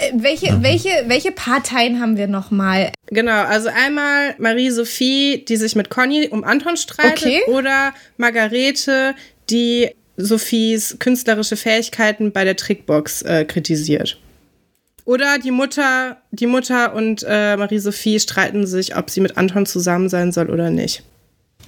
[0.01, 0.63] Äh, welche, mhm.
[0.63, 2.91] welche, welche Parteien haben wir nochmal?
[3.07, 7.41] Genau, also einmal Marie-Sophie, die sich mit Conny um Anton streitet, okay.
[7.47, 9.13] oder Margarete,
[9.49, 14.17] die Sophies künstlerische Fähigkeiten bei der Trickbox äh, kritisiert.
[15.05, 20.09] Oder die Mutter, die Mutter und äh, Marie-Sophie streiten sich, ob sie mit Anton zusammen
[20.09, 21.03] sein soll oder nicht.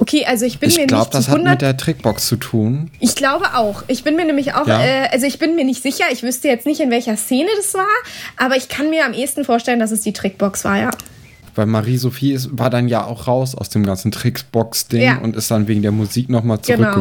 [0.04, 2.28] Okay, also ich bin ich mir glaube, nicht das zu hat 100 mit der Trickbox
[2.28, 2.92] zu tun.
[3.00, 3.84] Ich glaube auch.
[3.88, 4.84] Ich bin mir nämlich auch, Ja.
[4.84, 6.04] äh, also ich bin mir nicht sicher.
[6.12, 7.86] Ich wüsste jetzt nicht, in welcher Szene das war,
[8.36, 10.92] aber ich kann mir am ehesten vorstellen, dass es die Trickbox war, ja.
[11.56, 15.18] Weil Marie-Sophie war dann ja auch raus aus dem ganzen Trickbox-Ding Ja.
[15.20, 16.92] und ist dann wegen der Musik nochmal Genau.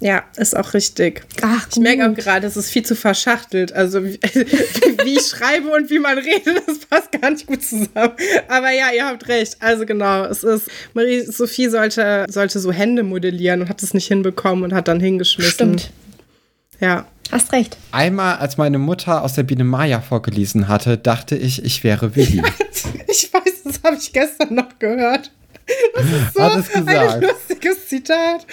[0.00, 1.22] Ja, ist auch richtig.
[1.42, 3.72] Ach, Ich merke auch gerade, es ist viel zu verschachtelt.
[3.72, 4.20] Also wie,
[5.04, 8.12] wie ich schreibe und wie man redet, das passt gar nicht gut zusammen.
[8.48, 9.56] Aber ja, ihr habt recht.
[9.60, 14.64] Also genau, es ist, Marie-Sophie sollte, sollte so Hände modellieren und hat es nicht hinbekommen
[14.64, 15.78] und hat dann hingeschmissen.
[15.78, 15.90] Stimmt.
[16.80, 17.06] Ja.
[17.30, 17.76] Hast recht.
[17.92, 22.42] Einmal, als meine Mutter aus der Biene Maya vorgelesen hatte, dachte ich, ich wäre Willi.
[23.08, 25.32] Ich weiß, das habe ich gestern noch gehört.
[26.32, 28.46] So Hat es ein lustiges Zitat.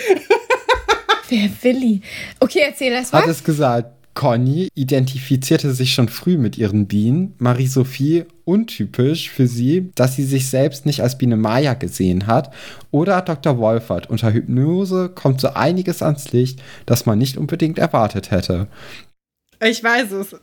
[1.30, 2.02] Wer Willi?
[2.40, 3.22] Okay, erzähl erst mal.
[3.22, 3.92] Hat es gesagt.
[4.16, 7.36] Conny identifizierte sich schon früh mit ihren Bienen.
[7.38, 12.54] Marie-Sophie untypisch für sie, dass sie sich selbst nicht als Biene Maya gesehen hat.
[12.92, 13.58] Oder Dr.
[13.58, 14.10] Wolfert.
[14.10, 18.68] Unter Hypnose kommt so einiges ans Licht, das man nicht unbedingt erwartet hätte.
[19.62, 20.36] Ich weiß es.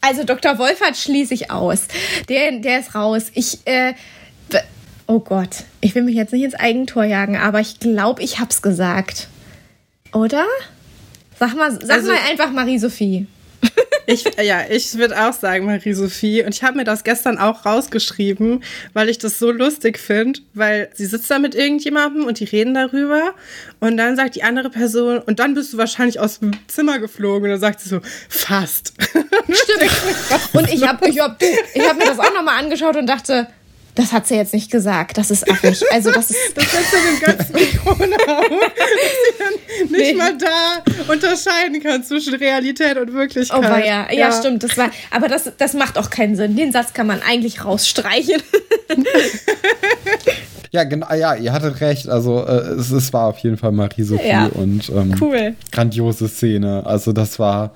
[0.00, 0.58] Also Dr.
[0.58, 1.88] Wolfert schließe ich aus.
[2.30, 3.30] Der, der ist raus.
[3.34, 3.92] Ich, äh,
[5.06, 8.62] oh Gott, ich will mich jetzt nicht ins Eigentor jagen, aber ich glaube, ich hab's
[8.62, 9.28] gesagt.
[10.12, 10.44] Oder?
[11.38, 13.26] Sag mal, sag Also- mal einfach Marie-Sophie.
[14.06, 16.42] Ich, ja, ich würde auch sagen, Marie-Sophie.
[16.42, 18.64] Und ich habe mir das gestern auch rausgeschrieben,
[18.94, 22.74] weil ich das so lustig finde, weil sie sitzt da mit irgendjemandem und die reden
[22.74, 23.32] darüber.
[23.78, 27.44] Und dann sagt die andere Person, und dann bist du wahrscheinlich aus dem Zimmer geflogen.
[27.44, 28.92] Und dann sagt sie so, fast.
[29.00, 29.92] Stimmt.
[30.52, 33.46] Und ich habe ich hab, ich hab mir das auch nochmal angeschaut und dachte,
[33.94, 35.18] das hat sie jetzt nicht gesagt.
[35.18, 35.82] Das ist affig.
[35.92, 36.38] Also das ist.
[36.54, 40.14] Das setzt ja den ganzen Mikronaum, dass sie dann nicht Nee.
[40.14, 40.82] mal da
[41.12, 43.58] unterscheiden kann zwischen Realität und Wirklichkeit.
[43.58, 44.62] Oh ja, ja, ja, stimmt.
[44.62, 46.56] Das war, aber das, das macht auch keinen Sinn.
[46.56, 48.42] Den Satz kann man eigentlich rausstreichen.
[50.74, 52.08] Ja, genau, ja, ihr hattet recht.
[52.08, 54.46] Also äh, es, es war auf jeden Fall Marie-Sophie Ja.
[54.46, 55.54] und ähm, Cool.
[55.70, 56.86] grandiose Szene.
[56.86, 57.74] Also das war.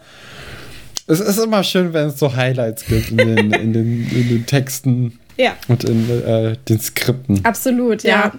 [1.07, 4.47] Es ist immer schön, wenn es so Highlights gibt in den, in den, in den
[4.47, 7.45] Texten Ja, und in äh, den Skripten.
[7.45, 8.11] absolut, Ja.
[8.11, 8.33] ja.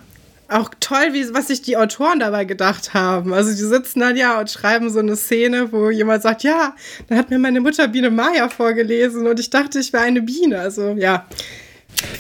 [0.50, 3.34] Auch toll, wie, was sich die Autoren dabei gedacht haben.
[3.34, 6.74] Also die sitzen dann ja und schreiben so eine Szene, wo jemand sagt, ja,
[7.10, 10.58] da hat mir meine Mutter Biene Maya vorgelesen und ich dachte, ich wäre eine Biene.
[10.60, 10.96] Also ja.
[10.98, 11.26] Ja,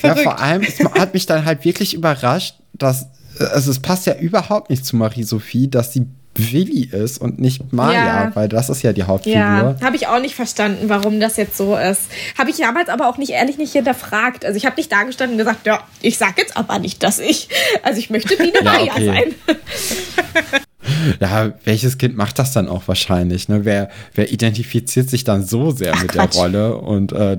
[0.01, 0.23] Verrückt.
[0.23, 3.03] vor allem, es hat mich dann halt wirklich überrascht, dass,
[3.39, 6.05] äh, also es passt ja überhaupt nicht zu Marie-Sophie, dass sie
[6.37, 8.31] Willi ist und nicht Maya, Ja.
[8.35, 9.39] weil das ist ja die Hauptfigur.
[9.39, 12.03] Ja, habe ich auch nicht verstanden, warum das jetzt so ist.
[12.37, 14.45] Habe ich damals aber auch nicht ehrlich nicht hinterfragt.
[14.45, 17.49] Also ich habe nicht dagestanden und gesagt, ja, ich sag jetzt aber nicht, dass ich,
[17.83, 19.05] also ich möchte Biene Ja, Maya okay.
[19.05, 19.57] sein.
[21.19, 23.49] Ja, welches Kind macht das dann auch wahrscheinlich?
[23.49, 23.65] Ne?
[23.65, 26.33] Wer, wer identifiziert sich dann so sehr Ach, mit Quatsch.
[26.35, 27.37] der Rolle und äh,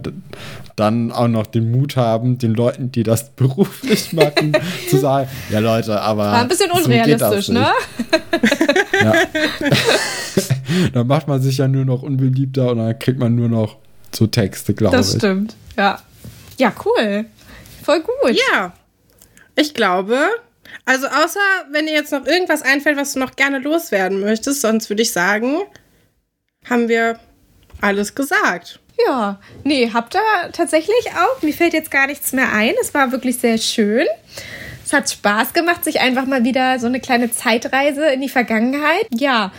[0.79, 4.53] dann auch noch den Mut haben, den Leuten, die das beruflich machen,
[4.89, 7.71] zu sagen, ja Leute, aber War ein bisschen das unrealistisch, ne?
[9.01, 9.13] Ja.
[10.93, 13.77] dann macht man sich ja nur noch unbeliebter und dann kriegt man nur noch
[14.13, 15.19] so Texte, glaube Das ich.
[15.19, 15.99] stimmt, ja.
[16.59, 17.27] Ja, cool.
[17.85, 18.37] Voll gut.
[18.53, 18.73] Ja,
[19.55, 20.19] ich glaube.
[20.85, 21.39] Also außer,
[21.71, 25.13] wenn dir jetzt noch irgendwas einfällt, was du noch gerne loswerden möchtest, sonst würde ich
[25.13, 25.59] sagen,
[26.69, 27.19] haben wir
[27.81, 28.81] alles gesagt.
[29.07, 31.43] Ja, nee, habt ihr tatsächlich auch.
[31.43, 32.75] Mir fällt jetzt gar nichts mehr ein.
[32.81, 34.07] Es war wirklich sehr schön.
[34.85, 39.07] Es hat Spaß gemacht, sich einfach mal wieder so eine kleine Zeitreise in die Vergangenheit.
[39.15, 39.53] Ja,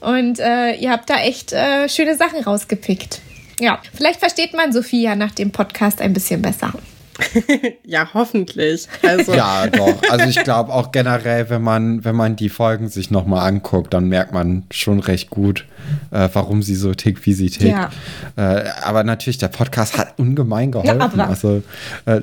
[0.00, 3.20] und äh, ihr habt da echt äh, schöne Sachen rausgepickt.
[3.58, 6.72] Ja, vielleicht versteht man Sophia nach dem Podcast ein bisschen besser.
[7.84, 8.88] Ja, hoffentlich.
[9.02, 10.00] Also, Ja, doch.
[10.10, 14.08] Also ich glaube auch generell, wenn man, wenn man die Folgen sich nochmal anguckt, dann
[14.08, 15.64] merkt man schon recht gut,
[16.10, 17.70] äh, warum sie so tickt, wie sie tickt.
[17.76, 17.90] Ja.
[18.36, 21.00] Äh, aber natürlich, der Podcast hat ungemein geholfen.
[21.00, 21.62] aber- also
[22.06, 22.22] äh,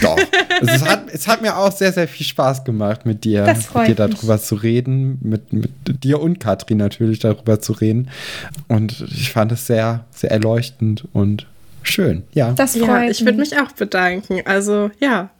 [0.00, 0.16] doch.
[0.60, 3.74] also es, hat, es hat mir auch sehr, sehr viel Spaß gemacht, mit dir, mit
[3.74, 4.14] dir mich.
[4.16, 5.70] darüber zu reden, mit, mit
[6.04, 8.08] dir und Katrin natürlich darüber zu reden.
[8.68, 11.46] Und ich fand es sehr, sehr erleuchtend und
[11.82, 12.24] schön.
[12.32, 12.52] Ja.
[12.52, 13.58] Das freut ja, ich würde mich.
[13.58, 14.42] auch bedanken.
[14.44, 15.30] Also, ja.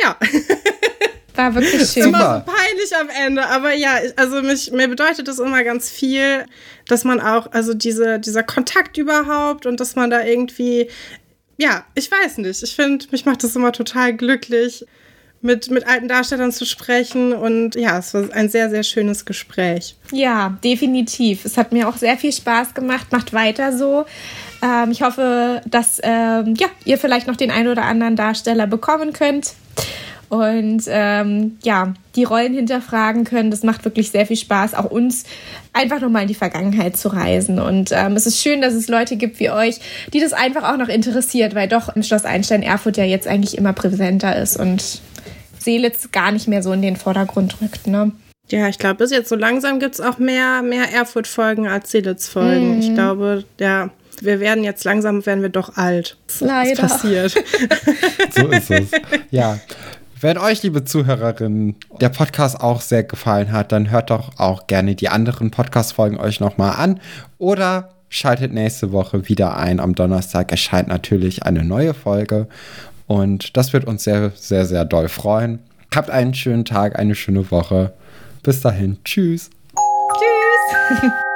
[0.00, 0.16] Ja.
[1.34, 2.04] War wirklich schön.
[2.04, 3.44] immer so peinlich am Ende.
[3.46, 6.44] Aber ja, also mich, mir bedeutet das immer ganz viel,
[6.86, 10.88] dass man auch, also diese, dieser Kontakt überhaupt und dass man da irgendwie,
[11.56, 12.62] ja, ich weiß nicht.
[12.62, 14.86] Ich finde, mich macht das immer total glücklich,
[15.44, 17.32] mit, mit alten Darstellern zu sprechen.
[17.32, 19.96] Und ja, es war ein sehr, sehr schönes Gespräch.
[20.10, 21.44] Ja, definitiv.
[21.44, 23.12] Es hat mir auch sehr viel Spaß gemacht.
[23.12, 24.06] Macht weiter so.
[24.64, 29.12] Ähm, ich hoffe, dass ähm, ja, ihr vielleicht noch den einen oder anderen Darsteller bekommen
[29.12, 29.52] könnt.
[30.30, 33.50] und ähm, ja, die Rollen hinterfragen können.
[33.50, 35.24] Das macht wirklich sehr viel Spaß, auch uns
[35.74, 37.60] einfach nochmal in die Vergangenheit zu reisen.
[37.60, 39.80] Und ähm, es ist schön, dass es Leute gibt wie euch,
[40.12, 43.58] die das einfach auch noch interessiert, weil doch im Schloss Einstein Erfurt ja jetzt eigentlich
[43.58, 45.02] immer präsenter ist und
[45.58, 47.86] Seelitz gar nicht mehr so in den Vordergrund rückt.
[47.86, 48.12] Ne?
[48.50, 52.78] Ja, ich glaube, bis jetzt so langsam gibt es auch mehr, mehr Erfurt-Folgen als Seelitz-Folgen.
[52.78, 52.80] Mm.
[52.80, 53.90] Ich glaube, ja,
[54.22, 56.16] wir werden jetzt langsam, werden wir doch alt.
[56.40, 56.82] Leider.
[56.82, 57.32] Was passiert.
[58.30, 58.90] so ist es.
[59.30, 59.58] Ja.
[60.20, 64.94] Wenn euch, liebe Zuhörerinnen, der Podcast auch sehr gefallen hat, dann hört doch auch gerne
[64.94, 67.00] die anderen Podcast-Folgen euch nochmal an
[67.36, 69.80] oder schaltet nächste Woche wieder ein.
[69.80, 72.48] Am Donnerstag erscheint natürlich eine neue Folge
[73.06, 75.58] und das wird uns sehr, sehr, sehr doll freuen.
[75.94, 77.92] Habt einen schönen Tag, eine schöne Woche.
[78.42, 78.98] Bis dahin.
[79.04, 79.50] Tschüss.
[79.70, 81.10] Tschüss.